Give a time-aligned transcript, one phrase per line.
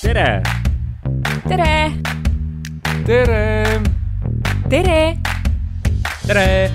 [0.00, 0.42] tere!
[1.48, 1.92] tere!
[3.06, 3.80] tere!
[4.68, 5.16] tere!
[6.26, 6.70] tere!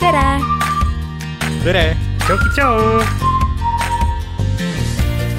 [0.00, 0.26] tere!
[1.64, 1.86] tere!
[2.26, 2.76] tšau-tšau!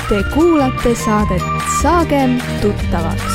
[0.09, 1.45] Te kuulate saadet
[1.81, 3.32] Saagem tuttavaks.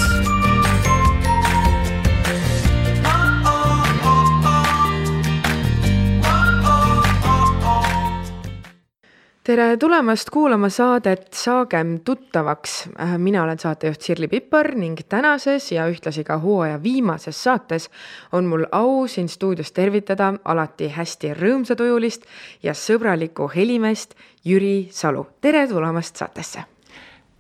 [9.49, 12.89] Tere tulemast kuulama saadet Saagem tuttavaks.
[13.17, 17.89] mina olen saatejuht Sirli Pippar ning tänases ja ühtlasi ka hooaja viimases saates
[18.33, 22.29] on mul au siin stuudios tervitada alati hästi rõõmsatujulist
[22.62, 25.27] ja sõbralikku helimeest Jüri Salu.
[25.41, 26.65] tere tulemast saatesse.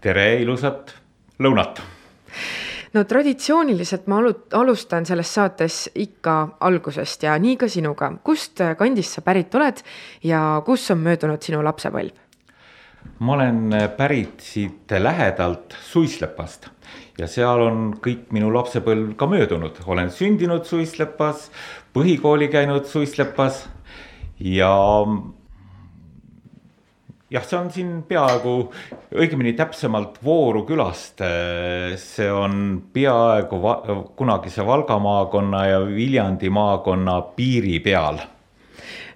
[0.00, 0.94] tere, ilusat
[1.38, 1.82] lõunat
[2.98, 8.10] no traditsiooniliselt ma alu-, alustan selles saates ikka algusest ja nii ka sinuga.
[8.24, 9.82] kust kandist sa pärit oled
[10.26, 12.24] ja kus on möödunud sinu lapsepõlv?
[13.18, 16.68] ma olen pärit siit lähedalt Suislepast
[17.18, 21.48] ja seal on kõik minu lapsepõlv ka möödunud, olen sündinud Suislepas,
[21.94, 23.64] põhikooli käinud Suislepas
[24.38, 24.70] ja
[27.30, 28.54] jah, see on siin peaaegu,
[29.20, 31.20] õigemini täpsemalt Vooru külast.
[32.00, 33.74] see on peaaegu va
[34.16, 38.20] kunagise Valga maakonna ja Viljandi maakonna piiri peal.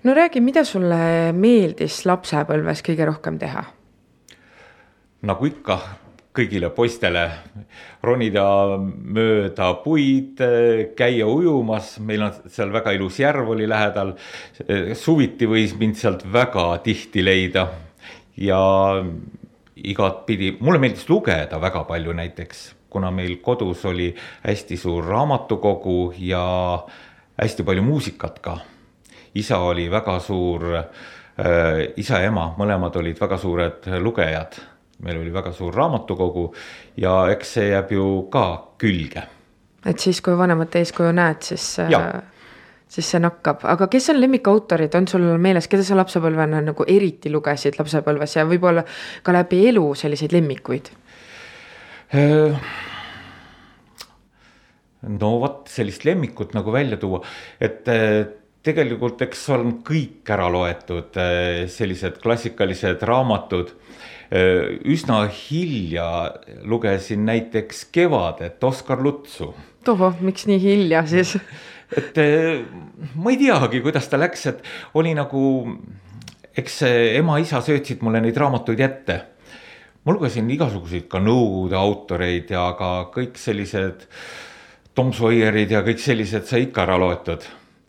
[0.04, 3.64] no räägi, mida sulle meeldis lapsepõlves kõige rohkem teha?
[5.22, 5.78] nagu ikka,
[6.34, 7.22] kõigile poistele
[8.02, 8.44] ronida
[8.76, 10.41] mööda puid,
[10.97, 14.12] käia ujumas, meil on seal väga ilus järv oli lähedal.
[14.94, 17.70] suviti võis mind sealt väga tihti leida
[18.36, 18.61] ja
[19.77, 24.11] igatpidi, mulle meeldis lugeda väga palju näiteks, kuna meil kodus oli
[24.44, 26.44] hästi suur raamatukogu ja
[27.41, 28.58] hästi palju muusikat ka.
[29.34, 30.84] isa oli väga suur äh,,
[31.97, 34.60] isa ja ema, mõlemad olid väga suured lugejad.
[35.03, 36.55] meil oli väga suur raamatukogu
[36.97, 39.22] ja eks see jääb ju ka külge.
[39.86, 41.91] et siis, kui vanemate eeskuju näed, siis äh,
[42.92, 47.32] siis see nakkab, aga kes on lemmikautorid, on sul meeles, keda sa lapsepõlvena nagu eriti
[47.32, 48.84] lugesid lapsepõlves ja võib-olla
[49.25, 50.92] ka läbi elu selliseid lemmikuid?
[55.08, 57.22] no vot sellist lemmikut nagu välja tuua,
[57.56, 58.26] et äh,
[58.62, 63.72] tegelikult eks on kõik ära loetud äh, sellised klassikalised raamatud.
[64.32, 66.08] Äh, üsna hilja
[66.69, 69.54] lugesin näiteks Kevadet Oskar Lutsu.
[69.84, 71.38] tohoh, miks nii hilja siis
[71.97, 72.22] et
[73.14, 74.64] ma ei teagi, kuidas ta läks, et
[74.98, 75.42] oli nagu,
[76.56, 76.82] eks
[77.19, 79.19] ema-isa söötsid mulle neid raamatuid ette
[80.02, 84.06] ma lugesin igasuguseid ka Nõukogude autoreid ja ka kõik sellised
[84.94, 87.44] Tom Sawyerid ja kõik sellised sai ikka ära loetud.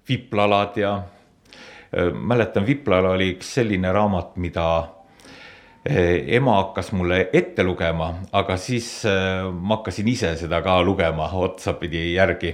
[0.08, 0.94] Viplalad ja
[2.13, 4.68] mäletan, Viplala oli üks selline raamat, mida
[5.84, 12.53] ema hakkas mulle ette lugema, aga siis ma hakkasin ise seda ka lugema otsapidi järgi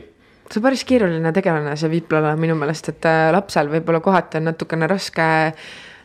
[0.50, 4.90] see on päris keeruline tegelane, see Viplala minu meelest, et lapsel võib-olla kohati on natukene
[4.90, 5.28] raske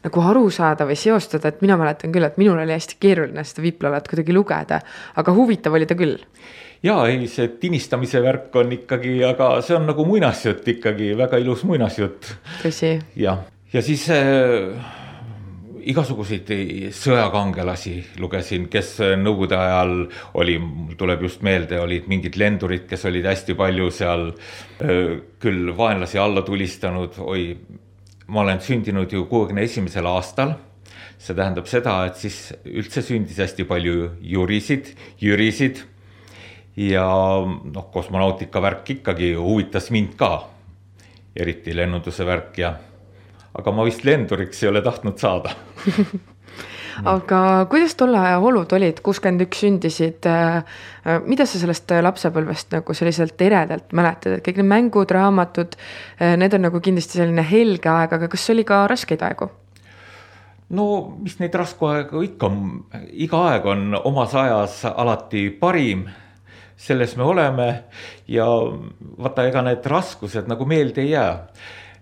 [0.05, 3.65] nagu aru saada või seostada, et mina mäletan küll, et minul oli hästi keeruline seda
[3.65, 4.83] Viplalat kuidagi lugeda,
[5.16, 6.19] aga huvitav oli ta küll
[6.84, 11.65] ja ei, see tinistamise värk on ikkagi, aga see on nagu muinasjutt ikkagi, väga ilus
[11.69, 12.34] muinasjutt.
[12.60, 12.99] tõsi.
[13.16, 13.41] jah,
[13.72, 14.75] ja siis äh,
[15.93, 16.50] igasuguseid
[16.97, 19.95] sõjakangelasi lugesin, kes nõukogude ajal
[20.41, 24.31] oli, mul tuleb just meelde, olid mingid lendurid, kes olid hästi palju seal
[25.43, 27.49] küll vaenlasi alla tulistanud, oi.
[28.27, 30.55] ma olen sündinud ju kuuekümne esimesel aastal
[31.25, 34.91] see tähendab seda, et siis üldse sündis hästi palju jurisid,
[35.22, 35.81] jürisid
[36.81, 37.06] ja
[37.47, 40.51] noh, kosmonautika värk ikkagi huvitas mind ka.
[41.34, 42.77] eriti lennunduse värk ja,
[43.59, 45.54] aga ma vist lenduriks ei ole tahtnud saada
[47.16, 50.28] aga kuidas tolle aja olud olid, kuuskümmend üks sündisid.
[51.26, 55.76] mida sa sellest lapsepõlvest nagu selliselt eredalt mäletad, et kõik need mängud, raamatud,
[56.38, 59.50] need on nagu kindlasti selline helge aeg, aga kas oli ka raskeid aegu?
[60.75, 60.86] no
[61.21, 62.50] mis neid rasku aegu ikka,
[63.12, 66.07] iga aeg on omas ajas alati parim
[66.77, 67.68] selles me oleme
[68.28, 68.47] ja
[69.22, 71.47] vaata, ega need raskused nagu meelde ei jää.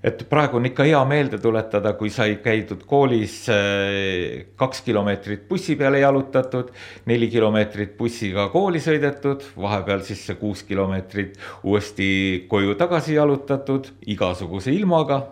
[0.03, 5.77] Et praegu on ikka hea meelde tuletada, kui sai käidud koolis eh, kaks kilomeetrit bussi
[5.79, 6.73] peale jalutatud,
[7.11, 12.09] neli kilomeetrit bussiga kooli sõidetud, vahepeal siis see kuus kilomeetrit uuesti
[12.51, 15.23] koju tagasi jalutatud igasuguse ilmaga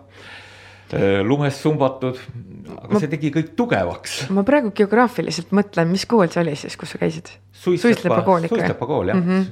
[0.95, 2.23] eh, lumes sumbatud,
[2.77, 4.21] aga ma, see tegi kõik tugevaks.
[4.31, 7.35] ma praegu geograafiliselt mõtlen, mis kool see oli siis, kus sa käisid?
[7.51, 8.55] Suislepa kool ikka.
[8.55, 9.49] Suislepa kool jah mm -hmm.,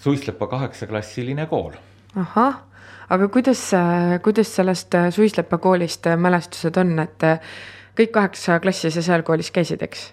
[0.00, 1.74] Suislepa kaheksaklassiline kool.
[2.16, 2.62] ahah,
[3.10, 3.70] aga kuidas,
[4.22, 7.26] kuidas sellest Suislepa koolist mälestused on, et
[7.98, 10.10] kõik kaheksa klassi sa seal koolis käisid, eks?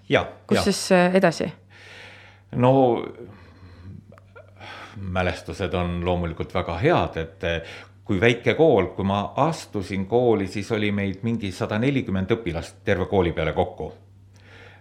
[0.47, 0.63] kus ja.
[0.65, 0.81] siis
[1.13, 1.51] edasi?
[2.55, 2.71] no
[4.97, 7.45] mälestused on loomulikult väga head, et
[8.07, 13.05] kui väike kool, kui ma astusin kooli, siis oli meid mingi sada nelikümmend õpilast terve
[13.05, 13.91] kooli peale kokku.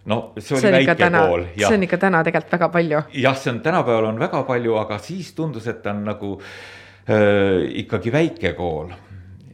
[0.07, 1.45] no see oli see väike täna, kool.
[1.59, 3.05] see on ikka täna tegelikult väga palju.
[3.13, 6.76] jah, see on tänapäeval on väga palju, aga siis tundus, et ta on nagu äh,
[7.07, 8.91] ikkagi väike kool.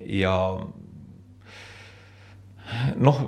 [0.08, 0.34] Ja
[2.96, 3.18] noh,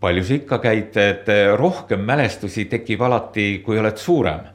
[0.00, 4.46] palju sa ikka käid, et rohkem mälestusi tekib alati, kui oled suurem.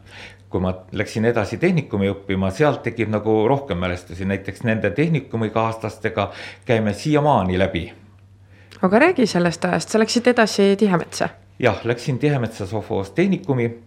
[0.49, 6.29] Kui ma läksin edasi tehnikumi õppima, sealt tekib nagu rohkem mälestusi, näiteks nende tehnikumikaaslastega
[6.65, 7.91] käime siiamaani läbi.
[8.83, 11.29] aga räägi sellest ajast, sa läksid edasi Tihemetsa.
[11.59, 13.79] jah, läksin Tihemetsa Sofoos tehnikumi,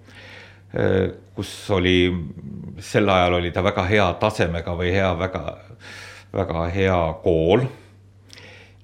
[1.37, 2.11] kus oli,
[2.85, 5.43] sel ajal oli ta väga hea tasemega või hea, väga,
[6.37, 7.67] väga hea kool.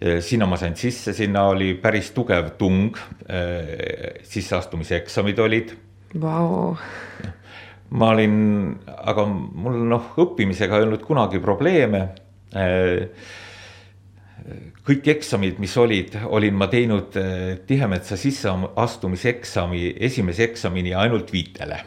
[0.03, 2.97] Sinna ma sain sisse, sinna oli päris tugev tung,
[4.27, 5.77] sisseastumise eksamid olid.
[6.23, 6.73] Vau,
[7.95, 8.35] ma olin,
[8.89, 12.03] aga mul noh, õppimisega ei olnud kunagi probleeme.
[14.87, 21.81] Kõik eksamid, mis olid, olin ma teinud eh, Tihemetsa sisseastumiseksami, esimese eksamini ainult viitele.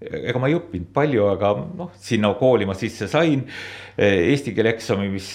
[0.00, 3.42] ega ma ei õppinud palju, aga noh, sinna kooli ma sisse sain.
[4.00, 5.28] Eesti keele eksami, mis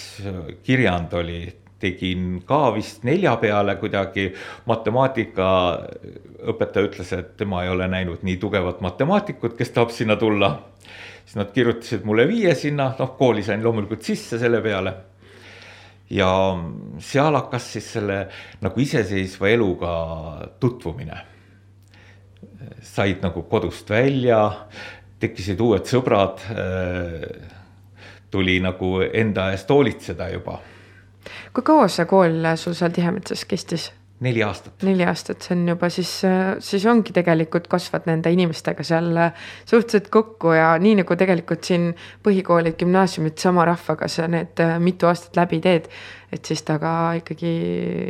[0.66, 1.38] kirjand oli
[1.78, 4.34] tegin ka vist nelja peale kuidagi.
[4.66, 10.62] matemaatikaõpetaja ütles, et tema ei ole näinud nii tugevat matemaatikut, kes tahab sinna tulla.
[11.24, 14.94] siis nad kirjutasid mulle viie sinna, noh kooli sain loomulikult sisse selle peale.
[16.10, 16.28] Ja
[16.98, 18.20] seal hakkas siis selle
[18.60, 19.94] nagu iseseisva eluga
[20.60, 21.16] tutvumine.
[22.82, 24.66] said nagu kodust välja,
[25.20, 26.40] tekkisid uued sõbrad.
[28.30, 30.60] tuli nagu enda eest hoolitseda juba
[31.52, 33.90] kui kaua see kool sul seal Tihemetsas kestis?
[34.24, 34.84] Neli aastat.
[34.86, 36.10] neli aastat, see on juba siis,
[36.64, 39.10] siis ongi tegelikult kasvad nende inimestega seal
[39.68, 41.90] suhteliselt kokku ja nii nagu tegelikult siin
[42.24, 45.90] põhikoolid, gümnaasiumid sama rahvaga sa need mitu aastat läbi teed.
[46.32, 47.50] et siis ta ka ikkagi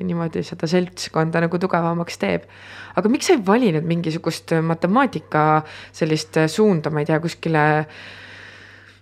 [0.07, 2.47] niimoodi seda seltskonda nagu tugevamaks teeb.
[2.95, 7.67] aga miks sa ei valinud mingisugust matemaatika sellist suunda, ma ei tea, kuskile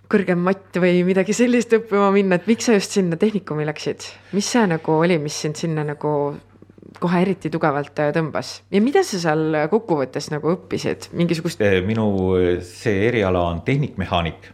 [0.09, 4.49] kõrgem matt või midagi sellist õppima minna, et miks sa just sinna tehnikumi läksid, mis
[4.49, 6.11] see nagu oli, mis sind sinna nagu
[7.01, 11.63] kohe eriti tugevalt äh, tõmbas ja mida sa seal kokkuvõttes nagu õppisid, mingisugust?
[11.85, 12.07] minu
[12.65, 14.51] see eriala on tehnikmehaanik.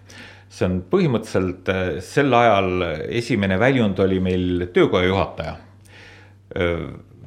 [0.49, 5.55] see on põhimõtteliselt äh, sel ajal esimene väljund oli meil töökoja juhataja.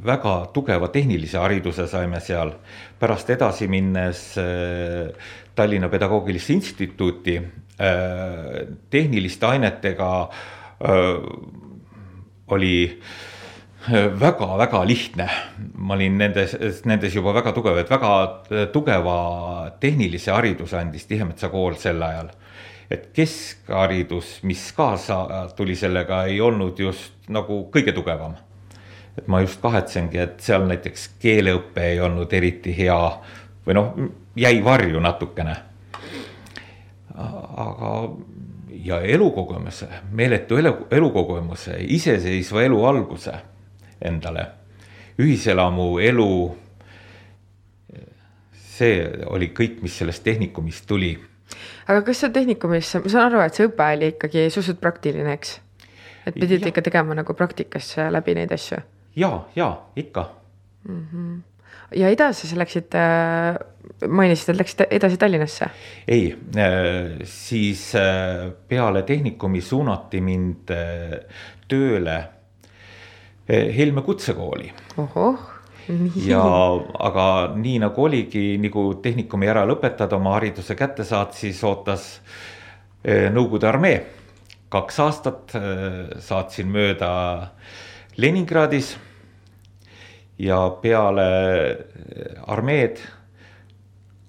[0.05, 2.53] väga tugeva tehnilise hariduse saime seal,
[3.01, 5.13] pärast edasi minnes äh,
[5.55, 7.41] Tallinna Pedagoogilisse Instituuti
[8.91, 10.09] tehniliste ainetega
[12.47, 13.01] oli
[14.21, 15.29] väga-väga lihtne.
[15.75, 18.13] ma olin nendes, nendes juba väga tugev, et väga
[18.73, 19.17] tugeva
[19.81, 22.31] tehnilise hariduse andis Tihemetsa kool sel ajal.
[22.91, 28.37] et keskharidus, mis kaasa tuli sellega, ei olnud just nagu kõige tugevam.
[29.19, 33.01] et ma just kahetsengi, et seal näiteks keeleõpe ei olnud eriti hea
[33.67, 33.95] või noh,
[34.37, 35.57] jäi varju natukene.
[37.15, 37.91] aga
[38.85, 43.43] ja elukogemuse, meeletu elu, elukogemuse, iseseisva elu alguse
[44.05, 44.47] endale,
[45.21, 46.31] ühiselamu elu.
[48.75, 51.13] see oli kõik, mis sellest tehnikumist tuli.
[51.87, 55.61] aga kas seal tehnikumis, ma saan aru, et see õpe oli ikkagi suhteliselt praktiline, eks?
[56.27, 56.73] et pidid ja.
[56.73, 58.83] ikka tegema nagu praktikas läbi neid asju?
[59.17, 60.31] ja, ja ikka
[60.89, 61.03] mm.
[61.13, 61.43] -hmm
[61.95, 62.95] ja edasi sa läksid,
[64.09, 65.69] mainisid, et läksid edasi Tallinnasse?
[66.09, 66.35] ei,
[67.25, 67.93] siis
[68.69, 70.73] peale tehnikumi suunati mind
[71.69, 72.17] tööle
[73.49, 74.73] Helme kutsekooli.
[74.99, 75.55] ohoh
[76.31, 76.43] ja
[76.99, 82.21] aga nii nagu oligi, nagu tehnikumi ära lõpetad, oma hariduse kätte saad, siis ootas
[83.05, 83.99] Nõukogude armee.
[84.73, 85.53] kaks aastat
[86.25, 87.51] saatsin mööda
[88.17, 88.97] Leningradis.
[90.39, 91.27] ja peale
[92.47, 92.99] armeed,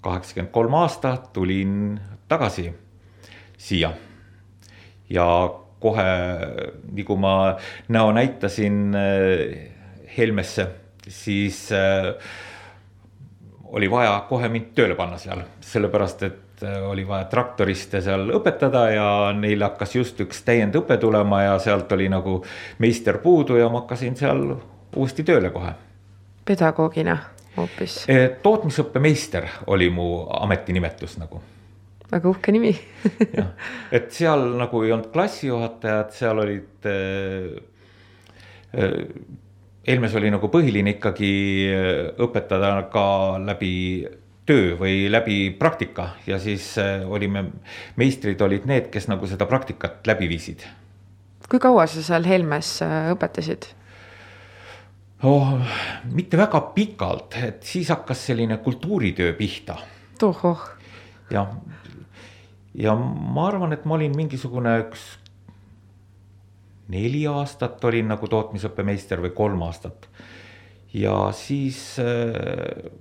[0.01, 1.95] kaheksakümmend kolm aastat, tulin
[2.27, 2.73] tagasi
[3.57, 3.93] siia
[5.09, 5.25] ja
[5.85, 6.07] kohe
[6.95, 7.35] nagu ma
[7.87, 9.71] näo näitasin äh,
[10.17, 10.67] Helmesse,
[11.07, 12.13] siis äh,
[13.63, 18.87] oli vaja kohe mind tööle panna seal, sellepärast et äh, oli vaja traktoriste seal õpetada
[18.95, 22.39] ja neil hakkas just üks täiendõpe tulema ja sealt oli nagu
[22.79, 24.45] meister puudu ja ma hakkasin seal
[24.95, 25.75] uuesti tööle kohe.
[26.45, 27.17] pedagoogina
[27.57, 28.05] hoopis?
[28.41, 30.07] tootmisõppemeister oli mu
[30.39, 31.41] ametinimetus nagu
[32.11, 32.73] väga uhke nimi
[33.39, 33.53] jah,
[33.91, 37.55] et seal nagu ei olnud klassijuhatajad, seal olid äh,.
[39.85, 41.27] Helmes oli nagu põhiline ikkagi
[42.25, 43.03] õpetada ka
[43.39, 43.75] läbi
[44.45, 47.47] töö või läbi praktika ja siis äh, olime,
[47.97, 50.65] meistrid olid need, kes nagu seda praktikat läbi viisid.
[51.49, 53.71] kui kaua sa seal Helmes äh, õpetasid?
[55.23, 55.57] oh,
[56.13, 59.79] mitte väga pikalt, et siis hakkas selline kultuuritöö pihta.
[60.19, 60.69] tohoh.
[61.31, 61.49] jah,
[62.75, 65.05] ja ma arvan, et ma olin mingisugune üks
[66.91, 70.09] neli aastat olin nagu tootmisõppemeister või kolm aastat.
[70.93, 72.91] ja siis äh,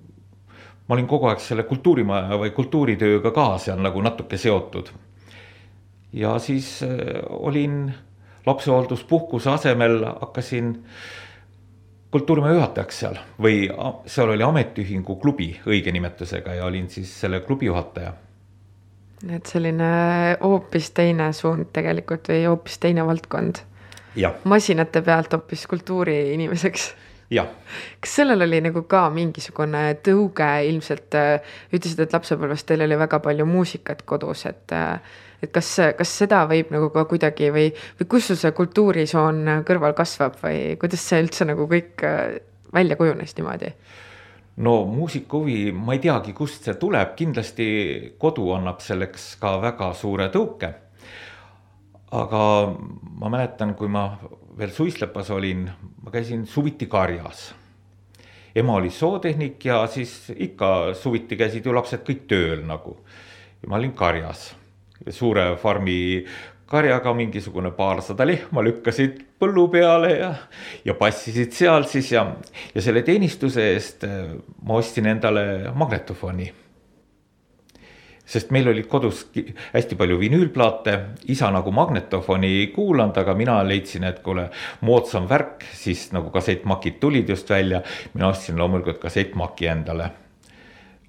[0.88, 4.88] ma olin kogu aeg selle kultuurimaja või kultuuritööga ka seal nagu natuke seotud.
[6.12, 7.93] ja siis äh, olin
[8.47, 10.75] lapsehoolduspuhkuse asemel hakkasin
[12.11, 13.69] kultuurimaja juhatajaks seal või
[14.07, 18.12] seal oli ametiühingu klubi õige nimetusega ja olin siis selle klubi juhataja.
[19.31, 19.87] Et selline
[20.40, 23.62] hoopis teine suund tegelikult või hoopis teine valdkond.
[24.45, 26.93] masinate pealt hoopis kultuuriinimeseks
[28.00, 33.19] kas sellel oli nagu ka mingisugune tõuge ilmselt, äh, ütlesid, et lapsepõlves teil oli väga
[33.25, 35.00] palju muusikat kodus, et äh,
[35.45, 39.93] et kas, kas seda võib nagu ka kuidagi või, või kus sul see kultuurisoon kõrval
[39.97, 42.38] kasvab või kuidas see üldse nagu kõik äh,
[42.75, 43.75] välja kujunes niimoodi?
[44.56, 47.66] No muusika huvi, ma ei teagi, kust see tuleb, kindlasti
[48.20, 50.73] kodu annab selleks ka väga suure tõuke.
[52.14, 52.40] aga
[53.18, 54.04] ma mäletan, kui ma
[54.58, 55.64] veel Suislepas olin,
[56.02, 57.54] ma käisin suviti karjas.
[58.54, 62.96] ema oli sootehnik ja siis ikka suviti käisid ju lapsed kõik tööl nagu.
[63.62, 64.54] ja ma olin karjas,
[65.11, 66.25] suure farmi
[66.71, 70.35] karjaga mingisugune paarsada lehma lükkasid põllu peale ja,
[70.85, 72.26] ja passisid seal siis ja,
[72.75, 74.06] ja selle teenistuse eest
[74.64, 76.50] ma ostsin endale magnetofoni
[78.25, 79.26] sest meil olid kodus
[79.75, 80.94] hästi palju vinüülplaate,
[81.33, 84.49] isa nagu magnetofoni ei kuulanud, aga mina leidsin, et kuule,
[84.80, 87.83] moodsam värk, siis nagu kassettmakid tulid just välja.
[88.14, 90.11] mina ostsin loomulikult kassettmaki endale.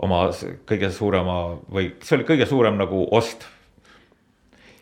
[0.02, 0.28] oma
[0.68, 3.46] kõige suurema või see oli kõige suurem nagu ost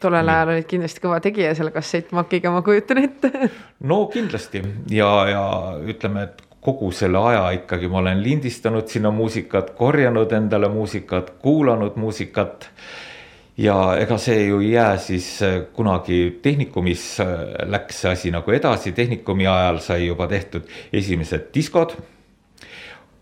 [0.04, 3.50] tollel ajal olid kindlasti kõva tegija selle kassettmakiga, ma kujutan ette.
[3.90, 4.64] no kindlasti.
[4.92, 5.46] Ja, ja
[5.90, 12.00] ütleme, et kogu selle aja ikkagi ma olen lindistanud sinna muusikat, korjanud endale muusikat, kuulanud
[12.00, 12.70] muusikat.
[13.58, 17.28] ja ega see ju ei jää siis äh, kunagi tehnikumis äh,
[17.70, 21.94] läks see asi nagu edasi, tehnikumi ajal sai juba tehtud esimesed diskod.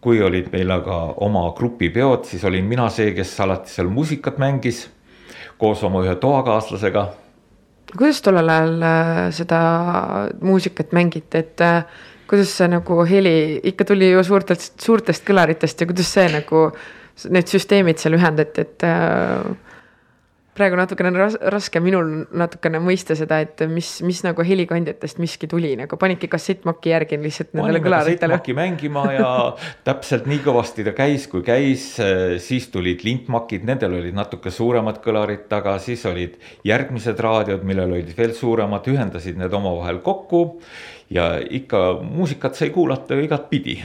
[0.02, 4.88] Kui olid meil aga oma grupipeod, siis olin mina see, kes alati seal muusikat mängis
[5.62, 7.08] koos oma ühe toakaaslasega.
[7.98, 9.60] kuidas tollel ajal äh, seda
[10.42, 11.64] muusikat mängiti, et
[12.32, 16.70] kuidas see nagu heli ikka tuli ju suurtest, suurtest kõlaritest ja kuidas see nagu,
[17.36, 19.71] need süsteemid seal ühendati, et äh,
[20.58, 25.72] praegu natukene ras, raske minul natukene mõista seda, et mis, mis nagu helikandjatest miski tuli,
[25.80, 28.40] nagu panidki kassettmaki järgi lihtsalt nendele kõlaritele.
[28.58, 29.30] mängima ja
[29.88, 31.86] täpselt nii kõvasti ta käis, kui käis,
[32.44, 36.36] siis tulid lintmakid, nendel olid natuke suuremad kõlarid taga, siis olid
[36.68, 40.44] järgmised raadiod, millel olid veel suuremad, ühendasid need omavahel kokku
[41.12, 43.78] ja ikka muusikat sai kuulata ju igatpidi.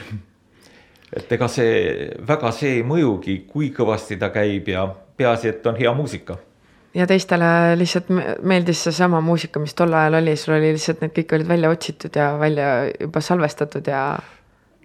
[1.16, 5.78] et ega see väga see ei mõjugi, kui kõvasti ta käib ja peaasi, et on
[5.78, 6.36] hea muusika
[6.96, 8.08] ja teistele lihtsalt
[8.42, 12.16] meeldis seesama muusika, mis tol ajal oli, sul oli lihtsalt need kõik olid välja otsitud
[12.16, 14.02] ja välja juba salvestatud ja.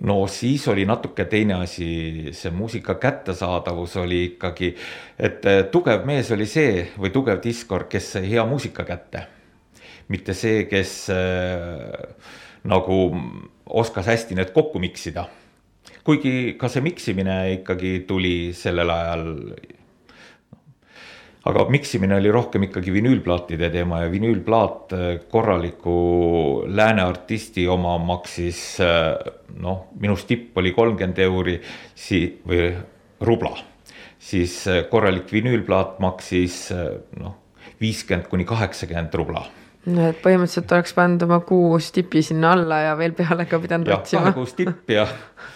[0.07, 1.89] no siis oli natuke teine asi,
[2.35, 4.73] see muusika kättesaadavus oli ikkagi,
[5.19, 9.27] et tugev mees oli see või tugev diskor, kes sai hea muusika kätte
[10.11, 11.93] mitte see, kes äh,
[12.67, 12.97] nagu
[13.65, 15.27] oskas hästi need kokku miksida.
[16.05, 19.25] kuigi ka see miksimine ikkagi tuli sellel ajal
[21.49, 25.95] aga miksimine oli rohkem ikkagi vinüülplaatide teema ja vinüülplaat äh, korraliku
[26.67, 29.15] lääne artisti oma maksis äh,
[29.61, 31.59] noh, minust tipp oli kolmkümmend euri
[31.95, 32.71] si- või
[33.21, 33.55] rubla.
[34.21, 36.67] siis korralik vinüülplaat maksis
[37.17, 37.33] noh,
[37.81, 39.47] viiskümmend kuni kaheksakümmend rubla
[39.89, 43.89] no et põhimõtteliselt oleks pannud oma kuus tipi sinna alla ja veel peale ka pidanud
[43.95, 44.33] otsima.
[44.35, 45.07] kuus tippi ja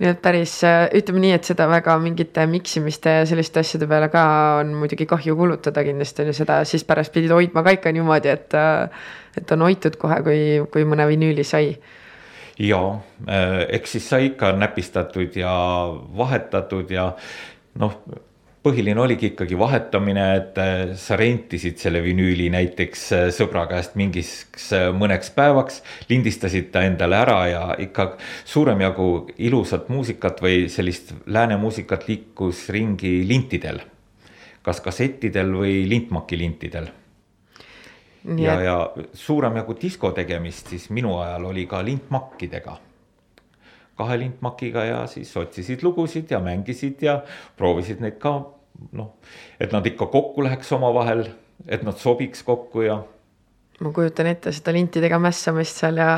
[0.00, 0.56] nii et päris,
[0.98, 4.24] ütleme nii, et seda väga mingite miksimiste ja selliste asjade peale ka
[4.62, 8.32] on muidugi kahju kulutada kindlasti on ju seda, siis pärast pidid hoidma ka ikka niimoodi,
[8.32, 8.58] et,
[9.38, 10.40] et on hoitud kohe, kui,
[10.74, 11.76] kui mõne vinüüli sai.
[12.58, 12.80] Ja
[13.74, 15.54] eks siis sai ikka näpistatud ja
[16.18, 17.12] vahetatud ja
[17.82, 17.98] noh
[18.64, 24.70] põhiline oligi ikkagi vahetamine, et äh, sa rentisid selle vinüüli näiteks äh, sõbra käest mingiks
[24.72, 25.82] äh, mõneks päevaks.
[26.08, 32.68] lindistasid ta endale ära ja ikka suurem jagu ilusat muusikat või sellist lääne muusikat liikus
[32.72, 33.82] ringi lintidel.
[34.64, 36.88] kas kassettidel või lintmaki lintidel.
[38.38, 38.78] ja, ja
[39.12, 42.78] suurem jagu disko tegemist siis minu ajal oli ka lintmakkidega
[43.98, 47.20] kahe lintmakiga ja siis otsisid lugusid ja mängisid ja
[47.56, 48.36] proovisid neid ka
[48.92, 49.10] noh,
[49.60, 51.26] et nad ikka kokku läheks omavahel,
[51.66, 53.02] et nad sobiks kokku ja
[53.82, 56.10] ma kujutan ette seda lintidega mässamist seal ja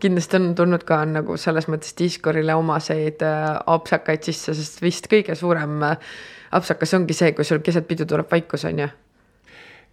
[0.00, 5.36] kindlasti on tulnud ka nagu selles mõttes Discordile omaseid äh, apsakaid sisse, sest vist kõige
[5.38, 6.10] suurem äh,
[6.52, 8.88] apsakas ongi see, kui sul keset pidu tuleb vaikus, on ju?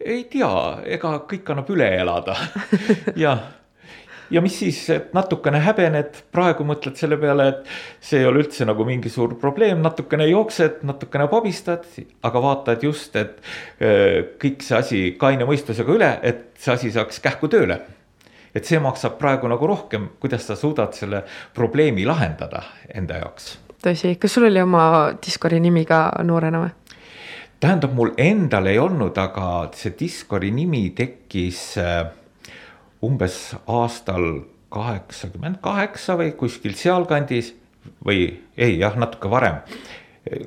[0.05, 0.51] ei tea,
[0.97, 2.35] ega kõik annab üle elada
[3.23, 3.37] ja
[4.31, 8.67] ja mis siis, et natukene häbened, praegu mõtled selle peale, et see ei ole üldse
[8.67, 11.85] nagu mingi suur probleem, natukene jooksed, natukene pabistad,
[12.25, 13.37] aga vaatad just, et
[13.81, 17.81] öö, kõik see asi kaine mõistusega üle, et see asi saaks kähku tööle.
[18.55, 23.57] et see maksab praegu nagu rohkem, kuidas sa suudad selle probleemi lahendada enda jaoks.
[23.83, 26.71] tõsi, kas sul oli oma Discordi nimi ka noorena või?
[27.59, 32.05] tähendab, mul endal ei olnud, aga see Discordi nimi tekkis äh,
[33.05, 34.25] umbes aastal
[34.73, 37.53] kaheksakümmend kaheksa või kuskil sealkandis
[38.05, 39.61] või ei jah, natuke varem.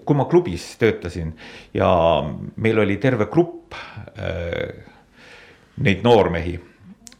[0.05, 1.37] kui ma klubis töötasin
[1.75, 1.89] ja
[2.57, 3.75] meil oli terve grupp
[4.19, 4.75] äh,
[5.79, 6.59] neid noormehi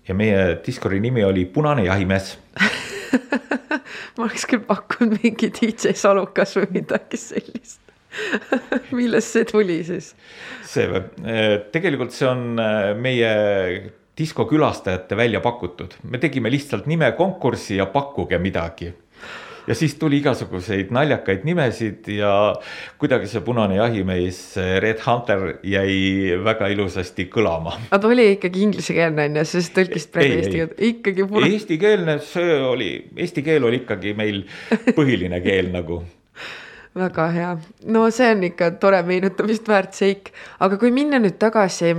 [0.09, 2.33] ja meie Discordi nimi oli Punane jahimees
[4.17, 7.81] ma oleks küll pakkunud mingi DJ Salukas või midagi sellist
[8.99, 10.11] millest see tuli siis?
[10.67, 11.05] see või,
[11.73, 13.33] tegelikult see on äh, meie
[14.19, 18.93] diskokülastajate välja pakutud, me tegime lihtsalt nimekonkurssi ja pakkuge midagi.
[19.69, 22.31] Ja siis tuli igasuguseid naljakaid nimesid ja
[22.99, 24.39] kuidagi see punane jahimees
[24.81, 27.75] Red Hunter jäi väga ilusasti kõlama.
[27.91, 31.53] aga ta oli ikkagi inglisekeelne on ju, sest tõlkist praegu eesti keelde, ikkagi punane.
[31.53, 34.41] Eestikeelne, see oli, eesti keel oli ikkagi meil
[34.97, 36.01] põhiline keel nagu.
[37.05, 37.55] Väga hea,
[37.93, 40.33] no see on ikka tore meenutamist väärt seik,
[40.65, 41.93] aga kui minna nüüd tagasi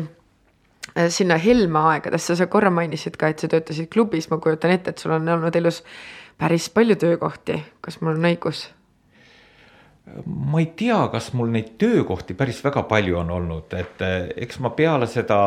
[1.08, 5.02] sinna Helme aegadesse, sa korra mainisid ka, et sa töötasid klubis, ma kujutan ette, et
[5.02, 5.84] sul on olnud elus
[6.40, 8.68] päris palju töökohti, kas mul on õigus?
[10.26, 14.58] ma ei tea, kas mul neid töökohti päris väga palju on olnud, et äh, eks
[14.64, 15.40] ma peale seda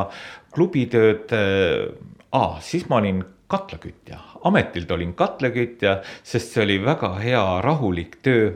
[0.55, 8.21] klubitööd äh,, siis ma olin katlakütja, ametilt olin katlakütja, sest see oli väga hea rahulik
[8.25, 8.53] töö.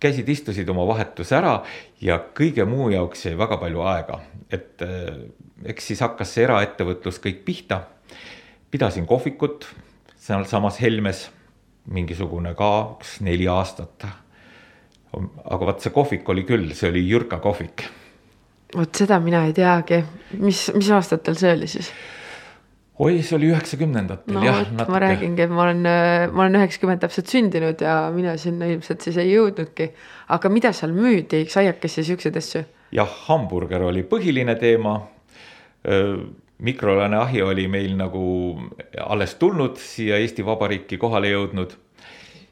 [0.00, 1.54] Käisid, istusid oma vahetuse ära
[2.04, 4.18] ja kõige muu jaoks jäi väga palju aega,
[4.52, 5.14] et äh,
[5.64, 7.80] eks siis hakkas see eraettevõtlus kõik pihta.
[8.70, 9.66] pidasin kohvikut
[10.16, 11.30] sealsamas Helmes
[11.86, 14.06] mingisugune ka üks neli aastat.
[15.44, 17.86] aga vot see kohvik oli küll, see oli Jürka kohvik.
[18.76, 20.02] vot seda mina ei teagi,
[20.38, 21.92] mis, mis aastatel see oli siis?
[22.98, 24.62] oi, see oli üheksakümnendatel no, jah.
[24.88, 25.82] ma räägingi, et ma olen,
[26.32, 29.90] ma olen üheksakümmend täpselt sündinud ja mina sinna ilmselt siis ei jõudnudki.
[30.36, 32.64] aga mida seal müüdi, saiakesi, siukseid asju?
[32.96, 34.98] jah, hamburger oli põhiline teema.
[36.58, 38.22] Mikrolaineahi oli meil nagu
[39.04, 41.76] alles tulnud siia Eesti Vabariiki kohale jõudnud.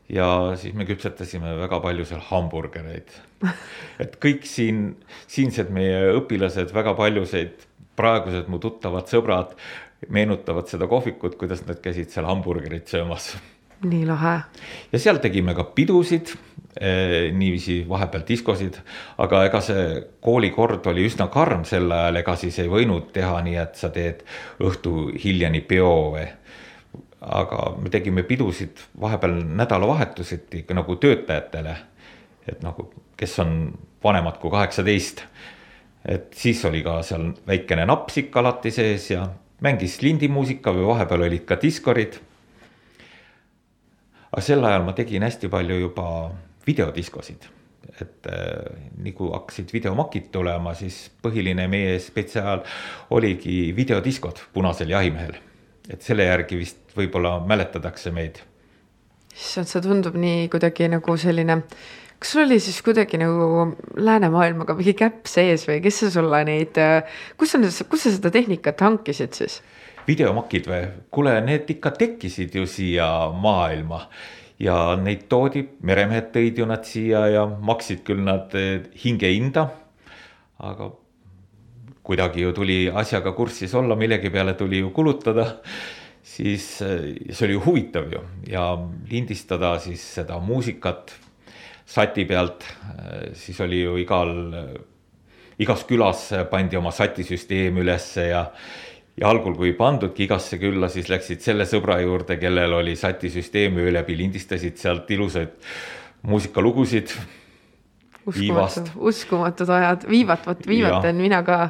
[0.08, 3.08] ja siis me küpsetasime väga palju seal hamburgereid.
[4.02, 4.90] et kõik siin,
[5.26, 7.64] siinsed meie õpilased, väga paljusid
[7.96, 9.54] praegused mu tuttavad sõbrad
[10.12, 13.34] meenutavad seda kohvikut, kuidas nad käisid seal hamburgerit söömas.
[13.84, 14.38] nii lahe.
[14.92, 16.36] ja seal tegime ka pidusid
[16.74, 18.80] niiviisi vahepeal diskosid,
[19.22, 19.82] aga ega see
[20.24, 24.24] koolikord oli üsna karm sel ajal, ega siis ei võinud teha nii, et sa teed
[24.58, 26.26] õhtu hiljani peo või
[27.24, 31.76] aga me tegime pidusid vahepeal nädalavahetuseti ikka nagu töötajatele.
[32.48, 33.72] et nagu, kes on
[34.04, 35.22] vanemad kui kaheksateist.
[36.04, 39.28] et siis oli ka seal väikene naps ikka alati sees ja
[39.60, 42.18] mängis lindimuusika või vahepeal olid ka diskorid.
[44.32, 46.08] aga sel ajal ma tegin hästi palju juba
[46.66, 47.48] videodiskosid,
[48.00, 52.64] et äh, nii kui hakkasid videomakid tulema, siis põhiline meie spetsiaal
[53.14, 55.36] oligi videodiskod Punasel jahimehel.
[55.90, 58.40] et selle järgi vist võib-olla mäletatakse meid.
[59.34, 61.60] issand, see tundub nii kuidagi nagu selline
[62.18, 63.66] kas sul oli siis kuidagi nagu
[64.00, 66.78] läänemaailmaga mingi käpp sees või kes sa sulle neid,
[67.36, 69.60] kus sa, kus sa seda tehnikat hankisid siis?
[70.08, 73.08] videomakid või, kuule, need ikka tekkisid ju siia
[73.40, 74.04] maailma
[74.62, 79.68] ja neid toodi, meremehed tõid ju nad siia ja maksid küll nad eh, hingehinda.
[80.58, 80.92] aga
[82.04, 85.46] kuidagi ju tuli asjaga kursis olla, millegi peale tuli ju kulutada
[86.22, 88.70] siis eh, see oli ju huvitav ju ja
[89.10, 91.12] lindistada siis seda muusikat
[91.86, 92.64] sati pealt,
[93.36, 94.30] siis oli ju igal,
[95.60, 98.46] igas külas pandi oma satisüsteem ülesse ja
[99.20, 103.78] ja algul, kui ei pandudki igasse külla, siis läksid selle sõbra juurde, kellel oli satisüsteem
[103.82, 105.54] öö läbi, lindistasid sealt ilusaid
[106.26, 107.14] muusikalugusid.
[108.26, 111.62] uskumatu, uskumatud ajad, viivat, vot viivat teen mina ka.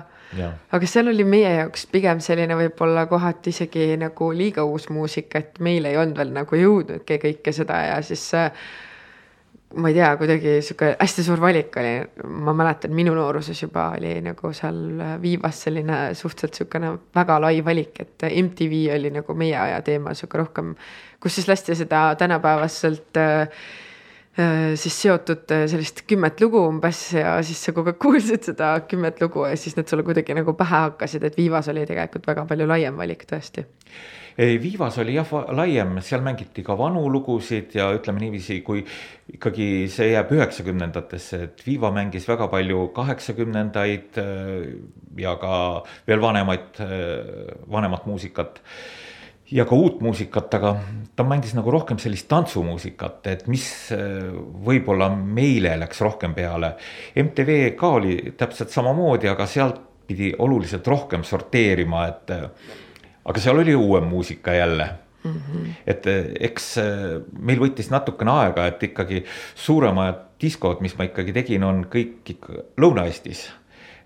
[0.74, 5.60] Aga seal oli meie jaoks pigem selline võib-olla kohati isegi nagu liiga uus muusika, et
[5.62, 8.50] meil ei olnud veel nagu jõudnudki kõike seda ja siis äh,
[9.76, 11.94] ma ei tea, kuidagi sihuke hästi suur valik oli,
[12.46, 14.82] ma mäletan, minu nooruses juba oli nagu seal
[15.22, 20.42] Viivas selline suhteliselt sihukene väga lai valik, et MTV oli nagu meie aja teema, sihuke
[20.42, 20.74] rohkem,
[21.22, 23.48] kus siis lasti seda tänapäevaselt äh,
[24.34, 28.72] Äh, siis seotud äh, sellist kümmet lugu umbes ja siis sa kogu aeg kuulsid seda
[28.90, 32.42] kümmet lugu ja siis need sulle kuidagi nagu pähe hakkasid, et Viivas oli tegelikult väga
[32.50, 33.62] palju laiem valik tõesti.
[34.36, 38.82] Viivas oli jah laiem, seal mängiti ka vanu lugusid ja ütleme niiviisi, kui
[39.30, 44.28] ikkagi see jääb üheksakümnendatesse, et Viiva mängis väga palju kaheksakümnendaid äh,
[45.22, 45.54] ja ka
[46.08, 46.82] veel vanemaid,
[47.70, 48.62] vanemat muusikat
[49.54, 50.74] ja ka uut muusikat, aga
[51.16, 54.30] ta mängis nagu rohkem sellist tantsumuusikat, et mis äh,
[54.66, 56.74] võib-olla meile läks rohkem peale.
[57.20, 62.72] MTV ka oli täpselt samamoodi, aga sealt pidi oluliselt rohkem sorteerima, et äh,
[63.24, 64.88] aga seal oli uuem muusika jälle
[65.24, 65.32] mm.
[65.32, 65.68] -hmm.
[65.86, 66.76] et äh, eks
[67.38, 72.64] meil võttis natukene aega, et ikkagi suuremad diskod, mis ma ikkagi tegin, on kõik ikka
[72.80, 73.48] Lõuna-Eestis.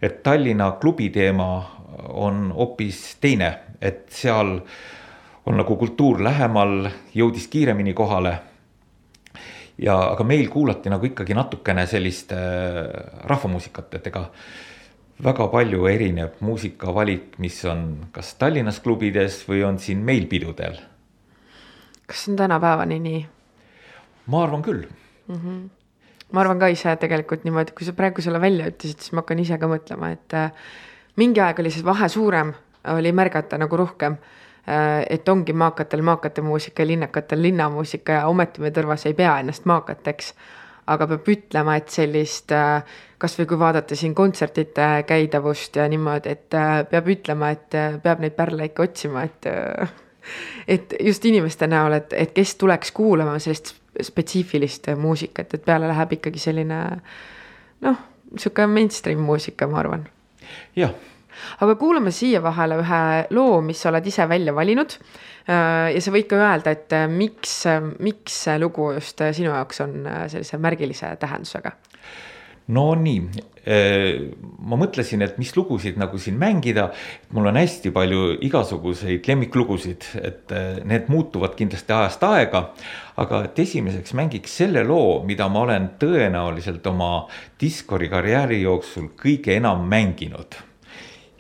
[0.03, 1.79] et Tallinna klubi teema
[2.09, 4.61] on hoopis teine, et seal
[5.49, 8.39] on nagu kultuur lähemal, jõudis kiiremini kohale.
[9.79, 12.89] ja, aga meil kuulati nagu ikkagi natukene sellist äh,
[13.25, 14.25] rahvamuusikat, et ega
[15.25, 20.79] väga palju erineb muusikavalik, mis on kas Tallinnas klubides või on siin meil pidudel.
[22.07, 23.27] kas see on tänapäevani nii?
[24.27, 24.87] ma arvan küll
[25.27, 25.37] mm.
[25.37, 25.69] -hmm.
[26.33, 29.39] ma arvan ka ise tegelikult niimoodi, kui sa praegu selle välja ütlesid, siis ma hakkan
[29.39, 30.53] ise ka mõtlema, et äh,
[31.17, 32.53] mingi aeg oli see vahe suurem,
[32.85, 34.17] oli märgata nagu rohkem
[34.69, 39.39] Äh, et ongi maakatel maakate muusika ja linnakatel linnamuusika ja ometi me Tõrvas ei pea
[39.41, 40.35] ennast maakateks.
[40.89, 42.83] Aga peab ütlema, et sellist äh,
[43.21, 48.37] kasvõi kui vaadata siin kontsertide käidavust ja niimoodi, et äh, peab ütlema, et peab neid
[48.39, 49.51] pärle ikka otsima, et
[50.69, 53.75] et just inimeste näol, et, et kes tuleks kuulama sellist
[54.05, 56.81] spetsiifilist muusikat, et peale läheb ikkagi selline
[57.85, 58.03] noh,
[58.37, 60.05] sihuke mainstream muusika, ma arvan.
[60.77, 60.93] jah
[61.65, 63.03] aga kuulame siia vahele ühe
[63.37, 64.99] loo, mis sa oled ise välja valinud.
[65.49, 67.63] Äh, ja sa võid ka öelda, et äh, miks,
[68.05, 71.77] miks see lugu just äh, sinu jaoks on sellise märgilise tähendusega?
[72.69, 73.23] no nii,
[74.69, 76.91] ma mõtlesin, et mis lugusid nagu siin mängida.
[77.33, 80.53] mul on hästi palju igasuguseid lemmiklugusid, et
[80.85, 82.63] need muutuvad kindlasti ajast aega.
[83.17, 87.25] aga et esimeseks mängiks selle loo, mida ma olen tõenäoliselt oma
[87.61, 90.68] diskori karjääri jooksul kõige enam mänginud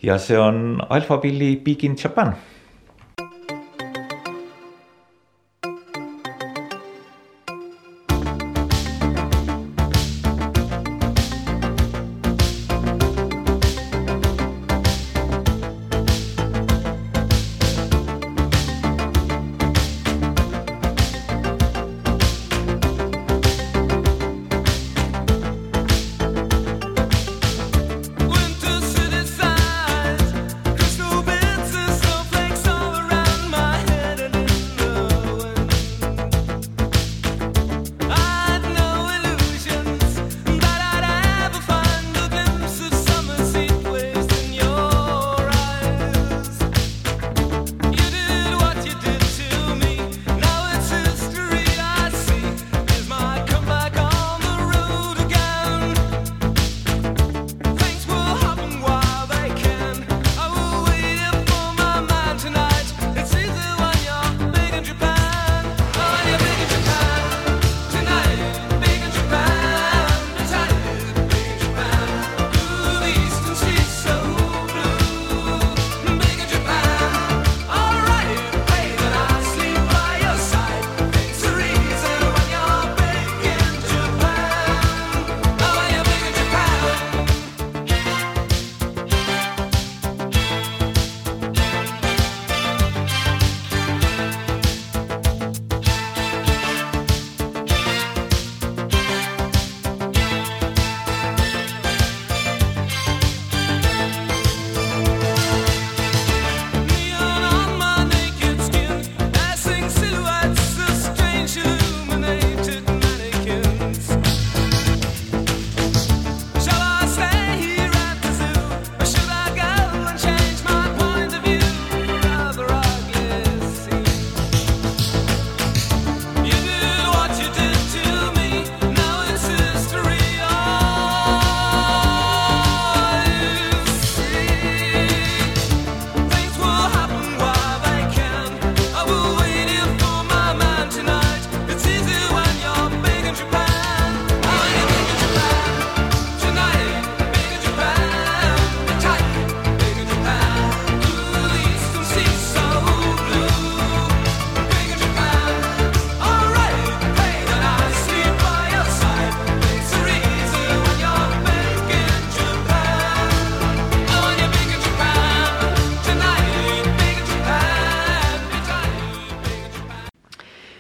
[0.01, 2.35] ja see on Alphabilly Big in Japan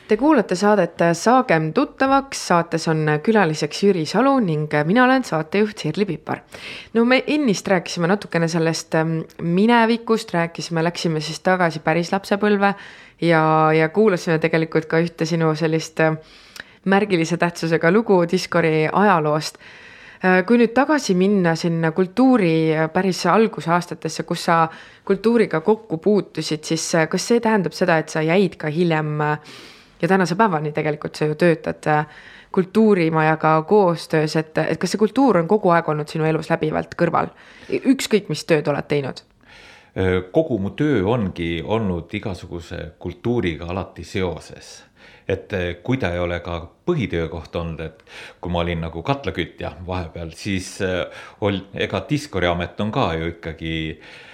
[0.08, 6.06] Te kuulate saadet Saagem tuttavaks, saates on külaliseks Jüri Salu ning mina olen saatejuht Sirli
[6.08, 6.40] Pipar.
[6.94, 12.72] no me ennist rääkisime natukene sellest ähm, minevikust, rääkisime, läksime siis tagasi päris lapsepõlve
[13.20, 13.42] ja,
[13.76, 16.16] ja kuulasime tegelikult ka ühte sinu sellist äh,
[16.84, 19.60] märgilise tähtsusega lugu Discori ajaloost
[20.24, 24.62] äh, kui nüüd tagasi minna sinna kultuuri päris algusaastatesse, kus sa
[25.04, 29.58] kultuuriga kokku puutusid, siis äh, kas see tähendab seda, et sa jäid ka hiljem äh,
[30.02, 32.06] ja tänase päevani tegelikult sa ju töötad äh,
[32.52, 37.32] kultuurimajaga koostöös, et, et kas see kultuur on kogu aeg olnud sinu elus läbivalt kõrval,
[37.68, 39.24] ükskõik mis tööd oled teinud?
[40.32, 44.84] kogu mu töö ongi olnud igasuguse kultuuriga alati seoses
[45.28, 45.50] et
[45.82, 48.04] kui ta ei ole ka põhitöökoht olnud, et
[48.40, 50.76] kui ma olin nagu katlakütja vahepeal, siis
[51.40, 54.27] ol-, ega diskoriamet on ka ju ikkagi äh,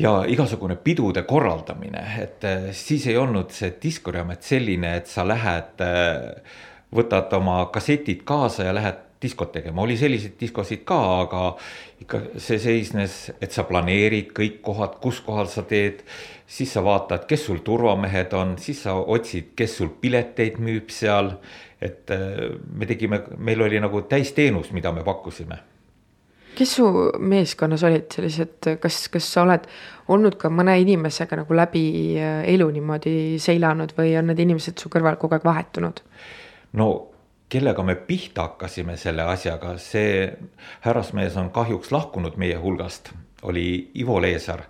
[0.00, 5.84] ja igasugune pidude korraldamine, et äh, siis ei olnud see diskoriamet selline, et sa lähed,
[5.84, 6.58] äh,
[6.96, 11.40] võtad oma kassetid kaasa ja lähed diskot tegema, oli selliseid diskosid ka, aga
[12.00, 16.04] ikka see seisnes, et sa planeerid kõik kohad, kus kohal sa teed.
[16.50, 21.36] siis sa vaatad, kes sul turvamehed on, siis sa otsid, kes sul pileteid müüb seal.
[21.80, 25.69] et äh, me tegime, meil oli nagu täisteenus, mida me pakkusime
[26.56, 26.86] kes su
[27.18, 29.66] meeskonnas olid sellised, kas, kas sa oled
[30.10, 31.84] olnud ka mõne inimesega nagu läbi
[32.18, 36.02] äh, elu niimoodi seilanud või on need inimesed su kõrval kogu aeg vahetunud?
[36.78, 36.88] no
[37.50, 40.28] kellega me pihta hakkasime selle asjaga, see
[40.84, 43.10] härrasmees on kahjuks lahkunud meie hulgast,
[43.42, 44.62] oli Ivo Leesar.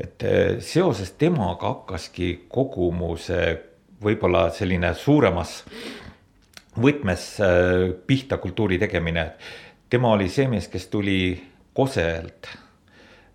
[0.00, 3.56] et äh, seoses temaga hakkaski kogu mu see
[4.02, 5.64] võib-olla selline suuremas
[6.78, 9.32] võtmes äh, pihta kultuuri tegemine
[9.90, 11.20] tema oli see mees, kes tuli
[11.78, 12.48] Koselt,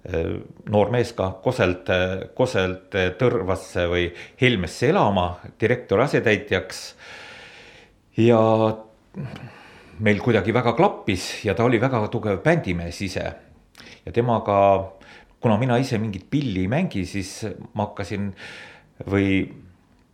[0.10, 0.34] äh,
[0.70, 4.10] noor mees ka, Koselt, äh, Koselt äh, Tõrvasse või
[4.42, 6.82] Helmesse elama direktori asetäitjaks.
[8.18, 8.40] ja
[10.00, 13.34] meil kuidagi väga klappis ja ta oli väga tugev bändimees ise.
[14.06, 14.92] ja temaga,
[15.40, 18.34] kuna mina ise mingit pilli ei mängi, siis ma hakkasin
[19.10, 19.50] või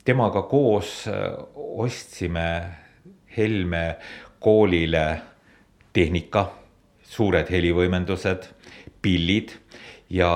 [0.06, 1.08] temaga koos
[1.56, 2.78] ostsime
[3.30, 3.97] Helme
[4.39, 5.28] koolile
[5.93, 6.45] tehnika,
[7.10, 8.45] suured helivõimendused,
[9.02, 9.54] pillid
[10.13, 10.30] ja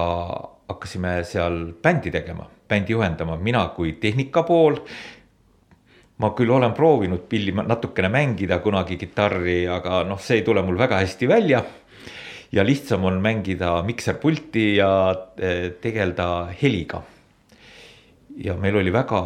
[0.69, 4.79] hakkasime seal bändi tegema, bändi juhendama, mina kui tehnika pool.
[6.17, 10.77] ma küll olen proovinud pilli natukene mängida kunagi kitarri, aga noh, see ei tule mul
[10.77, 11.63] väga hästi välja.
[12.51, 17.01] ja lihtsam on mängida mikserpulti ja e, tegeleda heliga.
[18.37, 19.21] ja meil oli väga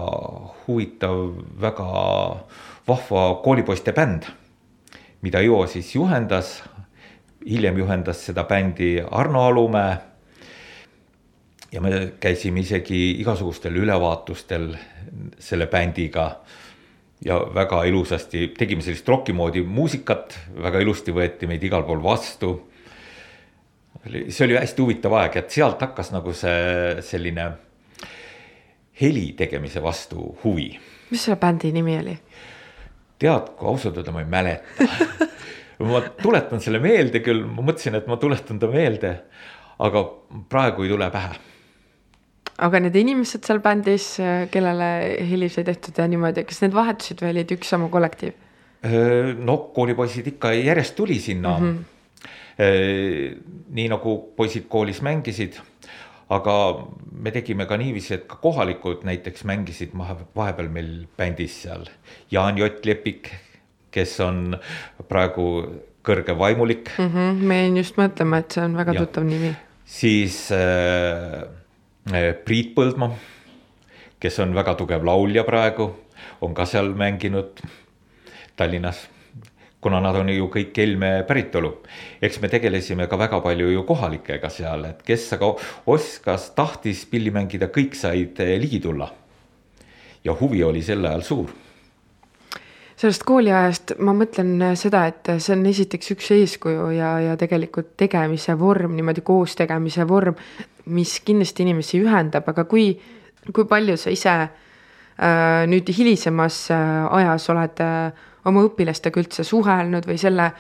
[0.67, 1.87] huvitav, väga
[2.87, 4.27] vahva koolipoiste bänd
[5.21, 6.63] mida Ivo siis juhendas.
[7.49, 9.97] hiljem juhendas seda bändi Arno Alumäe.
[11.71, 14.75] ja me käisime isegi igasugustel ülevaatustel
[15.39, 16.39] selle bändiga.
[17.25, 22.69] ja väga ilusasti tegime sellist roki moodi muusikat, väga ilusti võeti meid igal pool vastu.
[24.29, 27.51] see oli hästi huvitav aeg, et sealt hakkas nagu see selline
[29.01, 30.79] heli tegemise vastu huvi.
[31.09, 32.17] mis selle bändi nimi oli?
[33.19, 34.87] Tead, kui ausalt öelda ma ei mäleta
[35.85, 39.13] ma tuletan selle meelde küll, ma mõtlesin, et ma tuletan ta meelde,
[39.83, 40.03] aga
[40.49, 41.35] praegu ei tule pähe.
[42.57, 44.15] aga need inimesed seal bändis,
[44.49, 44.89] kellele
[45.29, 48.33] helisid tehtud ja niimoodi, kas need vahetusid või olid üks sama kollektiiv?
[49.45, 51.77] no koolipoisid ikka järjest tuli sinna mm.
[51.77, 53.39] -hmm.
[53.77, 55.57] nii nagu poisid koolis mängisid
[56.29, 56.53] aga
[57.11, 61.87] me tegime ka niiviisi, et ka kohalikud näiteks mängisid vahepeal meil bändis seal.
[62.31, 63.31] Jaan Jott Lepik,
[63.91, 64.57] kes on
[65.07, 65.47] praegu
[66.07, 67.09] kõrge vaimulik mm.
[67.13, 69.03] -hmm, me jäin just mõtlema, et see on väga ja.
[69.03, 69.55] tuttav nimi.
[69.85, 71.47] siis äh,
[72.13, 73.11] äh, Priit Põldmaa,
[74.19, 75.91] kes on väga tugev laulja praegu,
[76.41, 77.63] on ka seal mänginud
[78.55, 79.07] Tallinnas
[79.81, 81.71] kuna nad on ju kõik Helme päritolu.
[82.21, 85.53] eks me tegelesime ka väga palju ju kohalikega seal, et kes aga
[85.85, 89.11] oskas, tahtis pilli mängida, kõik said eh, ligi tulla.
[90.23, 91.55] ja huvi oli sel ajal suur
[92.97, 98.57] sellest kooliajast ma mõtlen seda, et see on esiteks üks eeskuju ja, ja tegelikult tegemise
[98.57, 100.37] vorm, niimoodi koos tegemise vorm,
[100.89, 102.89] mis kindlasti inimesi ühendab, aga kui,
[103.53, 110.07] kui palju sa ise äh, nüüd hilisemas äh, ajas oled äh, oma õpilastega üldse suhelnud
[110.07, 110.51] või selle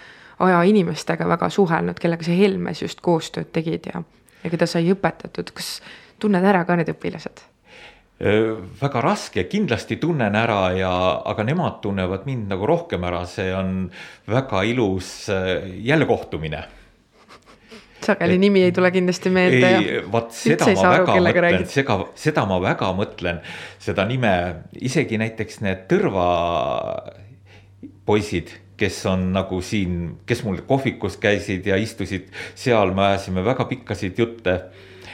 [0.43, 4.03] aja inimestega väga suhelnud, kellega sa Helmes just koostööd tegid ja,
[4.43, 5.77] ja keda sai õpetatud, kas
[6.21, 7.45] tunned ära ka need õpilased?
[8.17, 10.93] väga raske, kindlasti tunnen ära ja,
[11.29, 13.91] aga nemad tunnevad mind nagu rohkem ära, see on
[14.25, 15.29] väga ilus
[15.85, 16.63] jälle kohtumine.
[18.01, 22.57] sageli nimi ei tule kindlasti meelde ei, vot seda ma väga mõtlen, sega, seda ma
[22.63, 23.41] väga mõtlen,
[23.79, 24.33] seda nime,
[24.81, 26.27] isegi näiteks need Tõrva
[28.05, 33.65] poisid, kes on nagu siin, kes mul kohvikus käisid ja istusid seal, me ajasime väga
[33.69, 34.59] pikkasid jutte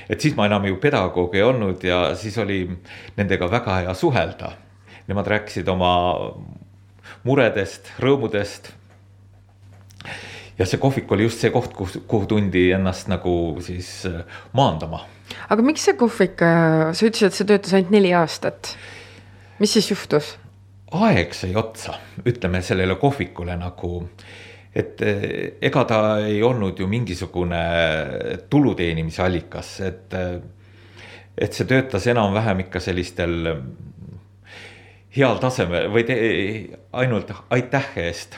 [0.10, 2.66] et siis ma enam ju pedagoog ei olnud ja siis oli
[3.18, 4.54] nendega väga hea suhelda.
[5.08, 5.94] Nemad rääkisid oma
[7.28, 8.72] muredest, rõõmudest.
[10.58, 14.22] ja see kohvik oli just see koht, kus, kuhu tundi ennast nagu siis äh,
[14.54, 15.06] maandama.
[15.50, 18.76] aga miks see kohvik, sa ütlesid, et see töötas ainult neli aastat.
[19.60, 20.38] mis siis juhtus?
[20.94, 23.94] Aeg sai otsa, ütleme sellele kohvikule nagu
[24.76, 25.26] et eh,
[25.62, 27.64] ega ta ei olnud ju mingisugune
[28.50, 30.16] tulu teenimise allikas, et.
[31.34, 33.48] et see töötas enam-vähem ikka sellistel
[35.16, 36.18] heal tasemel või te,
[36.94, 38.38] ainult aitäh eest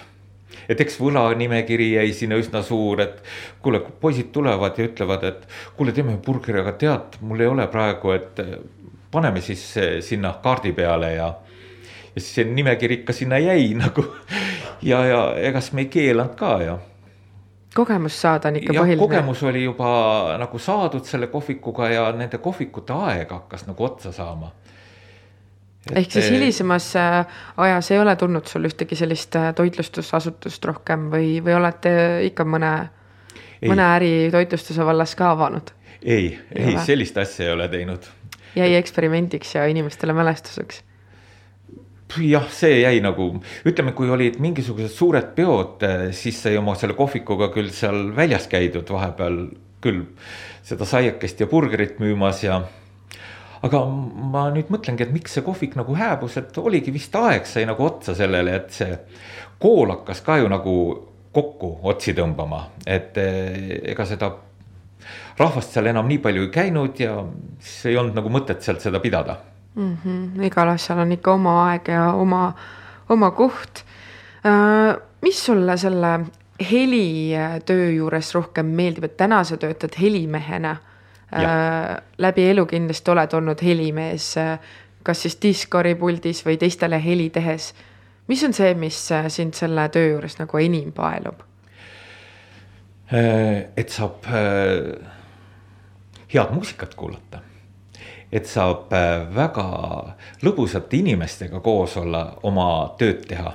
[0.69, 3.19] et eks võlanimekiri jäi sinna üsna suur, et
[3.61, 5.43] kuule, poisid tulevad ja ütlevad, et
[5.77, 8.41] kuule, teeme burgeri, aga tead, mul ei ole praegu, et
[9.11, 9.63] paneme siis
[10.07, 11.29] sinna kaardi peale ja
[12.15, 14.05] ja siis see nimekiri ikka sinna jäi nagu
[14.81, 16.77] ja, ja ega siis me ei keelanud ka ja.
[17.75, 19.01] kogemust saada on ikka jah, põhiline.
[19.03, 19.89] kogemus oli juba
[20.39, 24.51] nagu saadud selle kohvikuga ja nende kohvikute aeg hakkas nagu otsa saama.
[25.93, 31.39] ehk siis hilisemas äh, ajas ei ole tulnud sul ühtegi sellist äh, toitlustusasutust rohkem või,
[31.43, 31.95] või olete
[32.31, 32.75] ikka mõne,
[33.61, 33.69] Ei.
[33.69, 35.73] mõne äri toitlustuse vallas ka avanud?
[36.01, 36.85] ei, ei ole.
[36.85, 38.07] sellist asja ei ole teinud
[38.55, 40.83] jäi eksperimendiks ja inimestele mälestuseks.
[42.13, 43.31] jah, see jäi nagu,
[43.67, 45.83] ütleme, kui olid mingisugused suured peod,
[46.15, 49.39] siis sai oma selle kohvikuga küll seal väljas käidud vahepeal
[49.83, 50.05] küll
[50.65, 52.61] seda saiakest ja burgerit müümas ja.
[53.65, 57.65] aga ma nüüd mõtlengi, et miks see kohvik nagu hääbus, et oligi vist aeg sai
[57.69, 58.97] nagu otsa sellele, et see
[59.61, 60.75] kool hakkas ka ju nagu
[61.35, 64.31] kokku otsi tõmbama, et eh, ega seda
[65.39, 67.17] rahvast seal enam nii palju ei käinud ja
[67.59, 69.35] siis ei olnud nagu mõtet sealt seda pidada
[69.75, 69.97] mm.
[70.05, 70.43] -hmm.
[70.43, 72.53] igal asjal on ikka oma aeg ja oma,
[73.09, 73.83] oma koht
[74.45, 74.95] äh,.
[75.21, 76.19] mis sulle selle
[76.71, 81.97] helitöö juures rohkem meeldib, et täna sa töötad helimehena äh,.
[82.17, 84.59] läbi elu kindlasti oled olnud helimees äh,,
[85.03, 87.73] kas siis Discordi puldis või teistele heli tehes.
[88.27, 91.43] mis on see, mis sind selle töö juures nagu enim paelub?
[93.77, 94.25] Et saab
[96.33, 97.39] head muusikat kuulata.
[98.35, 99.67] Et saab äh, väga
[100.43, 102.67] lõbusate inimestega koos olla, oma
[102.99, 103.53] tööd teha.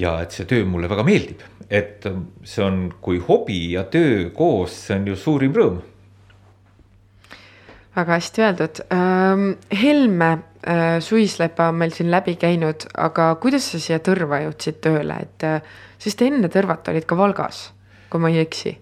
[0.00, 2.06] ja et see töö mulle väga meeldib, et
[2.44, 5.80] see on, kui hobi ja töö koos, see on ju suurim rõõm
[7.96, 9.50] väga hästi öeldud ähm,.
[9.82, 15.18] Helme äh, Suislepa on meil siin läbi käinud, aga kuidas sa siia Tõrva jõudsid tööle,
[15.26, 17.70] et äh, sest enne Tõrvat olid ka Valgas,
[18.12, 18.76] kui ma ei eksi.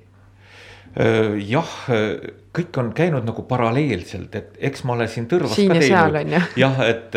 [1.46, 1.72] Jah,
[2.54, 6.80] kõik on käinud nagu paralleelselt, et eks ma olen siin Tõrvas Siin ka teinud jah,
[6.86, 7.16] et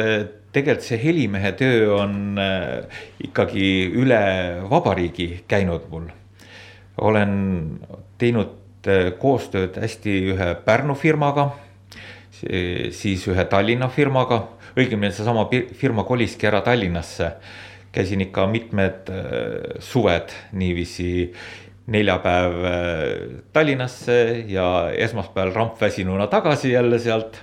[0.51, 3.65] tegelikult see helimehe töö on äh, ikkagi
[3.97, 4.21] üle
[4.69, 6.09] vabariigi käinud mul.
[7.01, 7.33] olen
[8.19, 11.51] teinud äh, koostööd hästi ühe Pärnu firmaga,
[12.31, 14.41] siis ühe Tallinna firmaga,
[14.75, 15.45] õigemini seesama
[15.77, 17.31] firma koliski ära Tallinnasse.
[17.91, 21.33] käisin ikka mitmed äh, suved niiviisi
[21.87, 22.73] neljapäev äh,
[23.53, 27.37] Tallinnasse ja esmaspäeval rampväsinuna tagasi jälle sealt.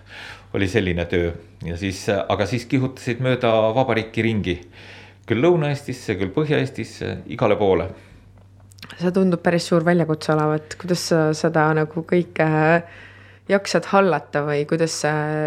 [0.55, 1.33] oli selline töö
[1.65, 4.61] ja siis, aga siis kihutasid mööda vabariiki ringi.
[5.27, 7.91] küll Lõuna-Eestisse, küll Põhja-Eestisse, igale poole
[8.99, 12.97] see tundub päris suur väljakutse olevat, kuidas sa seda nagu kõike äh,
[13.49, 15.01] jaksad hallata või kuidas,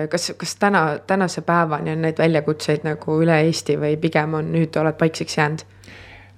[0.09, 4.77] kas, kas täna, tänase päevani on neid väljakutseid nagu üle Eesti või pigem on nüüd
[4.81, 5.65] oled paikseks jäänud?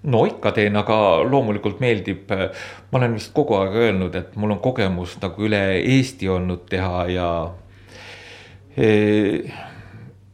[0.04, 4.62] No ikka teen, aga loomulikult meeldib, ma olen vist kogu aeg öelnud, et mul on
[4.64, 7.30] kogemus nagu üle Eesti olnud teha ja.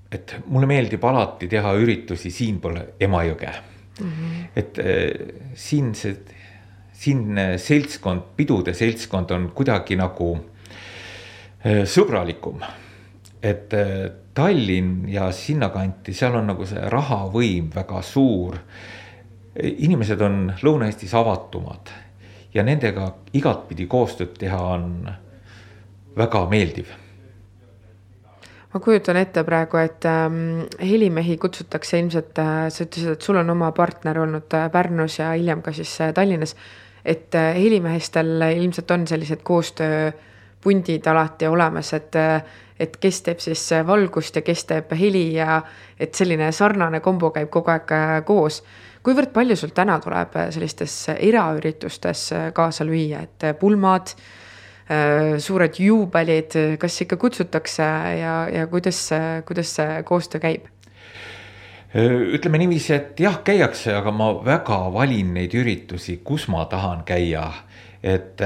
[0.10, 4.06] et mulle meeldib alati teha üritusi siinpool Emajõge mm.
[4.06, 4.46] -hmm.
[4.56, 5.12] et eh,
[5.54, 6.16] siin see,
[6.94, 10.38] siinne seltskond, pidude seltskond on kuidagi nagu
[11.86, 12.64] sõbralikum.
[13.44, 13.74] et
[14.34, 18.56] Tallinn ja sinnakanti, seal on nagu see rahavõim väga suur
[19.64, 21.92] inimesed on Lõuna-Eestis avatumad
[22.54, 25.10] ja nendega igatpidi koostööd teha on
[26.18, 26.90] väga meeldiv.
[28.74, 33.50] ma kujutan ette praegu, et ähm, helimehi kutsutakse ilmselt äh,, sa ütlesid, et sul on
[33.50, 36.56] oma partner olnud äh, Pärnus ja hiljem ka siis äh, Tallinnas.
[37.06, 42.44] et äh, helimehestel ilmselt on sellised koostööpundid alati olemas, et äh,
[42.80, 45.62] et kes teeb siis äh, valgust ja kes teeb heli ja
[46.00, 48.64] et selline sarnane kombo käib kogu aeg äh, koos.
[49.04, 54.16] Kuivõrd palju sul täna tuleb äh, sellistes eraüritustes äh, kaasa lüüa, et äh, pulmad,
[55.38, 57.86] suured juubelid, kas ikka kutsutakse
[58.18, 59.04] ja, ja kuidas,
[59.46, 60.64] kuidas see koostöö käib?
[61.94, 67.44] ütleme niiviisi, et jah, käiakse, aga ma väga valin neid üritusi, kus ma tahan käia
[68.02, 68.42] et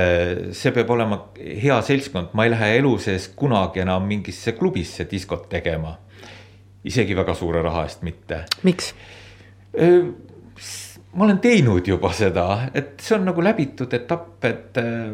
[0.51, 5.47] see peab olema hea seltskond, ma ei lähe elu sees kunagi enam mingisse klubisse diskot
[5.47, 5.95] tegema.
[6.83, 8.43] isegi väga suure raha eest mitte.
[8.67, 8.91] miks?
[11.14, 14.80] Ma olen teinud juba seda, et see on nagu läbitud etapp, et.
[14.82, 15.11] Äh,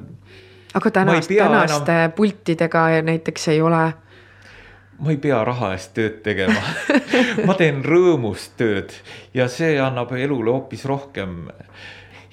[0.77, 2.13] aga tänast, tänaste enam...
[2.15, 3.87] pultidega näiteks ei ole?
[4.99, 6.59] ma ei pea raha eest tööd tegema
[7.47, 8.91] ma teen rõõmust tööd
[9.33, 11.47] ja see annab elule hoopis rohkem.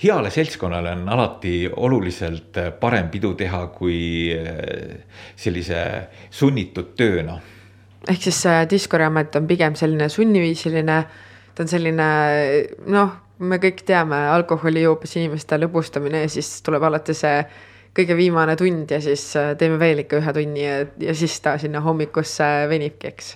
[0.02, 4.98] heale seltskonnale on alati oluliselt parem pidu teha kui äh,
[5.36, 5.82] sellise
[6.30, 7.38] sunnitud tööna.
[8.08, 10.98] ehk siis diskoriamet on pigem selline sunniviisiline
[11.54, 12.10] ta on selline
[12.92, 17.40] noh, me kõik teame, alkoholi joobes inimeste lõbustamine ja siis tuleb alati see
[17.96, 21.56] kõige viimane tund ja siis äh, teeme veel ikka ühe tunni ja, ja siis ta
[21.60, 23.34] sinna hommikusse venibki, eks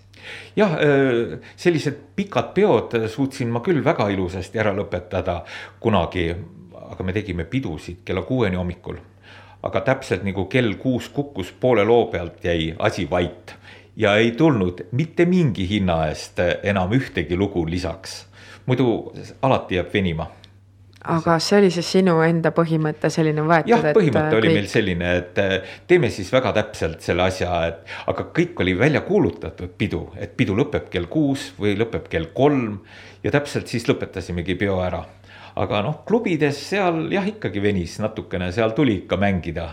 [0.57, 5.41] jah, äh, sellised pikad peod suutsin ma küll väga ilusasti ära lõpetada
[5.81, 6.31] kunagi,
[6.91, 8.99] aga me tegime pidusid kella kuueni hommikul.
[9.63, 13.53] aga täpselt nagu kell kuus kukkus poole loo pealt jäi asi vait
[13.97, 18.27] ja ei tulnud mitte mingi hinna eest enam ühtegi lugu lisaks.
[18.71, 18.91] Muidu
[19.43, 20.31] alati jääb venima
[21.09, 23.73] aga see oli siis sinu enda põhimõte selline võetud?
[23.73, 24.57] jah, põhimõte oli kõik...
[24.59, 29.01] meil selline, et äh, teeme siis väga täpselt selle asja, et aga kõik oli välja
[29.07, 32.83] kuulutatud pidu, et pidu lõpeb kell kuus või lõpeb kell kolm
[33.25, 35.05] ja täpselt siis lõpetasimegi peo ära.
[35.57, 39.71] aga noh, klubides seal jah, ikkagi venis natukene, seal tuli ikka mängida.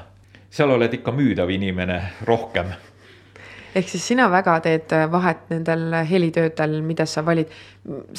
[0.49, 2.71] seal oled ikka müüdav inimene rohkem
[3.77, 7.51] ehk siis sina väga teed äh, vahet nendel helitöödel, mida sa valid.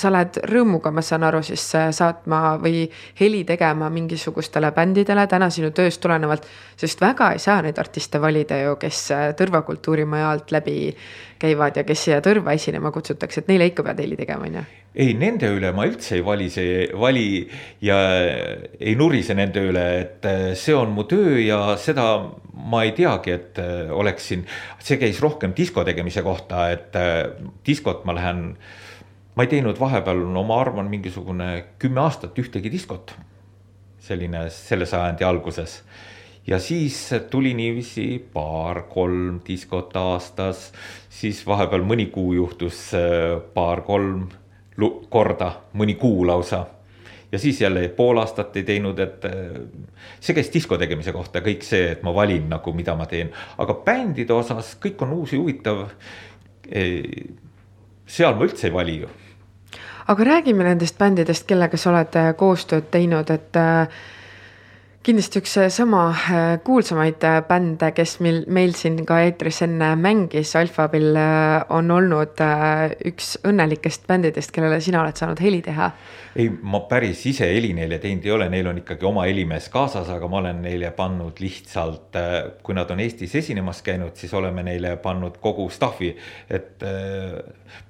[0.00, 2.86] sa lähed rõõmuga, ma saan aru, siis äh, saatma või
[3.20, 6.46] heli tegema mingisugustele bändidele täna sinu tööst tulenevalt.
[6.76, 10.96] sest väga ei saa neid artiste valida ju, kes äh, Tõrvakultuurimaja alt läbi
[11.38, 14.68] käivad ja kes siia Tõrva esinema kutsutakse, et neile ikka pead heli tegema, on ju
[14.96, 17.28] ei, nende üle ma üldse ei vali, see vali
[17.84, 17.98] ja
[18.80, 22.08] ei nurise nende üle, et äh, see on mu töö ja seda
[22.68, 24.46] ma ei teagi, et äh, oleksin.
[24.80, 27.28] see käis rohkem disko tegemise kohta, et äh,
[27.66, 28.52] diskot ma lähen,
[29.36, 33.14] ma ei teinud vahepeal, no ma arvan, mingisugune kümme aastat ühtegi diskot.
[34.08, 35.82] selline selle sajandi alguses
[36.48, 40.70] ja siis tuli niiviisi paar-kolm diskot aastas,
[41.12, 42.86] siis vahepeal mõni kuu juhtus
[43.52, 44.30] paar-kolm
[45.08, 46.66] korda, mõni kuu lausa.
[47.32, 49.32] ja siis jälle pool aastat ei teinud, et äh,
[50.20, 53.74] see käis disko tegemise kohta, kõik see, et ma valin nagu, mida ma teen, aga
[53.84, 55.88] bändide osas kõik on uus ja huvitav.
[58.06, 59.08] seal ma üldse ei vali ju.
[60.08, 63.88] aga räägime nendest bändidest, kellega sa oled äh, koostööd teinud, et äh,
[65.08, 69.94] kindlasti üks äh, sama äh, kuulsamaid äh, bände, kes meil, meil siin ka eetris enne
[69.96, 71.16] mängis, Alphabill
[71.72, 72.42] on olnud
[73.08, 75.88] üks õnnelikest bändidest, kellele sina oled saanud heli teha.
[76.36, 80.12] ei, ma päris ise heli neile teinud ei ole, neil on ikkagi oma helimees kaasas,
[80.12, 82.20] aga ma olen neile pannud lihtsalt,
[82.62, 86.12] kui nad on Eestis esinemas käinud, siis oleme neile pannud kogu staff'i,
[86.52, 86.84] et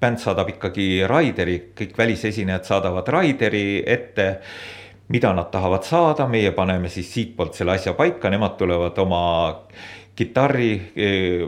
[0.00, 4.34] bänd saadab ikkagi Raideri, kõik välisesinejad saadavad Raideri ette
[5.08, 9.22] mida nad tahavad saada, meie paneme siis siitpoolt selle asja paika, nemad tulevad oma
[10.18, 10.72] kitarri,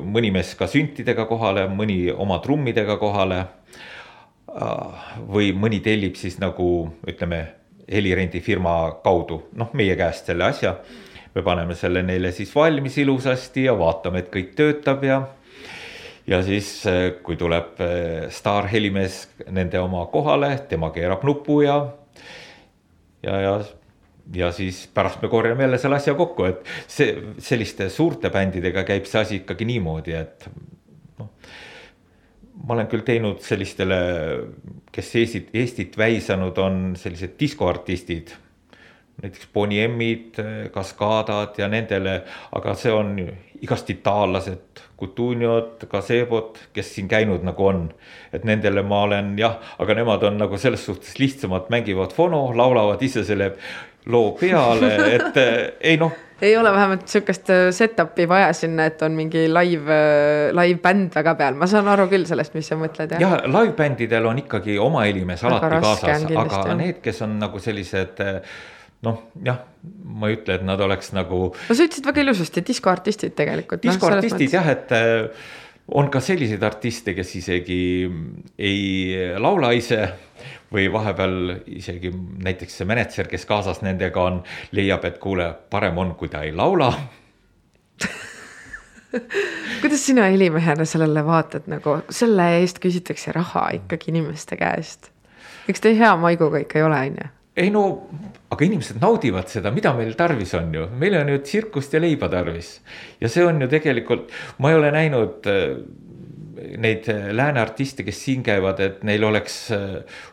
[0.07, 3.45] mõni mees ka süntidega kohale, mõni oma trummidega kohale.
[5.31, 7.47] või mõni tellib siis nagu ütleme,
[7.91, 10.75] helirendifirma kaudu, noh, meie käest selle asja.
[11.35, 15.23] me paneme selle neile siis valmis ilusasti ja vaatame, et kõik töötab ja
[16.27, 16.83] ja siis,
[17.23, 17.79] kui tuleb
[18.31, 21.87] staarhelimees nende oma kohale, tema keerab nupu ja
[23.23, 23.55] ja, ja
[24.35, 29.09] ja siis pärast me korjame jälle selle asja kokku, et see selliste suurte bändidega käib
[29.09, 30.47] see asi ikkagi niimoodi, et
[31.19, 31.31] noh.
[32.63, 33.99] ma olen küll teinud sellistele,
[34.93, 38.37] kes Eestit, Eestit väisanud on sellised diskoartistid.
[39.23, 40.39] näiteks Bonnie M-id,
[40.73, 43.17] Kaskadad ja nendele, aga see on
[43.61, 44.70] igast itaallased,
[45.01, 47.87] Cutuniod, Gazebot, kes siin käinud nagu on.
[48.33, 53.03] et nendele ma olen jah, aga nemad on nagu selles suhtes lihtsamad, mängivad fono, laulavad
[53.03, 53.55] ise selle
[54.07, 55.41] loo peale, et
[55.81, 60.55] ei noh ei ole vähemalt sihukest äh, setup'i vaja sinna, et on mingi live, äh,
[60.57, 63.17] live bänd väga peal, ma saan aru küll sellest, mis sa mõtled.
[63.21, 68.23] jah, live bändidel on ikkagi oma helimees alati kaasas, aga need, kes on nagu sellised
[68.25, 68.41] äh,
[69.07, 69.63] noh, jah,
[70.05, 71.51] ma ei ütle, et nad oleks nagu.
[71.55, 73.83] no sa ütlesid väga ilusasti, diskoartistid tegelikult.
[73.87, 74.95] diskoartistid no, jah, et
[75.95, 77.81] on ka selliseid artiste, kes isegi
[78.59, 80.03] ei laula ise
[80.71, 82.13] või vahepeal isegi
[82.45, 84.43] näiteks see mänedžer, kes kaasas nendega on,
[84.77, 86.93] leiab, et kuule, parem on, kui ta ei laula
[89.83, 95.11] kuidas sina helimehena sellele vaatad, nagu selle eest küsitakse raha ikkagi inimeste käest?
[95.69, 97.29] eks te hea maiguga ikka ei ole, on ju?
[97.61, 97.85] Ei no,
[98.51, 102.31] aga inimesed naudivad seda, mida meil tarvis on ju, meil on ju tsirkust ja leiba
[102.33, 102.79] tarvis.
[103.21, 105.65] ja see on ju tegelikult, ma ei ole näinud äh,
[106.81, 109.85] neid äh, lääne artiste, kes siin käivad, et neil oleks äh,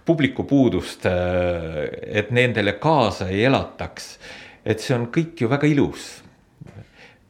[0.05, 4.17] publiku puudust, et nendele kaasa ei elataks.
[4.65, 6.07] et see on kõik ju väga ilus.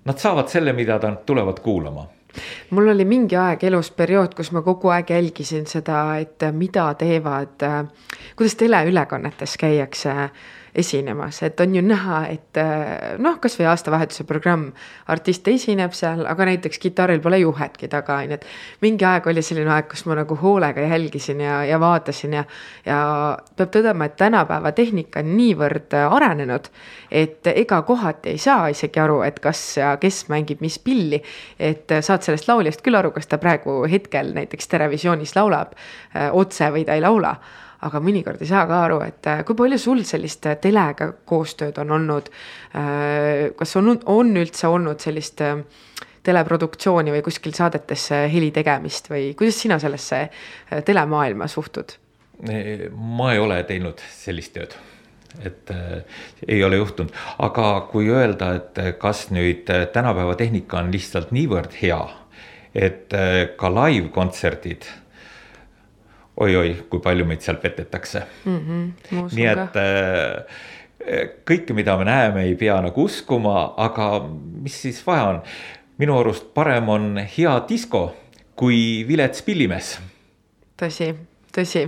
[0.08, 2.08] Nad saavad selle, mida nad tulevad kuulama
[2.70, 7.66] mul oli mingi aeg elus periood, kus ma kogu aeg jälgisin seda, et mida teevad,
[8.36, 10.16] kuidas teleülekannetes käiakse
[10.78, 14.68] esinemas, et on ju näha, et eh, noh, kasvõi aastavahetuse programm,
[15.10, 18.46] artist esineb seal, aga näiteks kitarril pole juhetki taga, on ju, et
[18.86, 22.46] mingi aeg oli selline aeg, kus ma nagu hoolega jälgisin ja, ja vaatasin ja,
[22.86, 23.02] ja
[23.58, 26.70] peab tõdema, et tänapäeva tehnika on niivõrd arenenud,
[27.12, 31.22] et ega kohati ei saa isegi aru, et kas ja kes mängib mis pilli,
[31.60, 36.36] et saad sellest lauljast küll aru, kas ta praegu hetkel näiteks Terevisioonis laulab öö, eh,
[36.38, 37.38] otse või ta ei laula
[37.86, 41.78] aga mõnikord ei saa ka aru, et äh, kui palju sul sellist äh, telega koostööd
[41.84, 42.32] on olnud.
[42.78, 45.44] Äh, kas on, on üldse olnud sellist
[46.28, 50.28] teleproduktsiooni või kuskil saadetesse heli tegemist või kuidas sina sellesse
[50.86, 51.96] telemaailma suhtud?
[52.38, 54.76] ma ei ole teinud sellist tööd
[55.46, 56.04] et äh,
[56.48, 57.14] ei ole juhtunud,
[57.44, 62.00] aga kui öelda, et kas nüüd tänapäeva tehnika on lihtsalt niivõrd hea,
[62.76, 64.88] et äh, ka live-kontserdid
[66.38, 68.60] oi-oi, kui palju meid seal petetakse mm.
[68.60, 70.60] -hmm, nii et äh,
[71.48, 74.28] kõike, mida me näeme, ei pea nagu uskuma, aga
[74.62, 75.42] mis siis vaja on?
[75.98, 78.16] minu arust parem on hea disko
[78.56, 79.98] kui vilets pillimees.
[80.78, 81.14] tõsi,
[81.54, 81.88] tõsi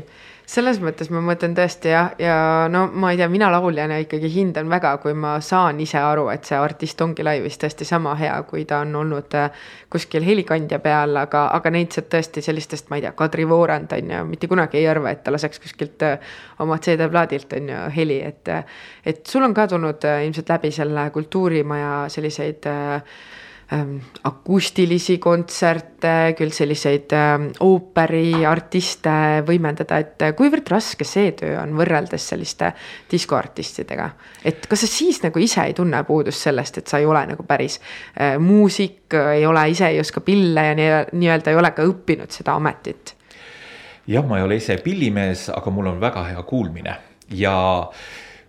[0.50, 2.36] selles mõttes ma mõtlen tõesti jah, ja
[2.72, 6.48] no ma ei tea, mina lauljana ikkagi hindan väga, kui ma saan ise aru, et
[6.48, 9.52] see artist ongi laivis tõesti sama hea, kui ta on olnud äh,
[9.94, 14.14] kuskil helikandja peal, aga, aga neid sealt tõesti sellistest, ma ei tea, Kadri Voorand on
[14.16, 16.32] ju, mitte kunagi ei arva, et ta laseks kuskilt äh,
[16.66, 18.56] oma CD-plaadilt on ju heli, et.
[19.06, 23.20] et sul on ka tulnud äh, ilmselt läbi selle kultuurimaja selliseid äh,
[23.74, 31.76] ähm, akustilisi kontserte, küll selliseid ähm, ooperiartiste võimendada, et äh, kuivõrd raske see töö on
[31.78, 32.72] võrreldes selliste
[33.12, 34.10] diskoartistidega.
[34.46, 37.46] et kas sa siis nagu ise ei tunne puudust sellest, et sa ei ole nagu
[37.48, 41.86] päris äh, muusik, ei ole ise ei oska pille ja nii-öelda nii ei ole ka
[41.88, 43.16] õppinud seda ametit?
[44.10, 46.96] jah, ma ei ole ise pillimees, aga mul on väga hea kuulmine
[47.38, 47.54] ja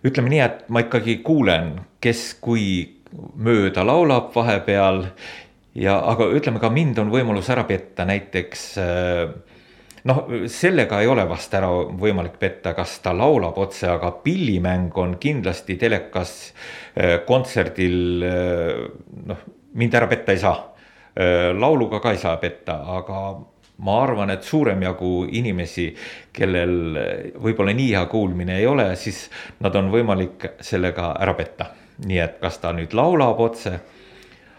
[0.05, 5.05] ütleme nii, et ma ikkagi kuulen, kes kui mööda laulab vahepeal
[5.77, 9.23] ja, aga ütleme ka mind on võimalus ära petta näiteks äh,
[10.07, 15.17] noh, sellega ei ole vast ära võimalik petta, kas ta laulab otse, aga pillimäng on
[15.21, 16.35] kindlasti telekas
[16.95, 18.83] äh, kontserdil äh,
[19.31, 20.67] noh, mind ära petta ei saa.
[21.11, 23.17] lauluga ka ei saa petta, aga
[23.83, 25.89] ma arvan, et suurem jagu inimesi,
[26.31, 26.95] kellel
[27.35, 29.25] võib-olla nii hea kuulmine ei ole, siis
[29.59, 31.67] nad on võimalik sellega ära petta
[32.05, 33.79] nii et kas ta nüüd laulab otse.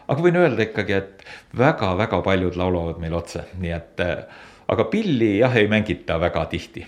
[0.08, 1.24] aga võin öelda ikkagi, et
[1.58, 4.02] väga-väga paljud laulavad meil otse, nii et
[4.68, 6.86] aga pilli jah, ei mängita väga tihti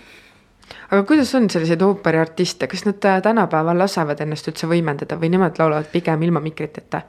[0.91, 5.91] aga kuidas on selliseid ooperiartiste, kas nad tänapäeval lasevad ennast üldse võimendada või nemad laulavad
[5.91, 7.01] pigem ilma mikriteta?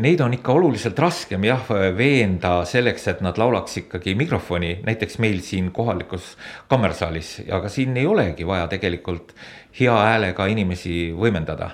[0.00, 1.66] Neid on ikka oluliselt raskem jah
[1.96, 6.30] veenda selleks, et nad laulaks ikkagi mikrofoni, näiteks meil siin kohalikus
[6.70, 9.34] kammersaalis, aga siin ei olegi vaja tegelikult
[9.80, 11.68] hea häälega inimesi võimendada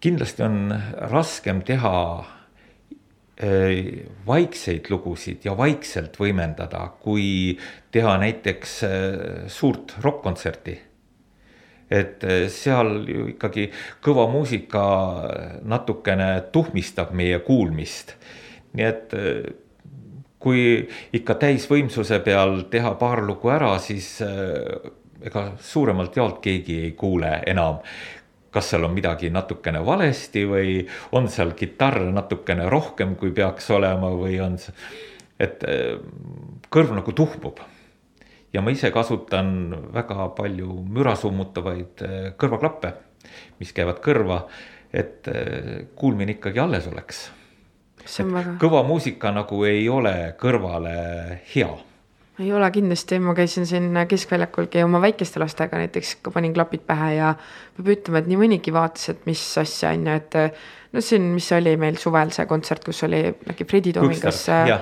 [0.00, 0.74] kindlasti on
[1.12, 7.58] raskem teha äh, vaikseid lugusid ja vaikselt võimendada, kui
[7.92, 8.92] teha näiteks äh,
[9.48, 10.78] suurt rokk-kontserti.
[11.90, 13.70] et äh, seal ju ikkagi
[14.02, 14.84] kõva muusika
[15.62, 18.14] natukene tuhmistab meie kuulmist.
[18.72, 19.14] nii et
[20.40, 24.22] kui ikka täisvõimsuse peal teha paar lugu ära, siis
[25.20, 27.82] ega suuremalt jaolt keegi ei kuule enam
[28.50, 30.80] kas seal on midagi natukene valesti või
[31.16, 34.74] on seal kitarr natukene rohkem, kui peaks olema või on see,
[35.40, 35.98] et eh,
[36.70, 37.60] kõrv nagu tuhmub.
[38.52, 42.94] ja ma ise kasutan väga palju müra summutavaid eh, kõrvaklappe,
[43.60, 44.42] mis käivad kõrva,
[44.92, 47.30] et eh, kuulmine ikkagi alles oleks.
[48.58, 51.70] kõva muusika nagu ei ole kõrvale hea
[52.40, 57.34] ei ole kindlasti, ma käisin siin keskväljakulgi oma väikeste lastega näiteks, panin klapid pähe ja
[57.76, 60.38] peab ütlema, et nii mõnigi vaatas, et mis asja on ju, et
[60.92, 64.72] no siin, mis oli meil suvel see kontsert, kus oli äkki Fredi Toomingas äh,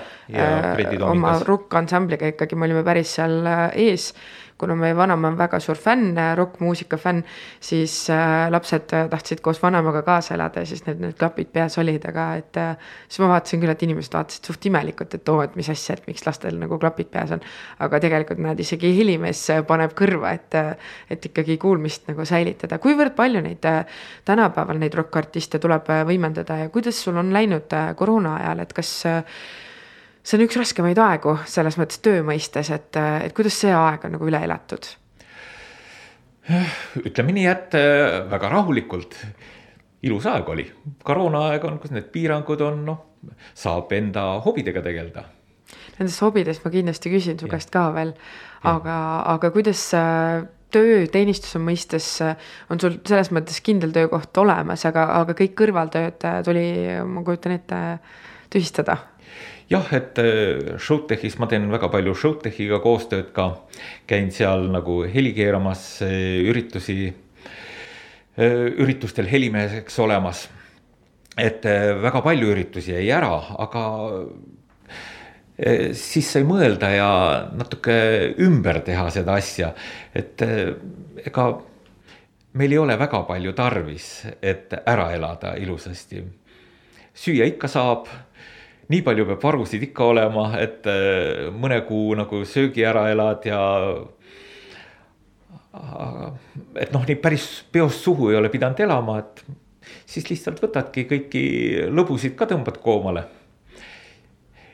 [1.08, 4.12] oma rokk-ansambliga ikkagi, me olime päris seal äh, ees
[4.58, 7.22] kuna meie vanaema on väga suur fänn, rokkmuusika fänn,
[7.60, 12.04] siis äh, lapsed tahtsid koos vanaemaga kaasa elada ja siis need, need klapid peas olid,
[12.10, 15.54] aga et äh, siis ma vaatasin küll, et inimesed vaatasid suht imelikult, et oo, et
[15.58, 17.44] mis asja, et miks lastel nagu klapid peas on.
[17.78, 20.58] aga tegelikult näed, isegi helimees paneb kõrva, et,
[21.10, 22.80] et ikkagi kuulmist nagu säilitada.
[22.82, 23.84] kuivõrd palju neid äh,
[24.24, 28.74] tänapäeval neid rokkartiste tuleb äh, võimendada ja kuidas sul on läinud äh, koroona ajal, et
[28.76, 29.40] kas äh,
[30.28, 34.18] see on üks raskemaid aegu selles mõttes töö mõistes, et, et kuidas see aeg on
[34.18, 34.90] nagu üle elatud?
[37.08, 39.16] ütleme nii, et äh, väga rahulikult.
[40.08, 40.64] ilus aeg oli,
[41.04, 43.00] koroonaaeg on, kus need piirangud on, noh,
[43.56, 45.24] saab enda hobidega tegeleda.
[45.98, 48.14] Nendest hobidest ma kindlasti küsin su käest ka veel,
[48.68, 48.94] aga,
[49.34, 55.08] aga kuidas äh, töö teenistuse mõistes äh, on sul selles mõttes kindel töökoht olemas, aga,
[55.18, 56.66] aga kõik kõrvaltööd tuli,
[57.04, 57.84] ma kujutan ette,
[58.48, 59.00] tühistada
[59.70, 63.48] jah, et äh, Showtechis ma teen väga palju Showtechiga koostööd ka,
[64.08, 67.12] käin seal nagu heli keeramas, äh, üritusi,
[68.38, 70.48] äh, üritustel helimeheks olemas.
[71.38, 73.82] et väga palju üritusi jäi ära, aga
[75.94, 77.10] siis sai mõelda ja
[77.54, 77.94] natuke
[78.42, 79.68] ümber teha seda asja,
[80.18, 81.44] et ega
[82.58, 84.08] meil ei ole väga palju tarvis,
[84.42, 86.24] et ära elada ilusasti.
[87.14, 88.10] süüa ikka saab
[88.88, 93.62] nii palju peab varusid ikka olema, et äh, mõne kuu nagu söögi ära elad ja.
[96.80, 99.44] et noh, nii päris peost suhu ei ole pidanud elama, et
[100.08, 101.42] siis lihtsalt võtadki kõiki
[101.92, 103.26] lõbusid ka tõmbad koomale.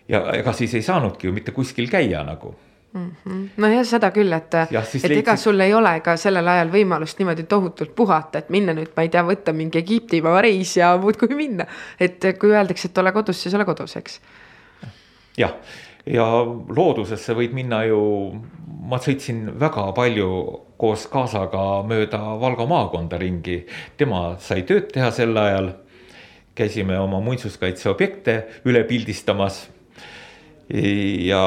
[0.09, 2.55] ja ega siis ei saanudki ju mitte kuskil käia nagu
[2.95, 3.11] mm.
[3.27, 3.49] -hmm.
[3.57, 5.17] nojah, seda küll, et, et leidsid...
[5.19, 9.07] ega sul ei ole ka sellel ajal võimalust niimoodi tohutult puhata, et minna nüüd, ma
[9.07, 11.67] ei tea, võtta mingi Egiptimaa reis ja muudkui minna.
[12.01, 14.21] et kui öeldakse, et ole kodus, siis ole kodus, eks.
[15.39, 15.55] jah,
[16.07, 16.27] ja
[16.77, 18.01] loodusesse võid minna ju,
[18.85, 20.31] ma sõitsin väga palju
[20.77, 23.65] koos kaasaga mööda Valga maakonda ringi,
[23.97, 25.73] tema sai tööd teha sel ajal.
[26.55, 28.35] käisime oma muinsuskaitseobjekte
[28.71, 29.65] üle pildistamas
[30.71, 31.41] ja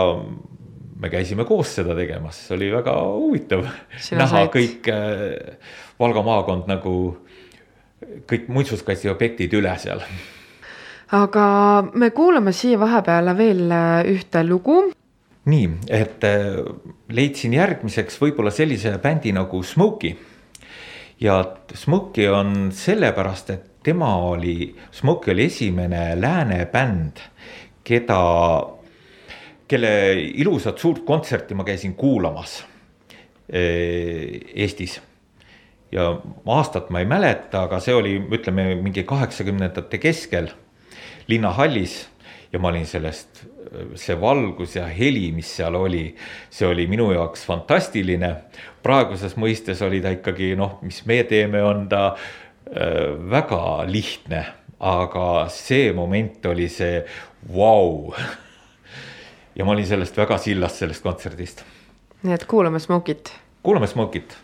[0.99, 4.51] me käisime koos seda tegemas, see oli väga huvitav näha said...
[4.53, 6.93] kõik äh, Valga maakond nagu
[8.29, 10.03] kõik muinsuskaitseobjektid üle seal.
[11.17, 11.47] aga
[11.93, 14.79] me kuulame siia vahepeale veel äh, ühte lugu.
[15.45, 16.61] nii, et äh,
[17.09, 20.15] leidsin järgmiseks võib-olla sellise bändi nagu Smokey.
[21.19, 21.43] ja
[21.73, 27.21] Smokey on sellepärast, et tema oli, Smokey oli esimene lääne bänd,
[27.83, 28.21] keda
[29.67, 29.91] kelle
[30.39, 32.61] ilusat suurt kontserti ma käisin kuulamas
[33.49, 35.01] eh, Eestis.
[35.91, 36.09] ja
[36.45, 40.49] aastat ma ei mäleta, aga see oli, ütleme mingi kaheksakümnendate keskel
[41.27, 42.05] linnahallis
[42.51, 43.43] ja ma olin sellest,
[43.99, 46.09] see valgus ja heli, mis seal oli,
[46.49, 48.33] see oli minu jaoks fantastiline.
[48.83, 54.45] praeguses mõistes oli ta ikkagi noh, mis me teeme, on ta äh, väga lihtne,
[54.79, 57.03] aga see moment oli see
[57.51, 58.35] vau wow.
[59.57, 61.63] ja ma olin sellest väga sillas, sellest kontserdist.
[62.23, 63.33] nii et kuulame Smokit.
[63.63, 64.37] kuulame Smokit.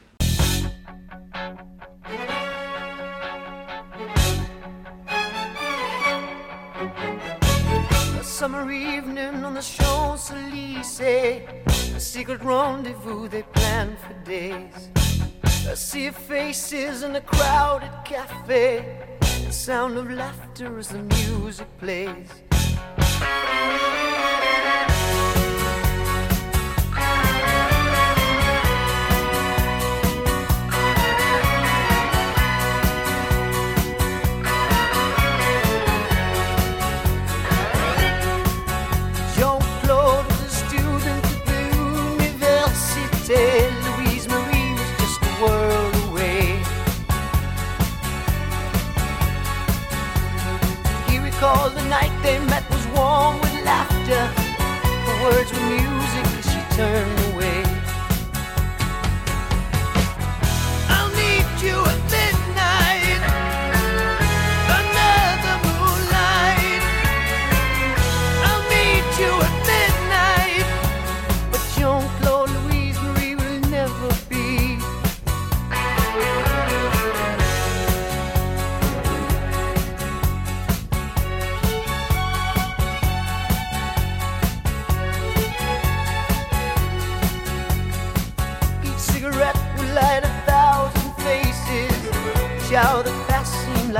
[8.21, 11.41] Summer evening on the Champs-Élysées
[11.95, 14.89] A secret rendezvous they planned for days.
[15.71, 18.83] A sea of faces in a crowded cafe.
[19.45, 22.29] The sound of laughter as the music plays
[52.23, 54.23] they met was warm with laughter.
[55.07, 57.59] The words were music as she turned away.
[60.95, 61.77] I'll need you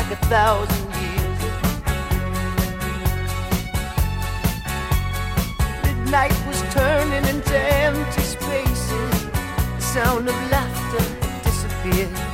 [0.03, 1.39] like a thousand years.
[5.83, 9.25] Midnight was turning into empty spaces.
[9.75, 11.05] The sound of laughter
[11.43, 12.32] disappeared.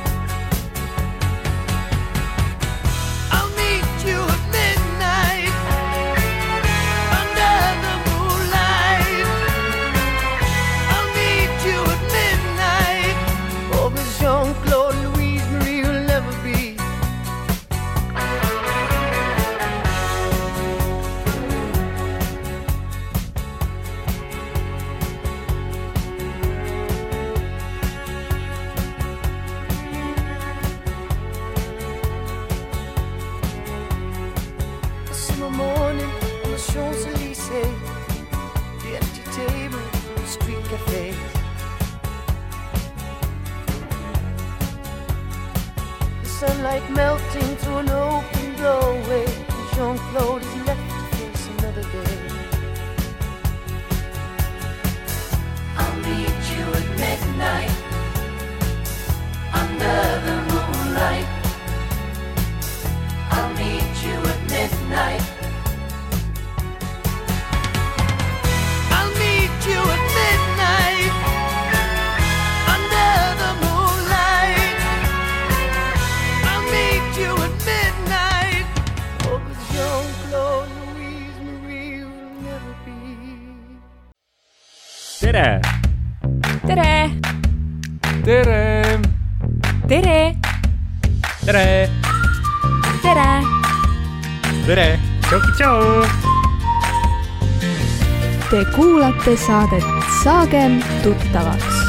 [98.80, 99.84] Kuulate saadet
[100.22, 101.80] Saagem tuttavaks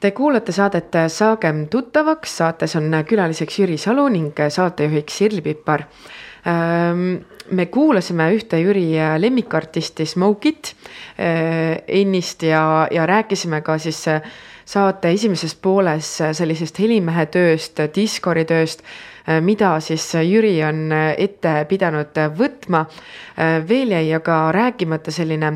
[0.00, 5.88] Te kuulate saadet Saagem tuttavaks, saates on külaliseks Jüri Salu ning saatejuhiks Sirli Pipar.
[7.50, 8.86] me kuulasime ühte Jüri
[9.18, 10.74] lemmikartisti Smokit
[11.16, 14.20] äh, ennist ja, ja rääkisime ka siis äh,
[14.64, 18.82] saate esimeses pooles sellisest helimehe tööst, diskori tööst,
[19.42, 22.84] mida siis Jüri on ette pidanud võtma.
[23.68, 25.52] veel jäi aga rääkimata selline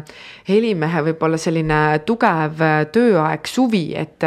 [0.49, 4.23] helimehe võib-olla selline tugev tööaeg, suvi, et,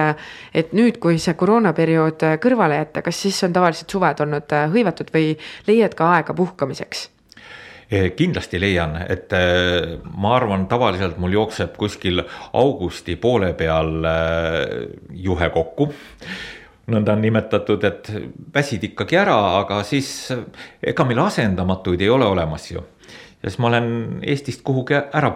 [0.53, 5.32] et nüüd, kui see koroonaperiood kõrvale jätta, kas siis on tavaliselt suved olnud hõivatud või
[5.67, 7.07] leiad ka aega puhkamiseks?
[7.89, 12.21] Eh, kindlasti leian, et eh, ma arvan, tavaliselt mul jookseb kuskil
[12.53, 14.83] augusti poole peal eh,
[15.25, 15.87] juhe kokku.
[16.89, 18.11] nõnda on nimetatud, et
[18.53, 20.29] väsid ikkagi ära, aga siis
[20.81, 22.85] ega meil asendamatuid ei ole olemas ju.
[23.41, 23.89] ja siis ma olen
[24.21, 25.33] Eestist kuhugi ära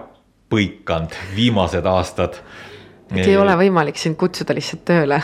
[0.54, 2.38] põikanud viimased aastad
[3.12, 5.20] et ei ole võimalik sind kutsuda lihtsalt tööle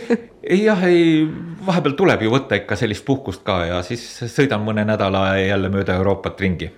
[0.54, 1.24] ei jah, ei,
[1.66, 5.96] vahepeal tuleb ju võtta ikka sellist puhkust ka ja siis sõidan mõne nädala jälle mööda
[6.00, 6.70] Euroopat ringi.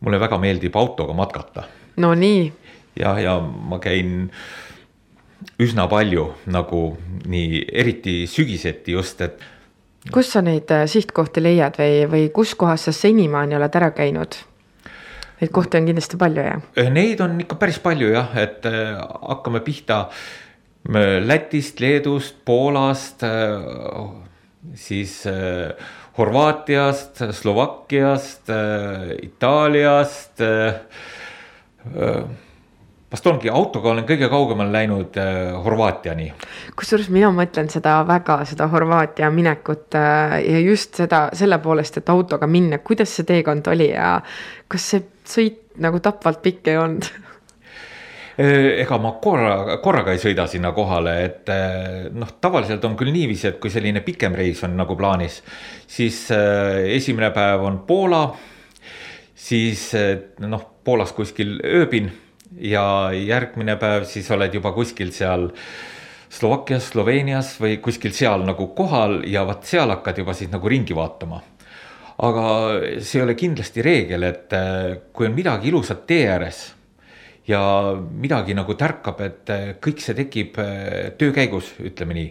[0.00, 1.64] mulle väga meeldib autoga matkata.
[1.96, 2.52] no nii.
[2.98, 4.30] ja, ja ma käin
[5.60, 6.82] üsna palju nagu
[7.26, 9.40] nii, eriti sügiseti just, et.
[10.12, 14.38] kus sa neid äh, sihtkohti leiad või, või kus kohas sa senimaani oled ära käinud?
[15.40, 16.90] Neid kohti on kindlasti palju, jah?
[16.92, 20.06] Neid on ikka päris palju jah, et äh, hakkame pihta
[20.88, 23.20] Lätist, Leedust, Poolast,
[24.74, 25.26] siis
[26.18, 28.48] Horvaatiast, Slovakkiast,
[29.22, 30.40] Itaaliast.
[33.12, 35.16] vast ongi autoga olen kõige kaugemale läinud
[35.64, 36.32] Horvaatiani.
[36.76, 42.46] kusjuures mina mõtlen seda väga, seda Horvaatia minekut ja just seda selle poolest, et autoga
[42.46, 44.20] minna, kuidas see teekond oli ja
[44.68, 47.10] kas see sõit nagu tapvalt pikk ei olnud?
[48.40, 51.50] ega ma korra, korraga ei sõida sinna kohale, et
[52.16, 55.42] noh, tavaliselt on küll niiviisi, et kui selline pikem reis on nagu plaanis,
[55.90, 58.22] siis esimene päev on Poola.
[59.34, 59.90] siis
[60.40, 62.08] noh, Poolas kuskil ööbin
[62.58, 65.50] ja järgmine päev siis oled juba kuskil seal
[66.30, 70.94] Slovakkias, Sloveenias või kuskil seal nagu kohal ja vot seal hakkad juba siis nagu ringi
[70.94, 71.40] vaatama.
[72.20, 72.44] Aga
[73.00, 74.54] see ei ole kindlasti reegel, et
[75.12, 76.60] kui on midagi ilusat tee ääres
[77.48, 77.60] ja
[77.96, 79.52] midagi nagu tärkab, et
[79.82, 80.58] kõik see tekib
[81.18, 82.28] töö käigus, ütleme nii.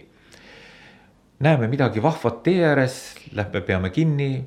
[1.42, 3.00] näeme midagi vahvat tee ääres,
[3.34, 4.44] lähme peame kinni,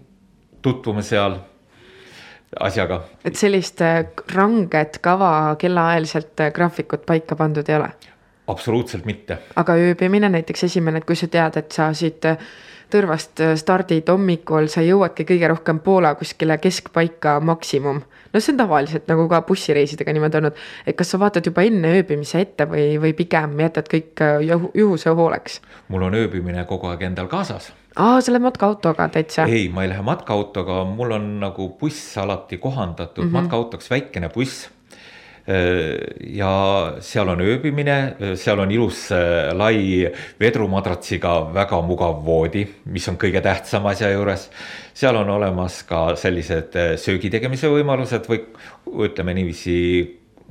[0.61, 1.37] tutvume seal
[2.59, 3.03] asjaga.
[3.25, 3.81] et sellist
[4.35, 7.89] ranget kava kellaajaliselt graafikut paika pandud ei ole?
[8.47, 9.37] absoluutselt mitte.
[9.55, 12.37] aga ööbimine näiteks esimene, et kui sa tead, et sa siit äh,
[12.93, 18.01] Tõrvast äh, stardid hommikul, sa jõuadki kõige rohkem Poola kuskile keskpaika maksimum.
[18.33, 21.95] no see on tavaliselt nagu ka bussireisidega niimoodi olnud, et kas sa vaatad juba enne
[21.99, 25.61] ööbimise ette või, või pigem jätad kõik äh, juhu, juhuse hooleks?
[25.87, 29.45] mul on ööbimine kogu aeg endal kaasas aa, sa lähed matkaautoga täitsa?
[29.49, 33.41] ei, ma ei lähe matkaautoga, mul on nagu buss alati kohandatud mm -hmm.
[33.41, 34.69] matkaautoks väikene buss
[35.43, 36.51] ja
[37.03, 37.97] seal on ööbimine,
[38.39, 40.07] seal on ilus äh, lai
[40.39, 44.49] vedrumadratsiga väga mugav voodi, mis on kõige tähtsam asja juures.
[44.93, 48.39] seal on olemas ka sellised äh, söögi tegemise võimalused või
[49.09, 49.77] ütleme niiviisi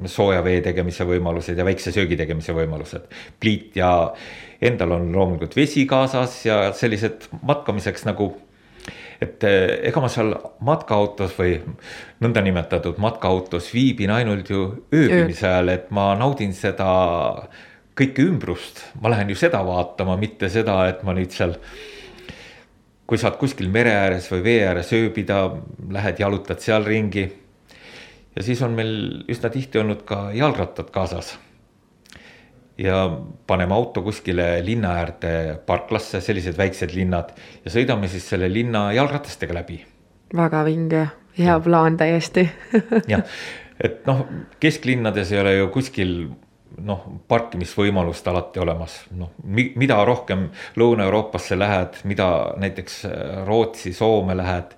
[0.04, 3.08] sooja vee tegemise võimalused ja väikse söögi tegemise võimalused.
[3.40, 4.12] pliit ja
[4.60, 8.34] endal on loomulikult vesi kaasas ja sellised matkamiseks nagu
[9.22, 10.32] et eh, ega ma seal
[10.66, 11.56] matkaautos või
[12.22, 16.88] nõndanimetatud matkaautos viibin ainult ju ööbimise ajal, et ma naudin seda
[17.98, 21.58] kõike ümbrust, ma lähen ju seda vaatama, mitte seda, et ma nüüd seal.
[23.06, 25.42] kui saad kuskil mere ääres või vee ääres ööbida,
[25.92, 27.30] lähed jalutad seal ringi.
[28.36, 31.36] ja siis on meil üsna tihti olnud ka jalgrattad kaasas
[32.82, 35.32] ja paneme auto kuskile linna äärde
[35.66, 37.32] parklasse, sellised väiksed linnad
[37.64, 39.82] ja sõidame siis selle linna jalgratastega läbi.
[40.34, 41.02] väga vinge,
[41.38, 42.48] hea plaan täiesti.
[43.12, 43.22] Jah,
[43.80, 44.24] et noh,
[44.60, 46.16] kesklinnades ei ole ju kuskil
[46.82, 50.48] noh, parkimisvõimalust alati olemas, noh, mida rohkem
[50.80, 52.28] Lõuna-Euroopasse lähed, mida
[52.58, 53.02] näiteks
[53.46, 54.76] Rootsi, Soome lähed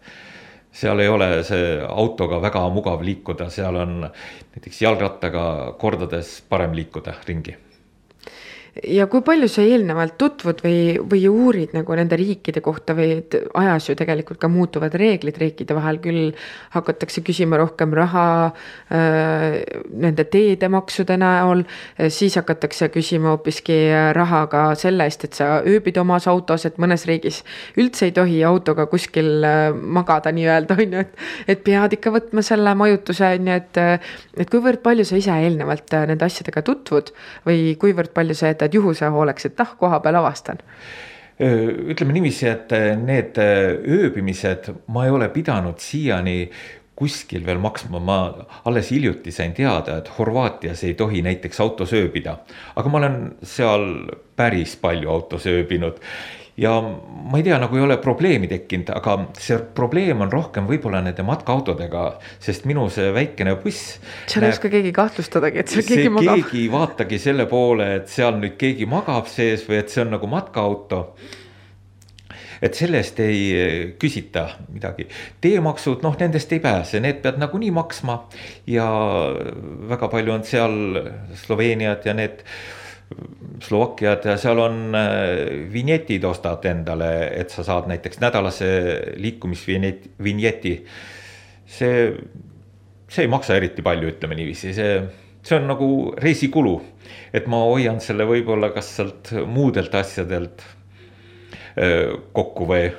[0.75, 5.45] seal ei ole see autoga väga mugav liikuda, seal on näiteks jalgrattaga
[5.79, 7.55] kordades parem liikuda ringi
[8.83, 10.79] ja kui palju sa eelnevalt tutvud või,
[11.11, 13.21] või uurid nagu nende riikide kohta või
[13.61, 16.33] ajas ju tegelikult ka muutuvad reeglid riikide vahel, küll
[16.75, 19.61] hakatakse küsima rohkem raha äh,
[19.95, 21.65] nende teedemaksude näol,
[22.09, 23.79] siis hakatakse küsima hoopiski
[24.17, 27.43] raha ka selle eest, et sa ööbid omas autos, et mõnes riigis
[27.81, 32.43] üldse ei tohi autoga kuskil äh, magada nii-öelda, on ju, et et pead ikka võtma
[32.45, 33.83] selle majutuse, on ju, et
[34.41, 37.13] et kuivõrd palju sa ise eelnevalt äh, nende asjadega tutvud
[37.47, 40.59] või kuivõrd palju sa jätad juhuse hooleks, et ah, koha peal avastan?
[41.35, 42.71] ütleme niiviisi, et
[43.03, 46.51] need ööbimised ma ei ole pidanud siiani
[46.95, 48.19] kuskil veel maksma, ma
[48.71, 52.37] alles hiljuti sain teada, et Horvaatias ei tohi näiteks autos ööbida.
[52.77, 53.89] aga ma olen seal
[54.37, 55.99] päris palju autos ööbinud
[56.57, 61.01] ja ma ei tea, nagu ei ole probleemi tekkinud, aga see probleem on rohkem võib-olla
[61.03, 62.05] nende matkaautodega,
[62.43, 63.97] sest minu see väikene buss.
[64.31, 66.43] seal ei oska keegi kahtlustadagi, et seal keegi magab.
[66.45, 70.15] keegi ei vaatagi selle poole, et seal nüüd keegi magab sees või et see on
[70.15, 71.03] nagu matkaauto
[72.65, 73.43] et selle eest ei
[74.01, 75.09] küsita midagi.
[75.43, 78.21] teemaksud, noh, nendest ei pääse, need pead nagunii maksma
[78.71, 78.87] ja
[79.91, 80.79] väga palju on seal
[81.45, 82.47] Sloveeniad ja need
[83.65, 88.71] Slovakkiat ja seal on äh, vinjetid ostad endale, et sa saad näiteks nädalase
[89.21, 90.75] liikumisvinjeti.
[91.67, 92.01] see,
[93.09, 94.99] see ei maksa eriti palju, ütleme niiviisi, see,
[95.43, 95.89] see on nagu
[96.19, 96.75] reisikulu.
[97.33, 100.67] et ma hoian selle võib-olla kas sealt muudelt asjadelt
[101.79, 102.91] äh, kokku või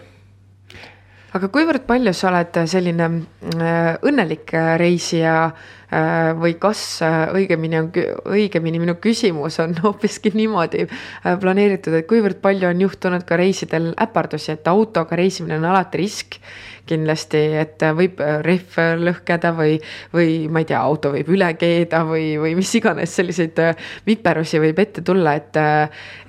[1.36, 3.10] aga kuivõrd palju sa oled selline
[3.60, 5.36] äh, õnnelik reisija
[5.96, 7.88] Äh, või kas äh, õigemini on,
[8.34, 13.92] õigemini minu küsimus on hoopiski niimoodi äh, planeeritud, et kuivõrd palju on juhtunud ka reisidel
[14.02, 16.40] äpardusi, et autoga reisimine on alati risk
[16.90, 19.78] kindlasti, et võib rehv lõhkeda või,
[20.14, 23.58] või ma ei tea, auto võib üle keeda või, või mis iganes selliseid
[24.06, 25.58] viperusi võib ette tulla, et.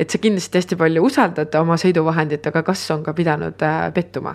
[0.01, 4.33] et sa kindlasti hästi palju usaldad oma sõiduvahendit, aga kas on ka pidanud pettuma?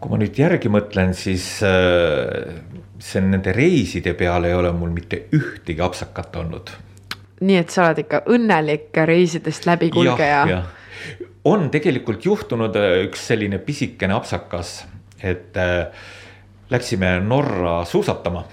[0.00, 1.46] Kui ma nüüd järgi mõtlen, siis
[3.00, 6.70] see nende reiside peal ei ole mul mitte ühtegi apsakat olnud.
[7.40, 10.62] nii et sa oled ikka õnnelik reisidest läbikulgeja?
[11.44, 14.84] on tegelikult juhtunud äh, üks selline pisikene apsakas,
[15.22, 15.86] et äh,
[16.70, 18.44] läksime Norra suusatama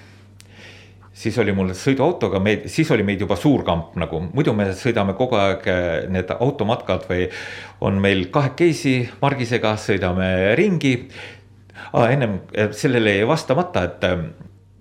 [1.17, 5.15] siis oli mul sõiduautoga, meid, siis oli meid juba suur kamp nagu, muidu me sõidame
[5.17, 7.25] kogu aeg äh, need automatkad või
[7.81, 10.29] on meil kahekesi Margisega, sõidame
[10.59, 10.93] ringi
[11.93, 12.11] ah,.
[12.11, 12.39] ennem
[12.71, 14.25] sellele jäi vastamata, et ähm,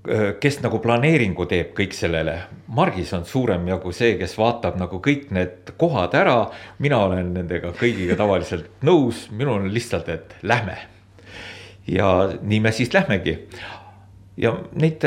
[0.09, 2.39] äh, kes nagu planeeringu teeb kõik sellele.
[2.67, 6.51] Margis on suurem jagu see, kes vaatab nagu kõik need kohad ära.
[6.79, 10.77] mina olen nendega kõigiga tavaliselt nõus, minul on lihtsalt, et lähme.
[11.87, 13.39] ja nii me siis lähmegi.
[14.37, 15.05] ja neid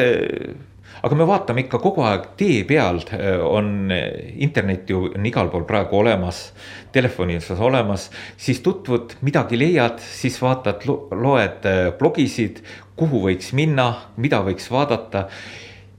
[1.04, 3.02] aga me vaatame ikka kogu aeg tee peal
[3.48, 6.50] on internet ju on igal pool praegu olemas.
[6.92, 11.68] Telefonis olemas, siis tutvud, midagi leiad, siis vaatad, loed
[12.00, 12.64] blogisid,
[13.00, 15.28] kuhu võiks minna, mida võiks vaadata.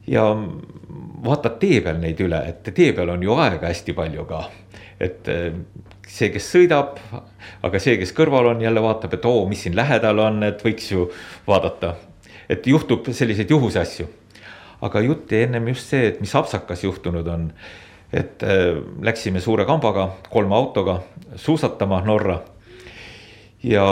[0.06, 0.24] ja
[1.24, 4.44] vaatad tee peal neid üle, et tee peal on ju aega hästi palju ka.
[5.00, 5.28] et
[6.10, 6.98] see, kes sõidab,
[7.66, 10.90] aga see, kes kõrval on, jälle vaatab, et oo, mis siin lähedal on, et võiks
[10.92, 11.08] ju
[11.46, 11.94] vaadata.
[12.50, 14.08] et juhtub selliseid juhuse asju.
[14.80, 17.52] Aga jutt jäi ennem just see, et mis Apsakas juhtunud on.
[18.12, 21.00] et äh, läksime suure kambaga, kolme autoga
[21.36, 22.40] suusatama Norra
[23.62, 23.84] ja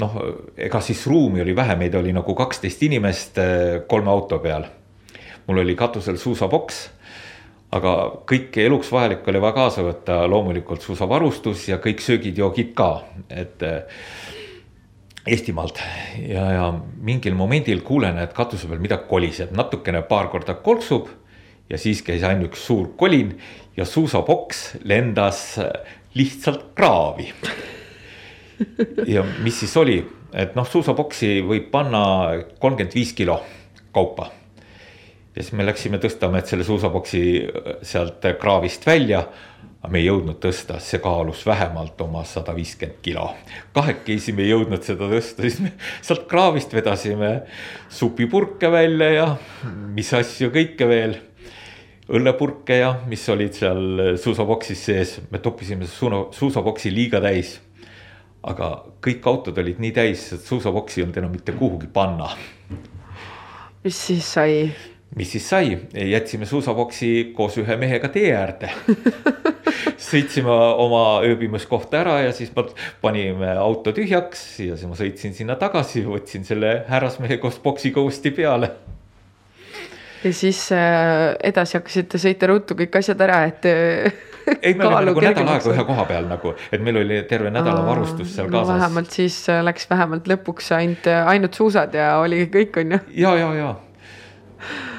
[0.00, 0.18] noh,
[0.56, 4.64] ega siis ruumi oli vähe, meid oli nagu kaksteist inimest äh, kolme auto peal.
[5.46, 6.90] mul oli katusel suusaboks.
[7.72, 13.62] aga kõike eluks vajalikku oli vaja kaasa võtta, loomulikult suusavarustus ja kõik söögid-joogid ka, et
[13.62, 13.82] äh,
[15.28, 15.80] Eestimaalt
[16.24, 16.66] ja, ja
[17.04, 21.08] mingil momendil kuulen, et katuse peal midagi koliseb, natukene paar korda kolksub.
[21.68, 23.34] ja siis käis ainult üks suur kolin
[23.76, 25.68] ja suusaboks lendas äh,
[26.14, 27.28] lihtsalt kraavi
[29.14, 29.98] ja mis siis oli,
[30.32, 32.02] et noh, suusaboksi võib panna
[32.58, 33.38] kolmkümmend viis kilo
[33.94, 34.30] kaupa.
[35.36, 39.26] ja siis me läksime tõstma, et selle suusaboksi äh, sealt kraavist välja.
[39.78, 43.28] Aga me ei jõudnud tõsta, see kaalus vähemalt oma sada viiskümmend kilo.
[43.76, 47.32] kahekesi me ei jõudnud seda tõsta, siis me sealt kraavist vedasime
[47.88, 49.30] supipurke välja ja
[49.94, 51.16] mis asju kõike veel
[52.08, 57.58] õllepurke ja mis olid seal suusaboksis sees, me toppisime suusaboksi liiga täis
[58.46, 58.68] aga
[59.02, 62.30] kõik autod olid nii täis, et suusaboksi ei olnud enam mitte kuhugi panna.
[63.84, 64.70] mis siis sai?
[65.18, 68.70] Mis siis sai, jätsime suusaboksi koos ühe mehega tee äärde
[70.08, 70.52] sõitsime
[70.84, 72.52] oma ööbimiskohta ära ja siis
[73.02, 78.32] panime auto tühjaks ja siis ma sõitsin sinna tagasi, võtsin selle härrasmehe koos boksiga uuesti
[78.36, 78.70] peale
[80.24, 85.22] ja siis äh, edasi hakkasite sõita ruttu kõik asjad ära, et ei, me olime nagu
[85.22, 88.74] nädal aega ühe koha peal nagu, et meil oli terve nädala varustus seal no, kaasas.
[88.76, 93.02] vähemalt siis äh, läks vähemalt lõpuks ainult, ainult suusad ja oligi kõik, on ju.
[93.24, 93.74] ja, ja, ja.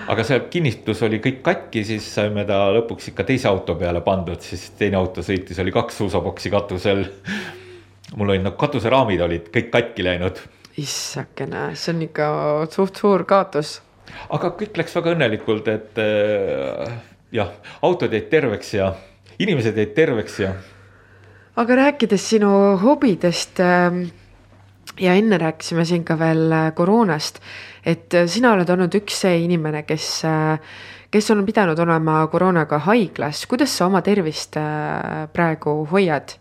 [0.09, 4.41] Aga see kinnistus oli kõik katki, siis saime ta lõpuks ikka teise auto peale pandud,
[4.41, 7.05] siis teine auto sõitis, oli kaks suusaboksi katusel.
[8.15, 10.41] mul olid nagu katuseraamid olid kõik katki läinud.
[10.77, 12.31] issakene, see on ikka
[12.73, 13.79] suht suur kaotus
[14.29, 16.93] aga kõik läks väga õnnelikult, et äh,
[17.35, 17.53] jah,
[17.85, 18.91] autod jäid terveks ja
[19.41, 20.53] inimesed jäid terveks ja.
[21.59, 22.51] aga rääkides sinu
[22.83, 24.01] hobidest äh,
[24.99, 27.39] ja enne rääkisime siin ka veel äh, koroonast,
[27.85, 30.77] et äh, sina oled olnud üks see inimene, kes äh,
[31.09, 34.59] kes on pidanud olema koroonaga haiglas, kuidas sa oma tervist
[35.33, 36.35] praegu hoiad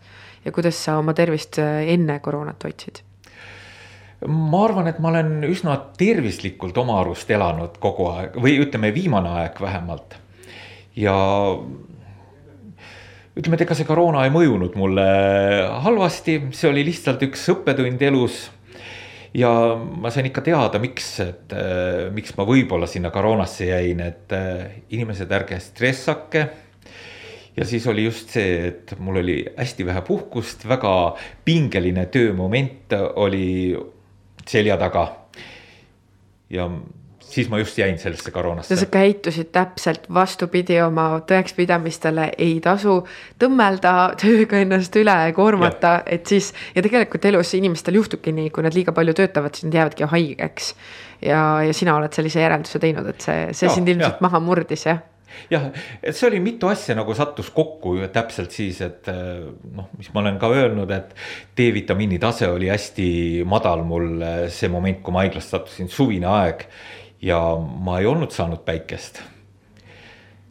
[0.45, 3.01] ja kuidas sa oma tervist enne koroonat hoidsid?
[4.27, 9.31] ma arvan, et ma olen üsna tervislikult oma arust elanud kogu aeg või ütleme, viimane
[9.41, 10.19] aeg vähemalt.
[10.95, 11.15] ja
[13.39, 15.09] ütleme, et ega see koroona ei mõjunud mulle
[15.85, 18.47] halvasti, see oli lihtsalt üks õppetund elus.
[19.33, 24.33] ja ma sain ikka teada, miks, et äh, miks ma võib-olla sinna koroonasse jäin, et
[24.35, 26.47] äh, inimesed, ärge stressake
[27.59, 30.93] ja siis oli just see, et mul oli hästi vähe puhkust, väga
[31.45, 33.75] pingeline töömoment oli
[34.47, 35.05] selja taga.
[36.49, 36.65] ja
[37.29, 38.75] siis ma just jäin sellesse koroonasse.
[38.75, 42.99] sa käitusid täpselt vastupidi oma tõekspidamistele, ei tasu
[43.41, 48.75] tõmmelda tööga ennast üle koormata, et siis ja tegelikult elus inimestel juhtubki nii, kui nad
[48.75, 50.73] liiga palju töötavad, siis nad jäävadki haigeks.
[51.21, 54.25] ja, ja sina oled sellise järelduse teinud, et see, see ja, sind ilmselt ja.
[54.27, 55.01] maha murdis, jah
[55.49, 55.69] jah,
[56.01, 59.43] et see oli mitu asja nagu sattus kokku täpselt siis, et eh,
[59.75, 61.13] noh, mis ma olen ka öelnud, et
[61.57, 63.09] D-vitamiini tase oli hästi
[63.49, 66.65] madal mul eh, see moment, kui ma haiglast sattusin, suvine aeg.
[67.21, 69.21] Ja ma ei olnud saanud päikest.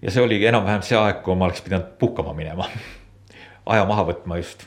[0.02, 2.68] ja see oligi enam-vähem see aeg, kui ma oleks pidanud puhkama minema
[3.68, 4.64] aja maha võtma just.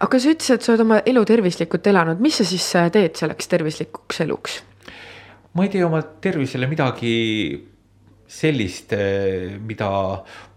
[0.00, 3.18] aga sa ütlesid, et sa oled oma elu tervislikult elanud, mis sa siis eh, teed
[3.18, 4.60] selleks tervislikuks eluks?
[5.54, 7.14] ma ei tee oma tervisele midagi
[8.34, 9.90] sellist, eh, mida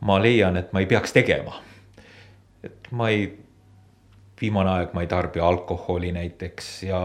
[0.07, 1.57] ma leian, et ma ei peaks tegema.
[2.63, 3.27] et ma ei,
[4.41, 7.01] viimane aeg ma ei tarbi alkoholi näiteks ja,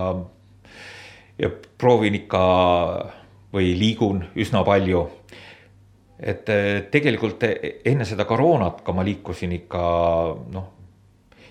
[1.41, 2.43] ja proovin ikka
[3.53, 5.09] või liigun üsna palju.
[6.23, 9.83] et eh, tegelikult enne seda koroonat ka ma liikusin ikka
[10.55, 10.67] noh,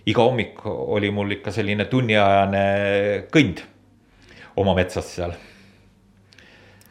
[0.06, 2.66] iga hommik oli mul ikka selline tunniajane
[3.34, 3.64] kõnd
[4.56, 5.36] oma metsas seal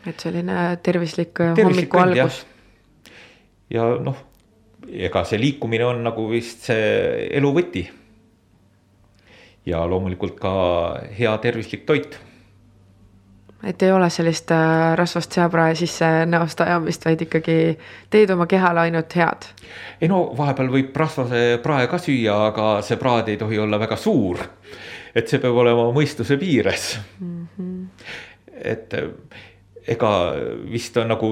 [0.07, 2.45] et selline tervislik, tervislik hommiku algus.
[3.71, 4.17] ja noh,
[4.89, 7.85] ega see liikumine on nagu vist see elu võti.
[9.67, 10.53] ja loomulikult ka
[11.17, 12.17] hea tervislik toit
[13.65, 17.57] et ei ole sellist äh, rasvast seaprae sisse näost ajamist, vaid ikkagi
[18.11, 19.51] teed oma kehale ainult head.
[20.01, 23.97] ei no vahepeal võib rasvase prae ka süüa, aga see praad ei tohi olla väga
[23.97, 24.41] suur.
[25.15, 27.47] et see peab olema mõistuse piires mm.
[27.59, 27.87] -hmm.
[28.65, 28.95] et
[29.89, 30.11] ega
[30.71, 31.31] vist on nagu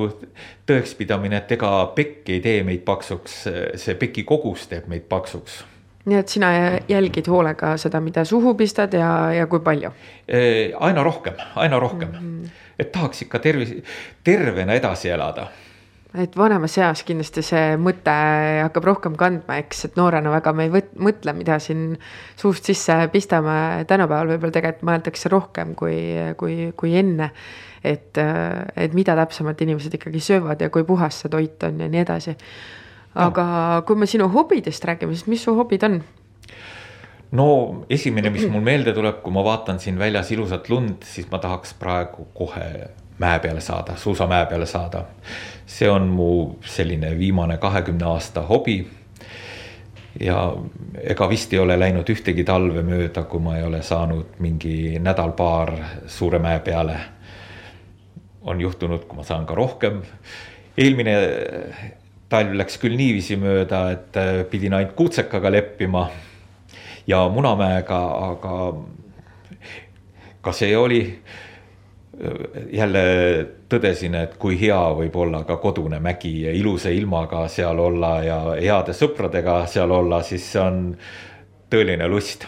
[0.67, 3.43] tõekspidamine, et ega pekk ei tee meid paksuks,
[3.75, 5.63] see peki kogus teeb meid paksuks
[6.09, 6.51] nii et sina
[6.89, 9.93] jälgid hoolega seda, mida suhu pistad ja, ja kui palju?
[10.89, 12.69] aina rohkem, aina rohkem mm, -hmm.
[12.79, 13.75] et tahaks ikka tervis,
[14.25, 15.49] tervena edasi elada
[16.17, 18.13] et vanemas eas kindlasti see mõte
[18.65, 21.93] hakkab rohkem kandma, eks, et noorena väga me ei võt-, mõtle, mida siin
[22.39, 25.99] suust sisse pistame, tänapäeval võib-olla tegelikult mõeldakse rohkem kui,
[26.41, 27.31] kui, kui enne.
[27.85, 32.01] et, et mida täpsemalt inimesed ikkagi söövad ja kui puhas see toit on ja nii
[32.03, 32.35] edasi.
[33.15, 33.83] Aga no.
[33.87, 36.01] kui me sinu hobidest räägime, siis mis su hobid on?
[37.31, 37.49] no
[37.91, 41.75] esimene, mis mul meelde tuleb, kui ma vaatan siin väljas ilusat lund, siis ma tahaks
[41.81, 42.69] praegu kohe
[43.19, 45.05] mäe peale saada, suusamäe peale saada.
[45.67, 48.89] see on mu selline viimane kahekümne aasta hobi.
[50.21, 50.57] ja
[51.03, 55.73] ega vist ei ole läinud ühtegi talve mööda, kui ma ei ole saanud mingi nädal-paar
[56.07, 56.97] suure mäe peale.
[58.43, 60.03] on juhtunud, kui ma saan ka rohkem.
[60.79, 61.17] eelmine
[62.29, 64.19] talv läks küll niiviisi mööda, et
[64.51, 66.09] pidin ainult kuutsekaga leppima
[67.09, 68.57] ja Munamäega, aga
[70.45, 71.01] ka see oli
[72.73, 73.03] jälle
[73.71, 78.39] tõdesin, et kui hea võib olla ka kodune mägi ja ilusa ilmaga seal olla ja
[78.59, 80.81] heade sõpradega seal olla, siis see on
[81.71, 82.47] tõeline lust.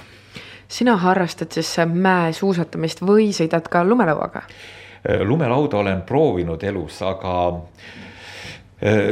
[0.68, 4.43] sina harrastad siis mäesuusatamist või sõidad ka lumelauaga?
[5.24, 8.10] lumelauda olen proovinud elus, aga äh,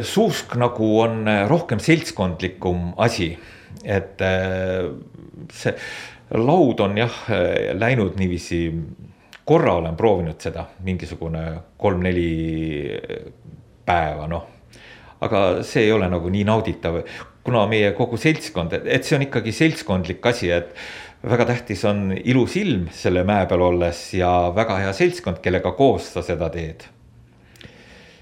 [0.03, 3.35] suusk nagu on rohkem seltskondlikum asi,
[3.85, 4.89] et äh,
[5.53, 5.75] see
[6.33, 7.19] laud on jah
[7.77, 8.63] läinud niiviisi
[9.49, 11.43] korra olen proovinud seda, mingisugune
[11.81, 13.01] kolm-neli
[13.89, 14.45] päeva, noh.
[15.25, 17.01] aga see ei ole nagu nii nauditav,
[17.47, 20.75] kuna meie kogu seltskond, et see on ikkagi seltskondlik asi, et
[21.25, 26.13] väga tähtis on ilus ilm selle mäe peal olles ja väga hea seltskond, kellega koos
[26.13, 26.85] sa seda teed.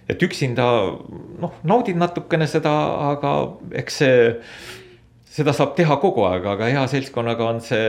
[0.08, 0.66] Et üksinda
[1.42, 2.74] noh, naudid natukene seda,
[3.12, 3.32] aga
[3.82, 4.20] eks see,
[5.38, 7.82] seda saab teha kogu aeg, aga hea seltskonnaga on see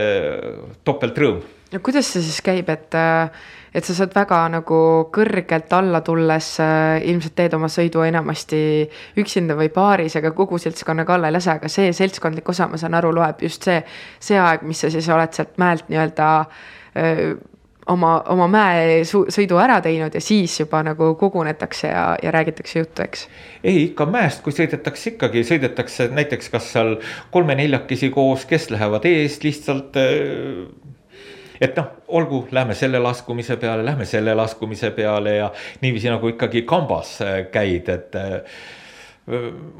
[0.88, 1.40] topeltrõõm
[1.72, 3.28] no kuidas see siis käib, et, äh,
[3.76, 4.78] et sa saad väga nagu
[5.14, 8.60] kõrgelt alla tulles äh, ilmselt teed oma sõidu enamasti
[9.20, 12.96] üksinda või paaris, aga kogu seltskonnaga alla ei lase, aga see seltskondlik osa, ma saan
[12.98, 13.82] aru, loeb just see,
[14.20, 16.32] see aeg, mis sa siis oled sealt mäelt nii-öelda
[16.96, 17.36] öö,
[17.88, 23.26] oma, oma mäesõidu ära teinud ja siis juba nagu kogunetakse ja, ja räägitakse juttu, eks?
[23.62, 26.96] ei, ikka mäest, kui sõidetakse ikkagi, sõidetakse näiteks kas seal
[27.34, 29.98] kolme-neljakesi koos, kes lähevad eest lihtsalt
[31.60, 35.48] et noh, olgu, lähme selle laskumise peale, lähme selle laskumise peale ja
[35.82, 38.60] niiviisi nagu ikkagi kambas äh, käid, et äh,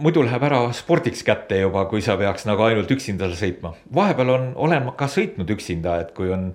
[0.03, 3.73] muidu läheb ära spordiks kätte juba, kui sa peaks nagu ainult üksinda sõitma.
[3.95, 6.51] vahepeal on, olen ka sõitnud üksinda, et kui on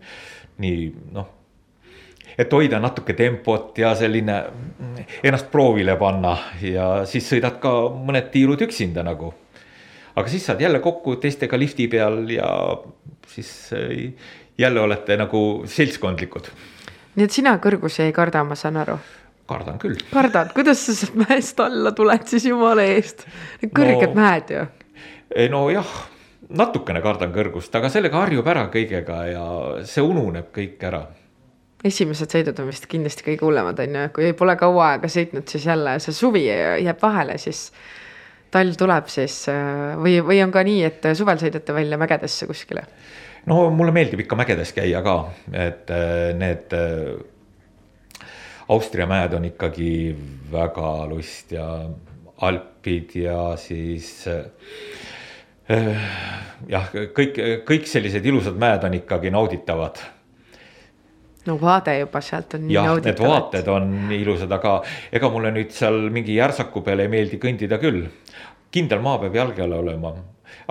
[0.62, 1.30] nii noh,
[2.38, 4.38] et hoida natuke tempot ja selline
[5.23, 9.34] ennast proovile panna ja siis sõidad ka mõned tiirud üksinda nagu.
[10.15, 12.77] aga siis saad jälle kokku teistega lifti peal ja
[13.27, 13.71] siis
[14.57, 16.49] jälle olete nagu seltskondlikud.
[17.15, 18.97] nii et sina kõrgusi ei karda, ma saan aru?
[19.45, 19.97] kardan küll.
[20.13, 23.27] kardad, kuidas sa sealt mäest alla tuled siis jumala eest?
[23.63, 24.65] kõrged no, mäed ju.
[25.51, 25.91] nojah,
[26.49, 29.45] natukene kardan kõrgust, aga sellega harjub ära kõigega ja
[29.89, 31.05] see ununeb kõik ära
[31.84, 35.67] esimesed sõidud on vist kindlasti kõige hullemad, on ju, kui pole kaua aega sõitnud, siis
[35.67, 37.65] jälle see suvi jääb vahele, siis
[38.53, 39.41] talv tuleb siis
[39.99, 42.85] või, või on ka nii, et suvel sõidate välja mägedesse kuskile?
[43.49, 45.18] no mulle meeldib ikka mägedes käia ka,
[45.51, 48.30] et äh, need äh,
[48.72, 50.15] Austria mäed on ikkagi
[50.51, 51.68] väga lust ja
[52.43, 54.45] Alpid ja siis äh,
[56.68, 60.01] jah, kõik, kõik sellised ilusad mäed on ikkagi nauditavad
[61.48, 64.78] no vaade juba sealt on jah, need vaated on ilusad, aga
[65.11, 68.06] ega mulle nüüd seal mingi järsaku peal ei meeldi kõndida küll.
[68.74, 70.14] kindel maa peab jalge all olema,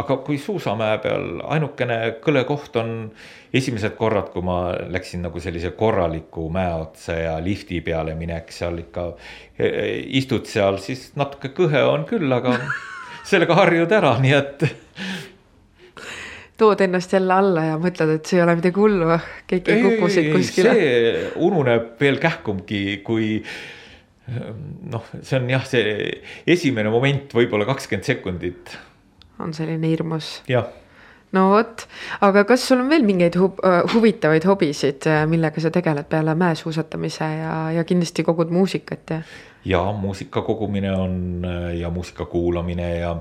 [0.01, 3.13] aga kui suusamäe peal ainukene kõle koht on
[3.53, 8.81] esimesed korrad, kui ma läksin nagu sellise korraliku mäe otsa ja lifti peale minek seal
[8.81, 9.11] ikka
[9.59, 9.85] e, e,
[10.19, 12.57] istud seal, siis natuke kõhe on küll, aga
[13.31, 14.67] sellega harjud ära, nii et
[16.61, 19.19] tood ennast jälle alla ja mõtled, et see ei ole midagi hullu,
[19.51, 20.75] kõik ei kuku siit kuskile.
[20.77, 23.39] see ununeb veel kähkumgi, kui
[24.93, 26.09] noh, see on jah, see
[26.47, 28.77] esimene moment, võib-olla kakskümmend sekundit
[29.43, 30.41] on selline hirmus.
[30.51, 30.69] jah
[31.33, 31.87] no vot,
[32.25, 36.35] aga kas sul on veel mingeid hu äh, huvitavaid hobisid, äh, millega sa tegeled peale
[36.39, 39.23] mäesuusatamise ja, ja kindlasti kogud muusikat ja?
[39.65, 41.17] ja muusika kogumine on
[41.49, 43.17] äh, ja muusika kuulamine ja,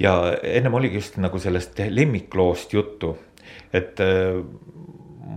[0.00, 3.16] ja ennem oligi just nagu sellest lemmikloost juttu,
[3.72, 4.00] et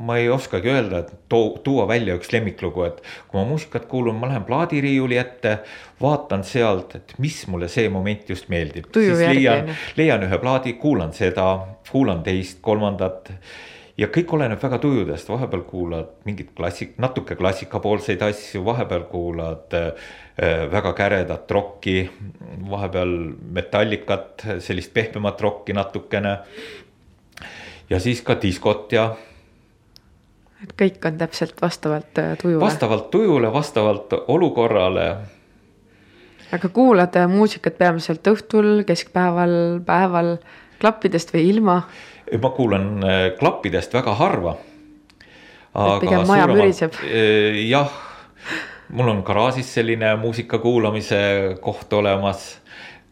[0.08, 4.18] ma ei oskagi öelda, et too, tuua välja üks lemmiklugu, et kui ma muusikat kuulan,
[4.20, 5.58] ma lähen plaadiriiuli ette,
[6.02, 8.92] vaatan sealt, et mis mulle see moment just meeldib.
[8.96, 11.48] Leian leian ühe plaadi, kuulan seda,
[11.92, 13.34] kuulan teist, kolmandat.
[13.98, 20.12] Ja kõik oleneb väga tujudest, vahepeal kuulad mingit klassik-, natuke klassikapoolseid asju, vahepeal kuulad äh,
[20.72, 22.10] väga käredat rokki,
[22.70, 23.16] vahepeal
[23.58, 26.38] metallikat, sellist pehmemat rokki natukene.
[27.90, 29.16] ja siis ka diskot ja
[30.64, 32.62] et kõik on täpselt vastavalt äh, tujule.
[32.62, 35.10] vastavalt tujule, vastavalt olukorrale
[36.52, 40.38] aga kuulad äh, muusikat peamiselt õhtul, keskpäeval, päeval,
[40.82, 41.82] klappidest või ilma?
[42.42, 44.58] Ma kuulan äh, klappidest väga harva.
[46.02, 46.96] pigem maja müriseb.
[47.70, 47.92] jah,
[48.90, 51.20] mul on garaažis selline muusika kuulamise
[51.62, 52.58] koht olemas,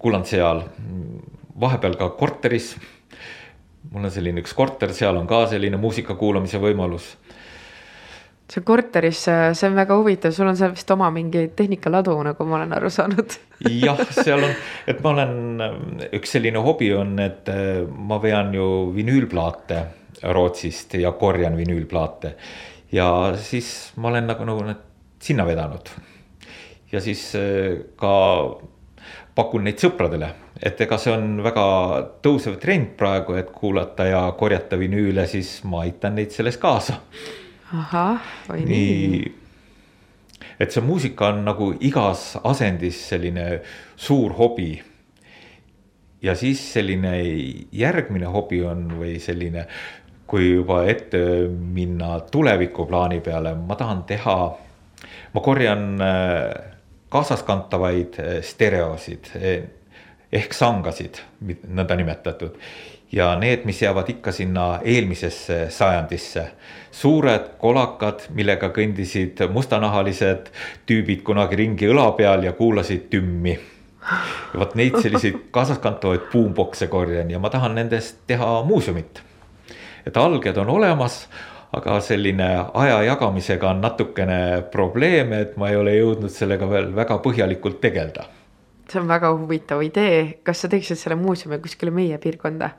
[0.01, 0.63] kuulan seal,
[1.61, 2.75] vahepeal ka korteris.
[3.91, 7.15] mul on selline üks korter, seal on ka selline muusika kuulamise võimalus
[8.51, 12.59] see korteris, see on väga huvitav, sul on seal vist oma mingi tehnikaladu, nagu ma
[12.59, 13.37] olen aru saanud.
[13.85, 14.53] jah, seal on,
[14.87, 15.35] et ma olen,
[16.13, 19.83] üks selline hobi on, et äh, ma vean ju vinüülplaate
[20.31, 22.35] Rootsist ja korjan vinüülplaate.
[22.91, 23.07] ja
[23.41, 24.83] siis ma olen nagu, nagu need
[25.19, 25.89] sinna vedanud.
[26.91, 28.13] ja siis äh, ka
[29.35, 30.29] pakun neid sõpradele,
[30.63, 31.65] et ega see on väga
[32.23, 37.01] tõusev trend praegu, et kuulata ja korjata vinüüle, siis ma aitan neid selles kaasa
[37.79, 39.31] ahah, oi nii, nii..
[40.59, 43.47] et see muusika on nagu igas asendis selline
[43.95, 44.71] suur hobi.
[46.21, 47.13] ja siis selline
[47.75, 49.67] järgmine hobi on või selline,
[50.25, 51.19] kui juba ette
[51.49, 54.37] minna tulevikuplaani peale, ma tahan teha,
[55.33, 56.49] ma korjan äh,
[57.13, 59.69] kaasaskantavaid äh, stereosid eh,
[60.33, 62.57] ehk sangasid, nõndanimetatud
[63.15, 66.47] ja need, mis jäävad ikka sinna eelmisesse sajandisse.
[66.95, 70.51] Suured kolakad, millega kõndisid mustanahalised
[70.87, 73.57] tüübid kunagi ringi õla peal ja kuulasid tümmi.
[74.53, 79.21] ja vot neid selliseid kaasaskantavaid boombox'e korjan ja ma tahan nendest teha muuseumit.
[80.05, 81.27] et alged on olemas,
[81.73, 87.17] aga selline aja jagamisega on natukene probleeme, et ma ei ole jõudnud sellega veel väga
[87.17, 88.29] põhjalikult tegeleda
[88.91, 92.69] see on väga huvitav idee, kas sa teeksid selle muuseumi kuskile meie piirkonda?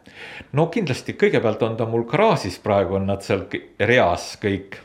[0.59, 3.47] no kindlasti, kõigepealt on ta mul garaažis, praegu on nad seal
[3.81, 4.81] reas kõik.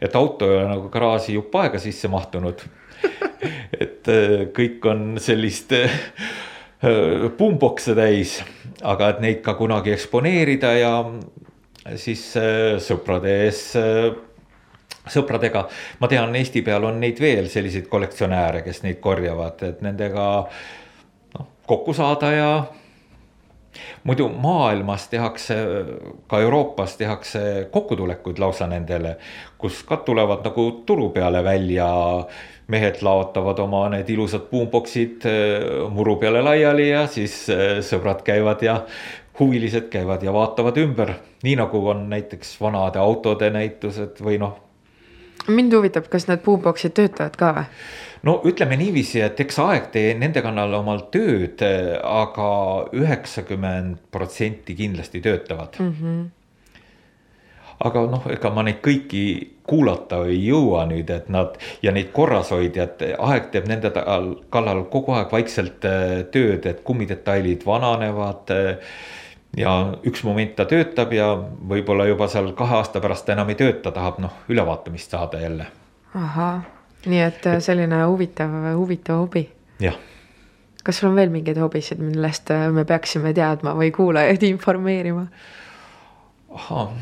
[0.00, 2.64] et auto ei ole nagu garaaži jupp aega sisse mahtunud.
[3.82, 5.90] et äh, kõik on sellist äh,
[7.38, 8.38] boombox'e täis,
[8.82, 10.92] aga et neid ka kunagi eksponeerida ja
[11.94, 14.10] siis äh, sõprade ees äh,
[15.10, 15.66] sõpradega,
[16.00, 20.26] ma tean, Eesti peal on neid veel selliseid kollektsionääre, kes neid korjavad, et nendega
[21.36, 22.50] noh, kokku saada ja.
[24.04, 25.56] muidu maailmas tehakse,
[26.28, 29.16] ka Euroopas tehakse kokkutulekuid lausa nendele,
[29.58, 31.88] kus ka tulevad nagu turu peale välja.
[32.66, 38.62] mehed laotavad oma need ilusad boombox'id eh, muru peale laiali ja siis eh, sõbrad käivad
[38.62, 38.80] ja
[39.38, 41.12] huvilised käivad ja vaatavad ümber,
[41.44, 44.65] nii nagu on näiteks vanade autode näitused või noh
[45.48, 47.66] mind huvitab, kas need boombox'id töötavad ka või?
[48.26, 52.48] no ütleme niiviisi, et eks aeg tee nende kallal omal tööd aga, aga
[52.96, 55.92] üheksakümmend protsenti kindlasti töötavad mm.
[56.00, 56.24] -hmm.
[57.86, 59.26] aga noh, ega ma neid kõiki
[59.66, 63.92] kuulata ei jõua nüüd, et nad ja neid korras hoida, et aeg teeb nende
[64.50, 68.94] kallal kogu aeg vaikselt äh, tööd, et kummitetailid vananevad äh,
[69.56, 69.72] ja
[70.06, 71.30] üks moment ta töötab ja
[71.68, 75.66] võib-olla juba seal kahe aasta pärast ta enam ei tööta, tahab noh, ülevaatamist saada jälle.
[76.14, 76.62] ahah,
[77.06, 79.46] nii et äh, selline huvitav, huvitav hobi.
[79.80, 79.96] jah,
[80.84, 85.26] kas sul on veel mingeid hobisid, millest äh, me peaksime teadma või kuulajaid informeerima?
[86.56, 86.92] ahah,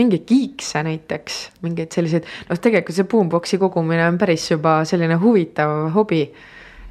[0.00, 5.90] mingeid kiikse näiteks, mingeid selliseid, noh, tegelikult see boombox'i kogumine on päris juba selline huvitav
[5.96, 6.24] hobi.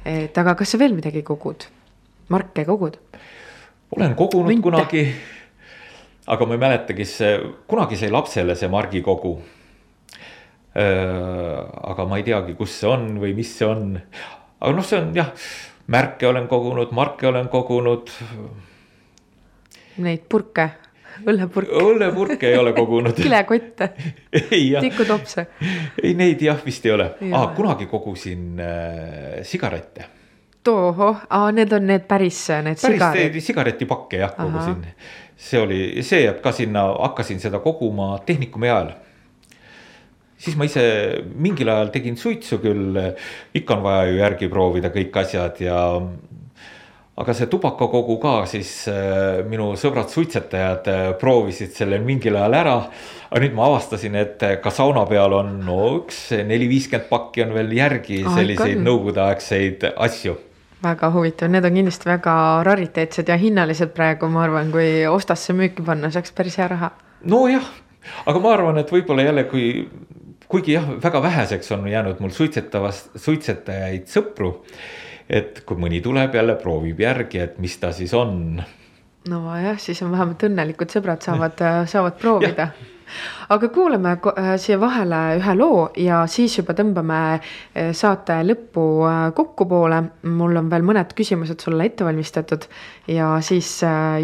[0.06, 1.66] et aga kas sa veel midagi kogud?
[2.28, 3.00] marke kogud?
[3.96, 4.62] Olen kogunud Münte.
[4.62, 5.14] kunagi.
[6.26, 9.38] aga ma ei mäletagi, see kunagi sai lapsele see margikogu.
[10.74, 13.96] aga ma ei teagi, kus see on või mis see on.
[14.60, 15.32] aga noh, see on jah,
[15.88, 18.12] märke olen kogunud, marke olen kogunud.
[19.98, 20.68] Neid purke,
[21.24, 23.16] õllepurke, õllepurke ei ole kogunud.
[23.24, 23.90] kilekotte,
[24.84, 25.48] tikutopse.
[26.02, 30.17] ei neid jah, vist ei ole Ei ah, kunagi kogusin äh, sigarette.
[30.68, 33.40] Tohoh, need on need päris, need päris sigarid.
[33.44, 34.84] sigaretipakke jah, kogusin.
[35.38, 38.94] see oli, see jääb ka sinna, hakkasin seda koguma tehnikumi ajal.
[40.38, 40.84] siis ma ise
[41.34, 42.98] mingil ajal tegin suitsu küll,
[43.54, 45.84] ikka on vaja ju järgi proovida kõik asjad ja.
[47.18, 52.76] aga see tubakakogu ka siis äh, minu sõbrad suitsetajad äh, proovisid selle mingil ajal ära.
[53.30, 57.56] aga nüüd ma avastasin, et äh, ka sauna peal on no üks neli-viiskümmend pakki on
[57.56, 60.36] veel järgi selliseid nõukogudeaegseid asju
[60.82, 62.34] väga huvitav, need on kindlasti väga
[62.66, 66.92] rariteetsed ja hinnalised praegu, ma arvan, kui ostasse müüki panna, saaks päris hea raha.
[67.24, 67.66] nojah,
[68.30, 69.88] aga ma arvan, et võib-olla jälle, kui,
[70.48, 74.54] kuigi jah, väga väheseks on jäänud mul suitsetavast, suitsetajaid sõpru.
[75.28, 78.62] et kui mõni tuleb jälle, proovib järgi, et mis ta siis on.
[79.28, 82.70] nojah, siis on vähemalt õnnelikud sõbrad saavad, saavad proovida.
[83.48, 89.20] Aga kuulame äh, siia vahele ühe loo ja siis juba tõmbame äh, saate lõppu äh,
[89.36, 90.02] kokkupoole.
[90.38, 92.66] mul on veel mõned küsimused sulle ette valmistatud
[93.08, 93.70] ja siis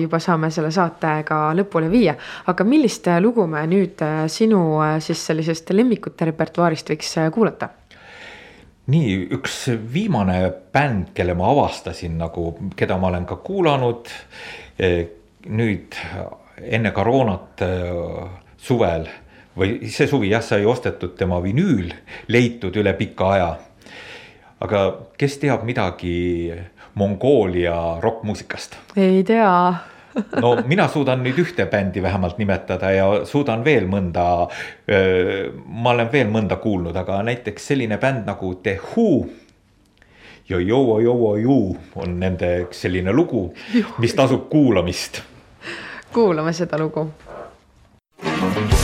[0.01, 2.17] juba saame selle saate ka lõpule viia.
[2.47, 4.61] aga millist lugu me nüüd sinu
[5.01, 7.69] siis sellisest lemmikute repertuaarist võiks kuulata?
[8.93, 10.39] nii üks viimane
[10.73, 14.11] bänd, kelle ma avastasin nagu, keda ma olen ka kuulanud.
[15.49, 15.97] nüüd
[16.63, 17.63] enne koroonat
[18.65, 19.09] suvel
[19.55, 21.93] või see suvi jah, sai ostetud tema vinüül,
[22.29, 23.51] leitud üle pika aja.
[24.61, 24.85] aga
[25.19, 26.53] kes teab midagi
[26.95, 28.77] Mongoolia rokkmuusikast?
[28.97, 29.75] ei tea
[30.45, 34.49] no mina suudan nüüd ühte bändi vähemalt nimetada ja suudan veel mõnda.
[35.67, 39.27] ma olen veel mõnda kuulnud, aga näiteks selline bänd nagu The Who.
[40.49, 41.59] ja Yo Yo Yo
[41.95, 43.53] on nende üks selline lugu,
[43.99, 45.23] mis tasub kuulamist.
[46.13, 47.09] kuulame seda lugu.
[48.55, 48.84] Kom on,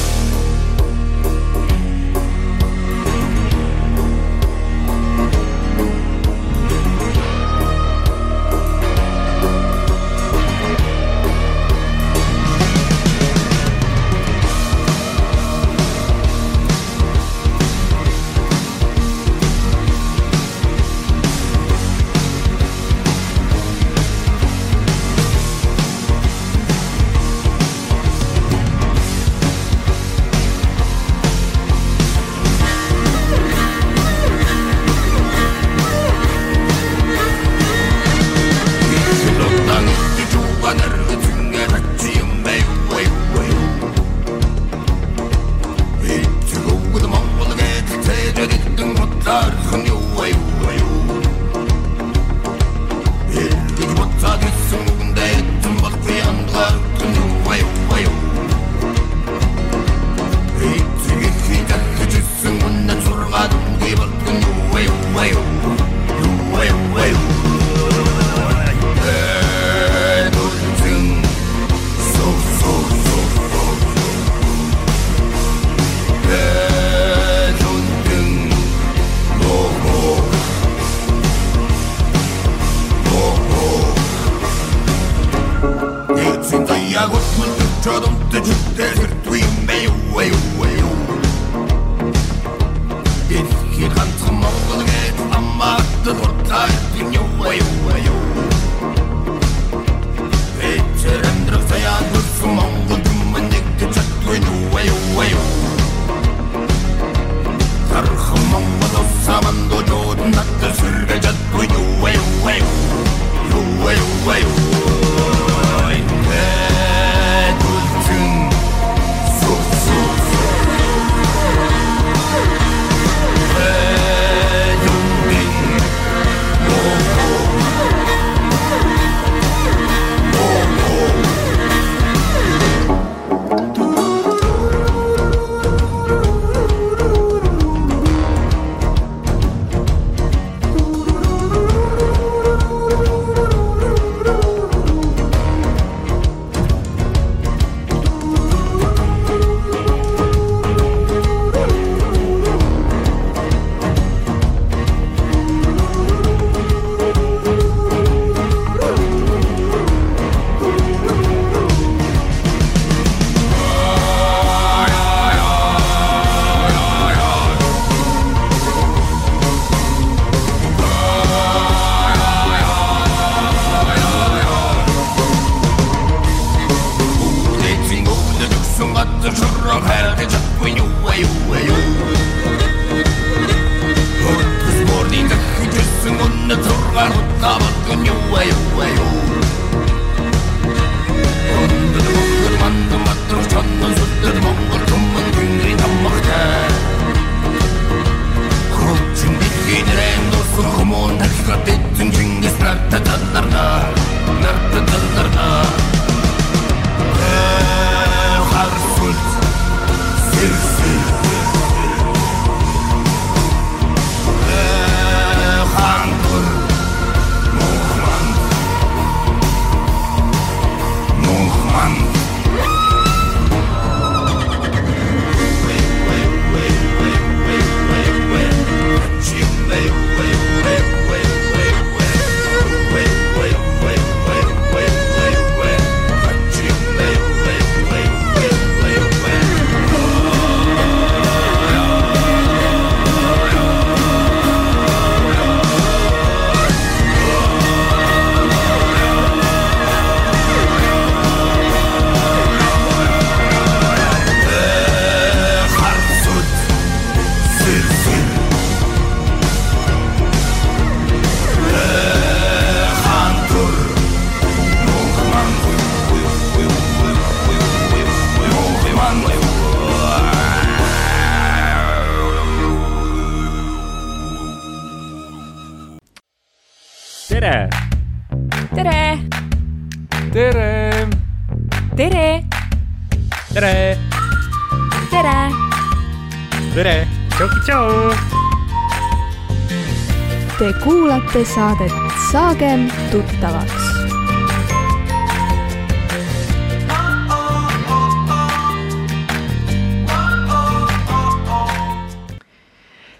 [291.33, 291.93] kuulate saadet
[292.33, 293.83] Saagem tuttavaks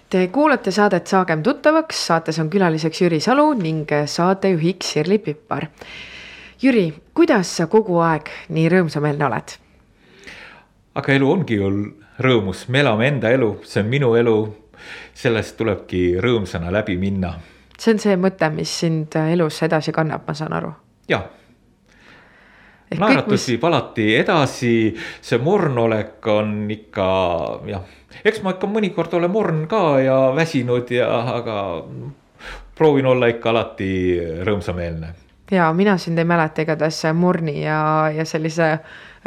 [0.09, 5.67] Te kuulate saadet Saagem tuttavaks, saates on külaliseks Jüri Salu ning saatejuhiks Sirli Pippar.
[6.61, 9.55] Jüri, kuidas sa kogu aeg nii rõõmsameelne oled?
[10.95, 11.71] aga elu ongi ju
[12.19, 14.37] rõõmus, me elame enda elu, see on minu elu.
[15.13, 17.35] sellest tulebki rõõmsana läbi minna
[17.81, 20.73] see on see mõte, mis sind elus edasi kannab, ma saan aru.
[21.09, 21.21] ja
[22.91, 24.71] Ehk naeratus mis- viib alati edasi,
[25.23, 27.05] see mornolek on ikka
[27.71, 27.85] jah,
[28.27, 31.57] eks ma ikka mõnikord olen morn ka ja väsinud ja, aga
[32.75, 33.91] proovin olla ikka alati
[34.43, 35.13] rõõmsameelne.
[35.51, 38.67] ja mina sind ei mäleta igatahes morni ja, ja sellise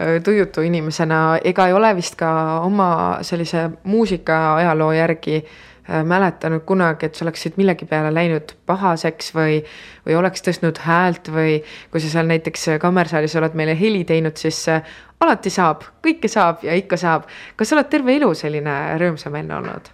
[0.00, 5.44] öö, tujutu inimesena ega ei ole vist ka oma sellise muusika ajaloo järgi
[5.88, 9.58] mäletanud kunagi, et sa oleksid millegi peale läinud pahaseks või,
[10.06, 11.58] või oleks tõstnud häält või
[11.92, 16.64] kui sa seal näiteks kammersaalis oled meile heli teinud, siis äh, alati saab, kõike saab
[16.64, 17.28] ja ikka saab.
[17.56, 19.90] kas sa oled terve elu selline rõõmsameelne olnud?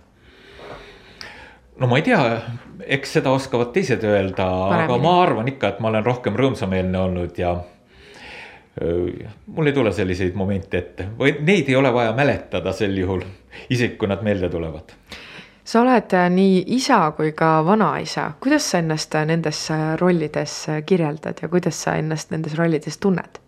[1.81, 2.21] no ma ei tea,
[2.87, 4.47] eks seda oskavad teised öelda,
[4.85, 7.57] aga ma arvan ikka, et ma olen rohkem rõõmsameelne olnud ja
[8.81, 13.25] mul ei tule selliseid momente ette või neid ei ole vaja mäletada sel juhul,
[13.69, 14.95] isegi kui nad meelde tulevad
[15.71, 20.55] sa oled äh, nii isa kui ka vanaisa, kuidas sa ennast äh, nendes äh, rollides
[20.87, 23.39] kirjeldad ja kuidas sa ennast nendes rollides tunned?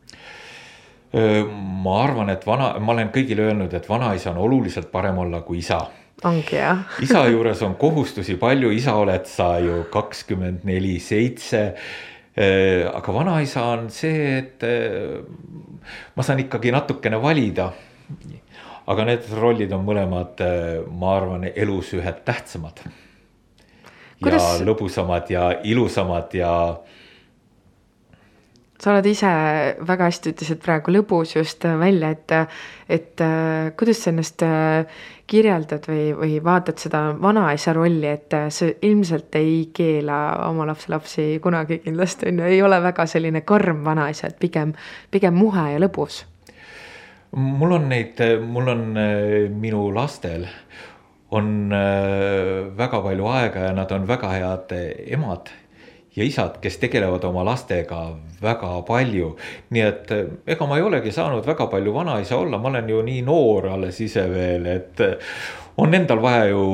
[1.13, 5.59] Ma arvan, et vana, ma olen kõigile öelnud, et vanaisa on oluliselt parem olla kui
[5.61, 5.83] isa.
[6.25, 6.87] ongi jah?
[7.05, 11.63] isa juures on kohustusi palju, isa oled sa ju kakskümmend neli, seitse.
[12.95, 14.65] aga vanaisa on see, et
[16.17, 17.69] ma saan ikkagi natukene valida.
[18.87, 20.43] Aga need rollid on mõlemad,
[20.91, 22.83] ma arvan, elus ühed tähtsamad.
[24.23, 26.53] ja lõbusamad ja ilusamad ja
[28.83, 29.31] sa oled ise
[29.87, 32.35] väga hästi ütlesid praegu lõbus just äh, välja, et,
[32.91, 38.49] et äh, kuidas sa ennast äh, kirjeldad või, või vaatad seda vanaisa rolli, et äh,
[38.51, 40.19] sa ilmselt ei keela
[40.49, 44.75] oma lapselapsi kunagi kindlasti on ju, ei ole väga selline karm vanaisa, et pigem,
[45.15, 46.25] pigem muhe ja lõbus.
[47.37, 48.87] Mul on neid, mul on
[49.61, 50.47] minu lastel
[51.33, 54.75] on äh, väga palju aega ja nad on väga head
[55.17, 55.49] emad
[56.17, 58.03] ja isad, kes tegelevad oma lastega
[58.43, 59.31] väga palju.
[59.71, 63.01] nii et äh, ega ma ei olegi saanud väga palju vanaisa olla, ma olen ju
[63.03, 65.17] nii noor alles ise veel, et äh,
[65.81, 66.67] on endal vaja ju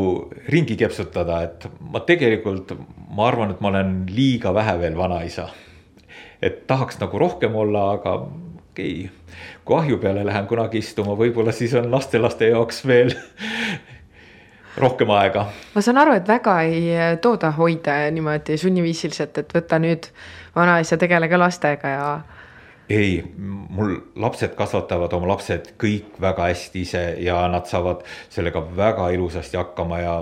[0.51, 2.75] ringi kepsutada, et ma tegelikult,
[3.15, 5.47] ma arvan, et ma olen liiga vähe veel vanaisa
[6.43, 9.47] et tahaks nagu rohkem olla, aga okei okay..
[9.69, 13.13] Kui ahju peale lähen kunagi istuma, võib-olla siis on lastelaste jaoks veel
[14.81, 15.45] rohkem aega.
[15.75, 20.09] ma saan aru, et väga ei äh, tooda hoida niimoodi sunniviisiliselt, et võta nüüd
[20.57, 22.09] vanaisa, tegelege lastega ja
[22.89, 23.35] ei,
[23.69, 28.01] mul lapsed kasvatavad oma lapsed kõik väga hästi ise ja nad saavad
[28.33, 30.15] sellega väga ilusasti hakkama ja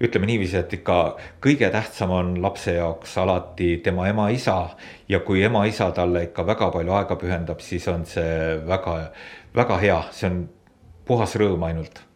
[0.00, 0.98] ütleme niiviisi, et ikka
[1.44, 4.56] kõige tähtsam on lapse jaoks alati tema ema-isa
[5.08, 8.98] ja kui ema-isa talle ikka väga palju aega pühendab, siis on see väga,
[9.54, 10.42] väga hea, see on
[11.06, 12.06] puhas rõõm ainult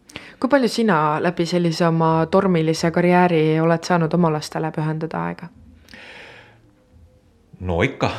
[0.40, 5.48] kui palju sina läbi sellise oma tormilise karjääri oled saanud oma lastele pühendada aega?
[7.60, 8.10] no ikka.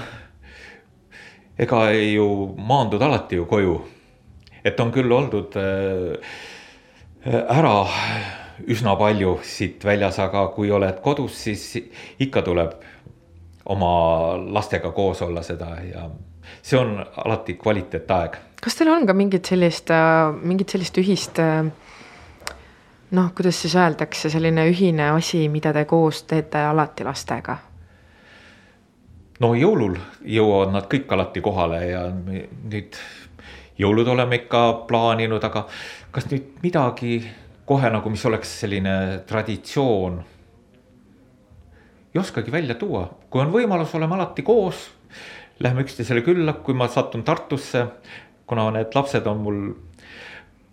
[1.61, 2.27] Ega ju
[2.57, 3.75] maandud alati ju koju.
[4.63, 6.35] et on küll oldud äh,
[7.25, 7.75] ära
[8.67, 11.77] üsna palju siit väljas, aga kui oled kodus, siis
[12.19, 12.75] ikka tuleb
[13.65, 16.09] oma lastega koos olla seda ja
[16.61, 19.89] see on alati kvaliteetaeg kas teil on ka mingit sellist,
[20.43, 21.65] mingit sellist ühist äh,
[23.11, 27.57] noh, kuidas siis öeldakse, selline ühine asi, mida te koos teete alati lastega?
[29.41, 32.97] No jõulul jõuavad nad kõik alati kohale ja nüüd
[33.81, 35.65] jõulud oleme ikka plaaninud, aga
[36.13, 37.21] kas nüüd midagi
[37.65, 38.95] kohe nagu, mis oleks selline
[39.27, 40.21] traditsioon.
[42.13, 44.89] ei oskagi välja tuua, kui on võimalus, oleme alati koos.
[45.61, 47.85] Lähme üksteisele külla, kui ma satun Tartusse,
[48.45, 49.61] kuna need lapsed on mul,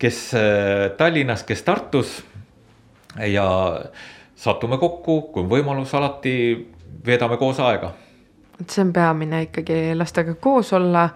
[0.01, 2.17] kes äh, Tallinnas, kes Tartus
[3.29, 3.47] ja
[4.35, 6.35] satume kokku, kui on võimalus, alati
[7.05, 7.93] veedame koos aega
[8.59, 11.09] et see on peamine ikkagi lastega koos olla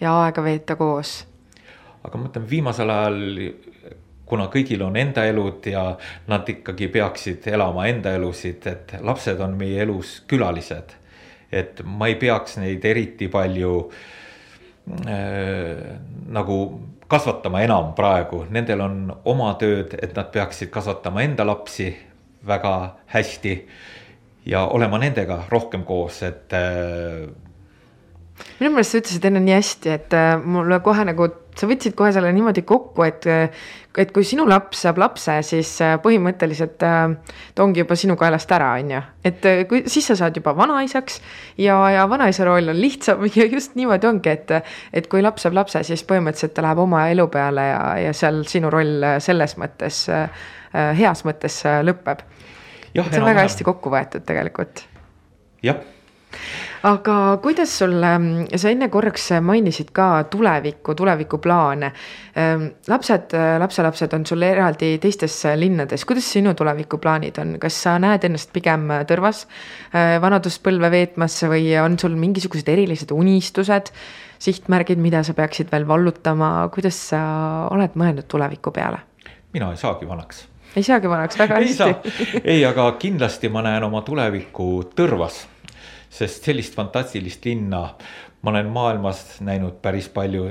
[0.00, 1.18] ja aega veeta koos.
[2.04, 3.16] Aga ma mõtlen viimasel ajal,
[4.26, 5.88] kuna kõigil on enda elud ja
[6.30, 10.94] nad ikkagi peaksid elama enda elusid, et lapsed on meie elus külalised.
[11.52, 13.90] et ma ei peaks neid eriti palju
[15.06, 16.56] äh, nagu
[17.08, 21.96] kasvatama enam praegu, nendel on oma tööd, et nad peaksid kasvatama enda lapsi
[22.46, 23.54] väga hästi
[24.46, 27.26] ja olema nendega rohkem koos, et äh,
[28.60, 32.12] minu meelest sa ütlesid enne nii hästi, et äh, mulle kohe nagu, sa võtsid kohe
[32.14, 33.28] selle niimoodi kokku, et
[33.96, 37.14] et kui sinu laps saab lapse, siis äh, põhimõtteliselt äh,
[37.56, 39.02] ta ongi juba sinu kaelast ära, on ju.
[39.30, 41.20] et kui siis sa saad juba vanaisaks
[41.64, 44.52] ja, ja vanaisa roll on lihtsam ja just niimoodi ongi, et
[44.92, 48.44] et kui laps saab lapse, siis põhimõtteliselt ta läheb oma elu peale ja, ja seal
[48.48, 50.04] sinu roll selles mõttes,
[50.72, 52.20] heas mõttes lõpeb.
[53.04, 54.86] See on väga hästi kokku võetud tegelikult.
[55.66, 55.84] jah
[56.86, 61.90] aga kuidas sul, ähm, sa enne korraks mainisid ka tulevikku, tulevikuplaane.
[62.38, 68.26] Ähm, lapsed, lapselapsed on sul eraldi teistes linnades, kuidas sinu tulevikuplaanid on, kas sa näed
[68.28, 73.92] ennast pigem Tõrvas äh, vanaduspõlve veetmas või on sul mingisugused erilised unistused?
[74.36, 77.20] sihtmärgid, mida sa peaksid veel vallutama, kuidas sa
[77.72, 79.00] oled mõelnud tuleviku peale?
[79.56, 80.42] mina ei saagi vanaks
[80.76, 82.40] ei saagi vanaks, väga hästi.
[82.44, 85.44] ei, aga kindlasti ma näen oma tulevikku Tõrvas
[86.16, 87.82] sest sellist fantastilist linna
[88.42, 90.50] ma olen maailmas näinud päris palju.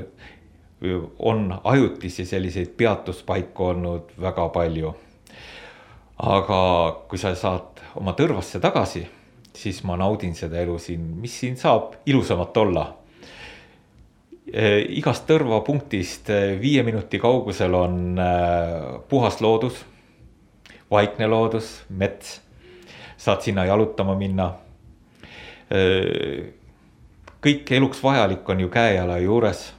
[1.18, 4.94] on ajutisi selliseid peatuspaiku olnud väga palju.
[6.18, 6.60] aga
[7.08, 9.06] kui sa saad oma Tõrvasse tagasi,
[9.54, 12.86] siis ma naudin seda elu siin, mis siin saab ilusamat olla
[14.88, 16.28] igast Tõrva punktist
[16.60, 19.84] viie minuti kaugusel on äh, puhas loodus,
[20.90, 22.40] vaikne loodus, mets.
[23.16, 24.52] saad sinna jalutama minna
[27.46, 29.72] kõik eluks vajalik on ju käe-jala juures.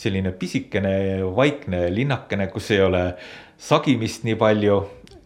[0.00, 3.02] selline pisikene vaikne linnakene, kus ei ole
[3.60, 4.78] sagimist nii palju,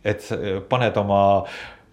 [0.02, 0.24] et
[0.68, 1.44] paned oma,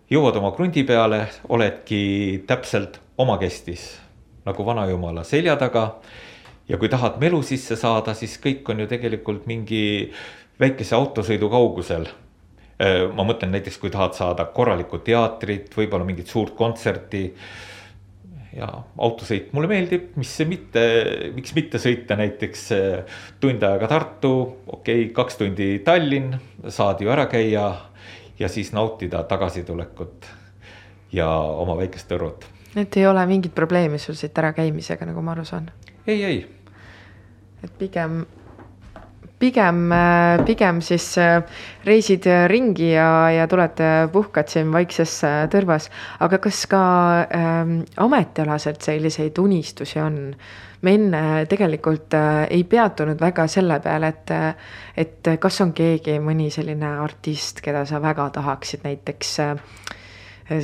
[0.10, 4.00] jõuad oma krundi peale, oledki täpselt omakestis
[4.46, 6.02] nagu vanajumala selja taga.
[6.68, 10.12] ja kui tahad melu sisse saada, siis kõik on ju tegelikult mingi
[10.60, 12.08] väikese autosõidu kaugusel
[12.82, 17.28] ma mõtlen näiteks, kui tahad saada korralikku teatrit, võib-olla mingit suurt kontserti
[18.56, 18.68] ja
[19.00, 20.84] autosõit mulle meeldib, mis mitte,
[21.36, 24.34] miks mitte sõita näiteks eh, tund aega Tartu,
[24.66, 26.36] okei okay,, kaks tundi Tallinn,
[26.68, 27.66] saad ju ära käia
[28.40, 30.28] ja siis nautida tagasitulekut
[31.16, 32.48] ja oma väikest Tõrvut.
[32.76, 35.72] et ei ole mingit probleemi sul siit ärakäimisega, nagu ma aru saan?
[36.08, 36.46] ei, ei.
[37.64, 38.26] et pigem
[39.42, 39.90] pigem,
[40.46, 41.42] pigem siis äh,
[41.86, 45.90] reisid ringi ja, ja tuled äh, puhkad siin vaikses äh, Tõrvas.
[46.20, 46.82] aga kas ka
[47.36, 50.20] ähm, ametialaselt selliseid unistusi on?
[50.82, 54.34] me enne tegelikult äh, ei peatunud väga selle peale, et,
[54.98, 59.56] et kas on keegi, mõni selline artist, keda sa väga tahaksid näiteks äh,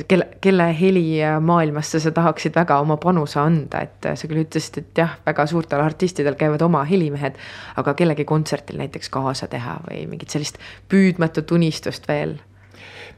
[0.08, 5.16] kelle, kelle helimaailmasse sa tahaksid väga oma panuse anda, et sa küll ütlesid, et jah,
[5.26, 7.38] väga suurtel artistidel käivad oma helimehed,
[7.80, 12.38] aga kellegi kontsertil näiteks kaasa teha või mingit sellist püüdmatut unistust veel?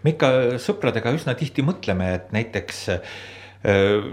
[0.00, 0.30] me ikka
[0.62, 2.86] sõpradega üsna tihti mõtleme, et näiteks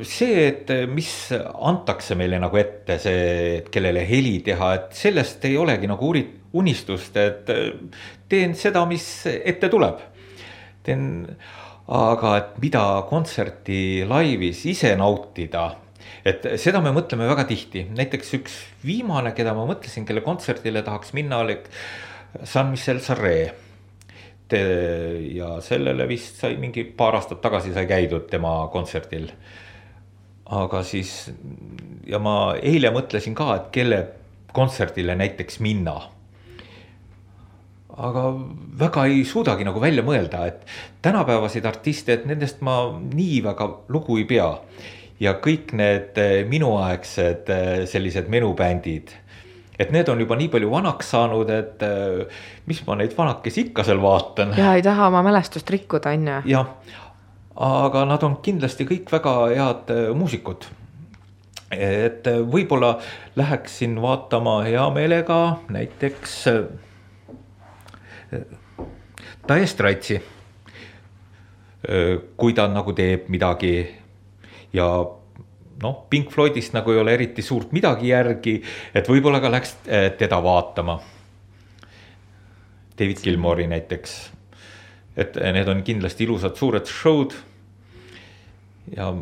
[0.04, 3.22] see, et mis antakse meile nagu ette, see,
[3.62, 6.12] et kellele heli teha, et sellest ei olegi nagu
[6.60, 7.48] unistust, et
[8.28, 10.04] teen seda, mis ette tuleb.
[10.84, 11.26] teen
[11.88, 15.70] aga et mida kontserti laivis ise nautida
[16.28, 21.14] et seda me mõtleme väga tihti, näiteks üks viimane, keda ma mõtlesin, kelle kontserdile tahaks
[21.16, 21.58] minna, oli
[22.44, 23.54] San Michel Sarre.
[24.50, 29.32] ja sellele vist sai mingi paar aastat tagasi sai käidud tema kontserdil.
[30.46, 31.32] aga siis
[32.08, 34.08] ja ma eile mõtlesin ka, et kelle
[34.54, 36.00] kontserdile näiteks minna
[37.98, 38.24] aga
[38.80, 40.66] väga ei suudagi nagu välja mõelda, et
[41.06, 44.52] tänapäevaseid artiste, et nendest ma nii väga lugu ei pea.
[45.20, 49.10] ja kõik need eh, minuaegsed eh, sellised menubändid,
[49.80, 53.84] et need on juba nii palju vanaks saanud, et eh, mis ma neid vanakesi ikka
[53.84, 54.54] seal vaatan.
[54.58, 56.40] ja ei taha oma mälestust rikkuda, on ju.
[56.54, 56.70] jah,
[57.56, 60.70] aga nad on kindlasti kõik väga head muusikud
[61.74, 62.94] et võib-olla
[63.36, 65.40] läheksin vaatama hea meelega
[65.74, 66.46] näiteks
[69.48, 70.22] Taestratsi.
[72.38, 73.72] kui ta nagu teeb midagi
[74.74, 74.88] ja
[75.82, 78.58] noh, Pink Floydist nagu ei ole eriti suurt midagi järgi,
[78.94, 79.76] et võib-olla ka läks
[80.20, 80.98] teda vaatama.
[82.98, 84.16] David Gilmore'i näiteks,
[85.22, 87.38] et need on kindlasti ilusad suured show'd.
[88.96, 89.14] ja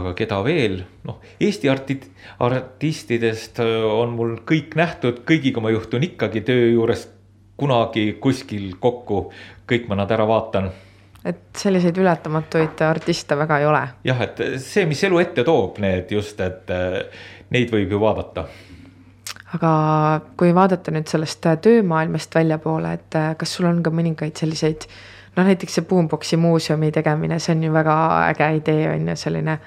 [0.00, 2.06] aga keda veel, noh, Eesti artid,
[2.44, 7.06] artistidest äh, on mul kõik nähtud, kõigiga ma juhtun ikkagi töö juures
[7.56, 9.30] kunagi kuskil kokku,
[9.68, 10.70] kõik ma nad ära vaatan.
[11.26, 13.82] et selliseid ületamatuid artiste väga ei ole.
[14.04, 17.02] jah, et see, mis elu ette toob, need just, et äh,
[17.50, 18.46] neid võib ju vaadata.
[19.56, 19.74] aga
[20.36, 24.88] kui vaadata nüüd sellest äh, töömaailmast väljapoole, et kas sul on ka mõningaid selliseid
[25.36, 27.96] noh, näiteks see Boomboxi muuseumi tegemine, see on ju väga
[28.30, 29.58] äge idee, on ju, selline,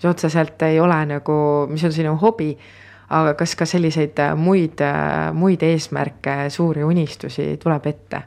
[0.00, 2.54] mis otseselt ei ole nagu, mis on sinu hobi,
[3.12, 4.80] aga kas ka selliseid muid,
[5.36, 8.22] muid eesmärke, suuri unistusi tuleb ette?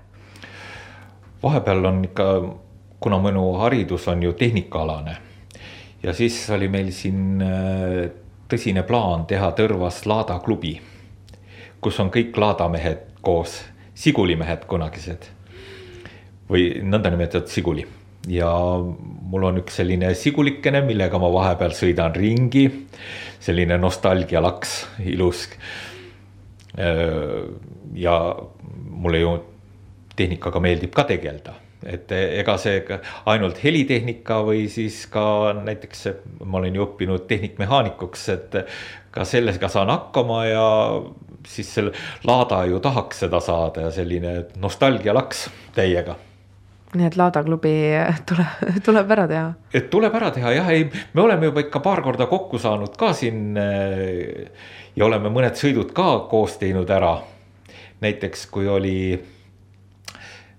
[1.43, 2.25] vahepeal on ikka
[2.99, 5.17] kuna minu haridus on ju tehnikaalane
[6.03, 8.11] ja siis oli meil siin äh,
[8.47, 10.77] tõsine plaan teha Tõrvas laadaklubi,
[11.81, 13.63] kus on kõik laadamehed koos,
[13.95, 15.27] sigulimehed kunagised
[16.49, 17.87] või nõndanimetatud siguli
[18.31, 18.51] ja
[19.31, 22.67] mul on üks selline sigulikene, millega ma vahepeal sõidan ringi.
[23.43, 24.75] selline nostalgialaks,
[25.11, 25.49] ilus.
[27.93, 28.13] Ja
[28.89, 29.33] mulle ju
[30.15, 32.81] tehnikaga meeldib ka tegeleda et ega see
[33.27, 36.07] ainult helitehnika või siis ka näiteks
[36.45, 38.55] ma olen ju õppinud tehnikmehaanikuks, et
[39.11, 40.67] ka sellega saan hakkama ja
[41.47, 41.91] siis selle
[42.23, 46.15] Laada ju tahaks seda saada ja selline nostalgialaks täiega
[46.99, 47.73] nii et Laada klubi
[48.29, 49.49] tuleb, tuleb ära teha.
[49.73, 53.13] et tuleb ära teha jah, ei, me oleme juba ikka paar korda kokku saanud ka
[53.17, 53.55] siin.
[54.95, 57.15] ja oleme mõned sõidud ka koos teinud ära.
[58.03, 58.97] näiteks kui oli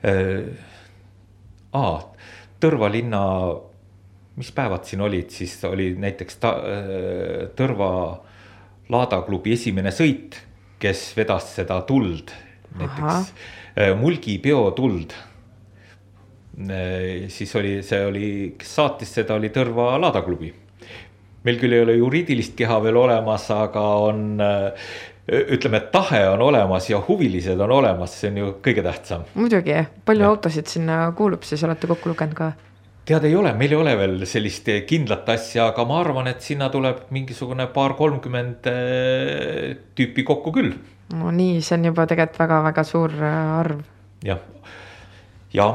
[0.04, 0.72] äh,
[1.74, 1.94] aa,
[2.64, 3.20] Tõrva linna,
[4.38, 7.90] mis päevad siin olid, siis oli näiteks ta, äh, Tõrva
[8.92, 10.38] laadaklubi esimene sõit,
[10.80, 12.32] kes vedas seda tuld,
[12.78, 13.32] näiteks
[13.76, 15.12] äh, Mulgi peotuld.
[16.54, 18.28] Äh, siis oli, see oli,
[18.58, 20.52] kes saatis seda, oli Tõrva laadaklubi.
[21.44, 24.38] meil küll ei ole juriidilist keha veel olemas, aga on
[25.28, 29.24] ütleme, et tahe on olemas ja huvilised on olemas, see on ju kõige tähtsam.
[29.34, 30.30] muidugi, palju ja.
[30.30, 32.52] autosid sinna kuulub, siis olete kokku lugenud ka?
[33.08, 36.70] tead, ei ole, meil ei ole veel sellist kindlat asja, aga ma arvan, et sinna
[36.72, 40.72] tuleb mingisugune paar-kolmkümmend äh, tüüpi kokku küll.
[41.16, 43.84] no nii, see on juba tegelikult väga-väga suur äh, arv.
[44.24, 44.40] jah,
[45.56, 45.68] ja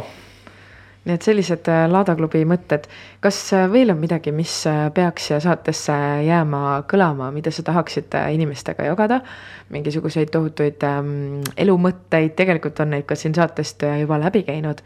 [1.05, 2.87] nii et sellised äh, Laada klubi mõtted.
[3.23, 5.95] kas äh, veel on midagi, mis äh, peaks siia saatesse
[6.27, 9.21] jääma kõlama, mida sa tahaksid inimestega jagada?
[9.69, 14.81] mingisuguseid tohutuid ähm, elumõtteid, tegelikult on neid ka siin saatest juba läbi käinud.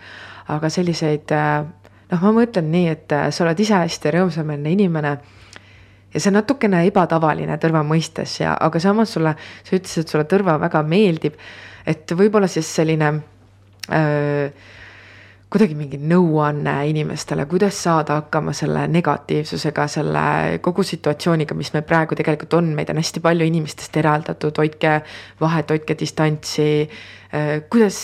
[0.53, 1.64] aga selliseid äh,,
[2.11, 5.18] noh, ma mõtlen nii, et sa oled ise hästi rõõmsameelne inimene
[6.14, 9.34] ja see on natukene ebatavaline Tõrva mõistes ja, aga samas sulle,
[9.64, 11.40] sa ütlesid, et sulle Tõrva väga meeldib.
[11.85, 13.10] et võib-olla siis selline
[13.90, 14.49] öö,
[15.53, 20.23] kuidagi mingi nõuanne inimestele, kuidas saada hakkama selle negatiivsusega, selle
[20.65, 24.95] kogu situatsiooniga, mis meil praegu tegelikult on, meid on hästi palju inimestest eraldatud, hoidke
[25.41, 26.69] vahet, hoidke distantsi.
[27.69, 27.97] kuidas,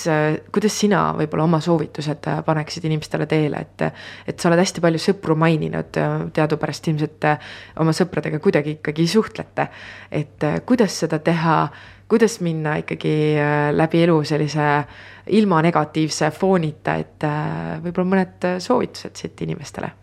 [0.54, 3.84] kuidas sina võib-olla oma soovitused paneksid inimestele teele, et,
[4.30, 6.00] et sa oled hästi palju sõpru maininud,
[6.34, 7.30] teadupärast ilmselt
[7.82, 9.68] oma sõpradega kuidagi ikkagi suhtlete.
[10.12, 11.62] et kuidas seda teha,
[12.10, 13.14] kuidas minna ikkagi
[13.76, 14.68] läbi elu sellise
[15.38, 19.94] ilma negatiivse foonita, et äh, võib-olla mõned soovitused siit inimestele?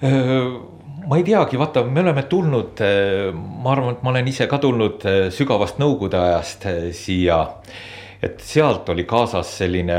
[0.00, 2.80] ma ei teagi, vaata, me oleme tulnud,
[3.36, 5.04] ma arvan, et ma olen ise ka tulnud
[5.36, 6.64] sügavast nõukogude ajast
[6.96, 7.42] siia.
[8.22, 9.98] et sealt oli kaasas selline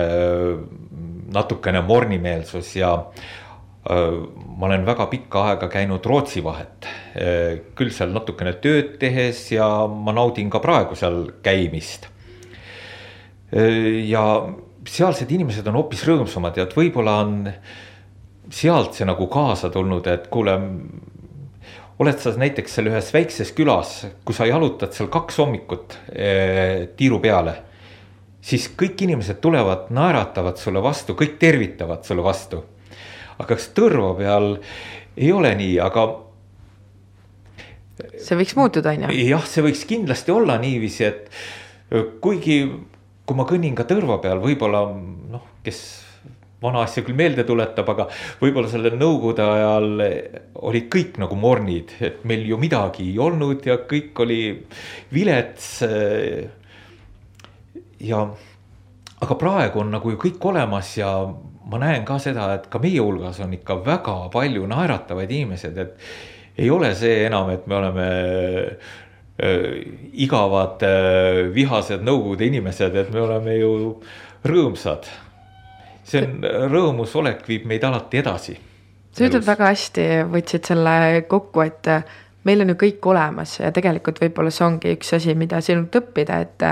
[1.33, 2.95] natukene mornimeelsus ja
[3.89, 6.85] ma olen väga pikka aega käinud Rootsi vahet.
[7.75, 12.05] küll seal natukene tööd tehes ja ma naudin ka praegu seal käimist
[14.07, 14.23] ja
[14.87, 17.33] sealsed inimesed on hoopis rõõmsamad ja et võib-olla on
[18.51, 20.57] sealt see nagu kaasa tulnud, et kuule.
[22.01, 25.97] oled sa näiteks seal ühes väikses külas, kui sa jalutad seal kaks hommikut
[26.97, 27.55] tiiru peale.
[28.41, 32.63] siis kõik inimesed tulevad, naeratavad sulle vastu, kõik tervitavad sulle vastu.
[33.41, 34.53] Aga kas Tõrva peal
[35.17, 36.05] ei ole nii, aga
[38.21, 39.17] see võiks muutuda, on ju?
[39.33, 42.61] jah, see võiks kindlasti olla niiviisi, et kuigi
[43.25, 45.81] kui ma kõnnin ka Tõrva peal, võib-olla noh, kes
[46.61, 48.07] vana asja küll meelde tuletab, aga
[48.41, 50.03] võib-olla sellel nõukogude ajal
[50.69, 54.41] olid kõik nagu mornid, et meil ju midagi ei olnud ja kõik oli
[55.13, 55.71] vilets.
[58.01, 58.21] ja,
[59.21, 61.15] aga praegu on nagu ju kõik olemas ja
[61.71, 66.59] ma näen ka seda, et ka meie hulgas on ikka väga palju naeratavaid inimesed, et
[66.61, 68.09] ei ole see enam, et me oleme
[69.41, 69.87] Äh,
[70.21, 73.71] igavad äh, vihased Nõukogude inimesed, et me oleme ju
[74.45, 75.07] rõõmsad.
[76.05, 78.53] see on, rõõmusolek viib meid alati edasi.
[79.11, 81.89] sa ütled väga hästi, võtsid selle kokku, et
[82.43, 86.39] meil on ju kõik olemas ja tegelikult võib-olla see ongi üks asi, mida sinult õppida,
[86.41, 86.65] et,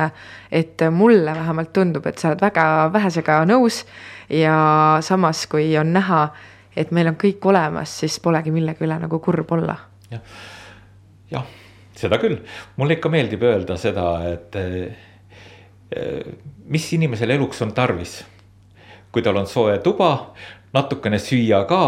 [0.51, 3.83] et mulle vähemalt tundub, et sa oled väga vähesega nõus
[4.33, 4.55] ja
[5.05, 6.23] samas, kui on näha,
[6.77, 9.77] et meil on kõik olemas, siis polegi millegi üle nagu kurb olla.
[10.09, 10.41] jah,
[11.31, 11.45] jah,
[11.97, 12.39] seda küll,
[12.77, 15.05] mulle ikka meeldib öelda seda, et eh,
[16.69, 18.23] mis inimesel eluks on tarvis.
[19.09, 20.35] kui tal on soe tuba,
[20.73, 21.83] natukene süüa ka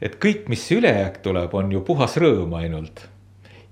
[0.00, 3.06] et kõik, mis ülejääk tuleb, on ju puhas rõõm ainult.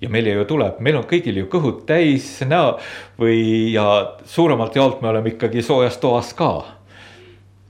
[0.01, 2.77] Ja meile ju tuleb, meil on kõigil ju kõhud täis näo
[3.19, 3.85] või ja
[4.27, 6.53] suuremalt jaolt me oleme ikkagi soojas toas ka.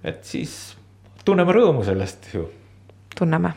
[0.05, 0.77] et siis
[1.25, 2.49] tunneme rõõmu sellest ju.
[3.19, 3.55] tunneme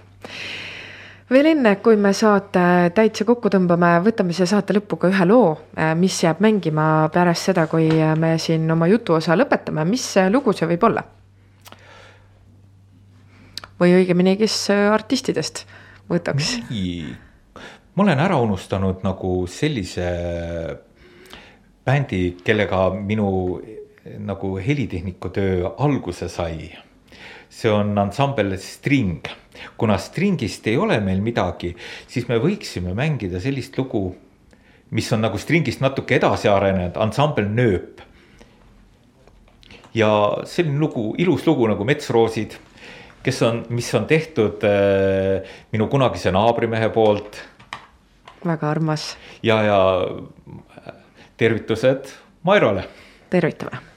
[1.31, 5.55] veel enne, kui me saate täitsa kokku tõmbame, võtame siia saate lõppu ka ühe loo,
[5.99, 7.87] mis jääb mängima pärast seda, kui
[8.19, 11.07] me siin oma jutuosa lõpetame, mis lugu see võib olla?
[13.81, 14.55] või õigemini, kes
[14.93, 15.63] artistidest
[16.11, 16.51] võtaks?
[16.69, 17.15] nii,
[17.95, 20.07] ma olen ära unustanud nagu sellise
[21.85, 23.59] bändi, kellega minu
[24.21, 26.71] nagu helitehniku töö alguse sai.
[27.51, 29.27] see on ansambel String,
[29.77, 31.73] kuna Stringist ei ole meil midagi,
[32.07, 34.15] siis me võiksime mängida sellist lugu,
[34.95, 38.01] mis on nagu Stringist natuke edasi arenenud, ansambel Nööp.
[39.93, 40.07] ja
[40.47, 42.55] selline lugu, ilus lugu nagu Metsroosid
[43.23, 47.37] kes on, mis on tehtud äh, minu kunagise naabrimehe poolt.
[48.45, 49.17] Väga armas.
[49.43, 49.79] ja, ja
[51.37, 52.11] tervitused
[52.43, 52.83] Mairole.
[53.29, 53.91] tervitame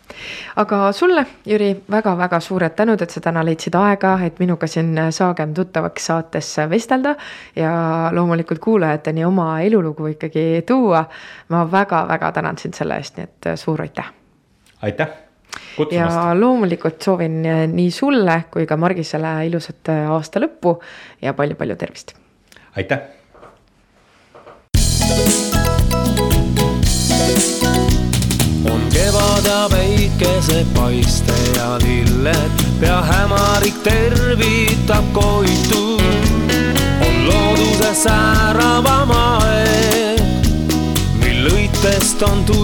[0.57, 4.95] aga sulle, Jüri väga,, väga-väga suured tänud, et sa täna leidsid aega, et minuga siin
[5.13, 7.15] Saagem tuttavaks saates vestelda
[7.57, 7.73] ja
[8.13, 11.05] loomulikult kuulajateni oma elulugu ikkagi tuua.
[11.49, 14.13] ma väga-väga tänan sind selle eest, nii et suur aitäh.
[14.83, 15.09] aitäh
[15.77, 16.15] Kutsumast.
[16.17, 17.43] ja loomulikult soovin
[17.73, 20.79] nii sulle kui ka Margisele ilusat aasta lõppu
[21.23, 22.15] ja palju-palju tervist.
[22.77, 23.14] aitäh.
[28.71, 32.51] On kevad ja päikesepaiste ja lilled,
[32.81, 36.01] pea hämarik tervitab koitu.
[37.01, 40.21] on looduse sääravam aeg,
[41.23, 42.64] mil õitest on tulvilmu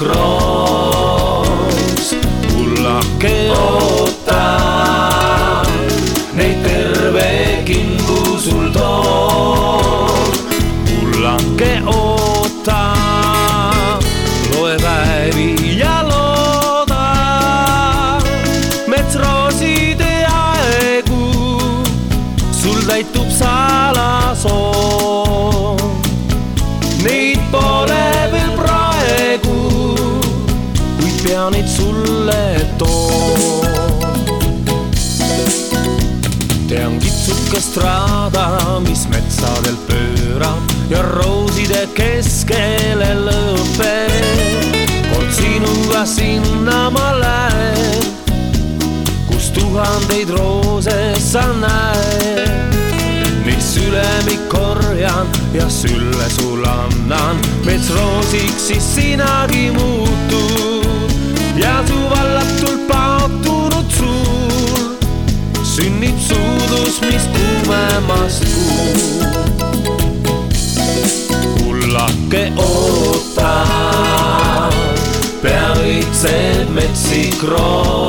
[0.00, 0.49] metsik
[37.60, 44.76] kitsukest raada, mis metsadelt pöörab ja rooside keskele lõpeb.
[45.12, 48.04] kord sinuga sinna ma lähen,
[49.28, 52.74] kus tuhandeid roose sa näed.
[53.44, 61.12] mis ülemik korjan ja sülle sul annan, metsroosiks siis sinagi muutud
[61.56, 64.30] ja su vallatult paotunud sul
[65.64, 69.22] sünnib suudus, mis kuumemast kuub.
[71.58, 73.54] kullake oota,
[75.42, 77.99] pea õitseb metsik roos.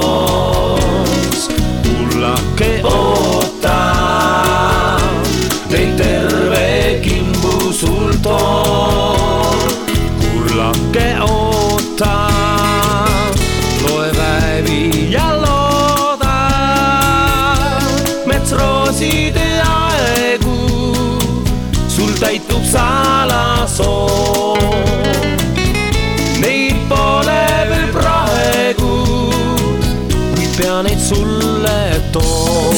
[32.19, 32.70] Sulle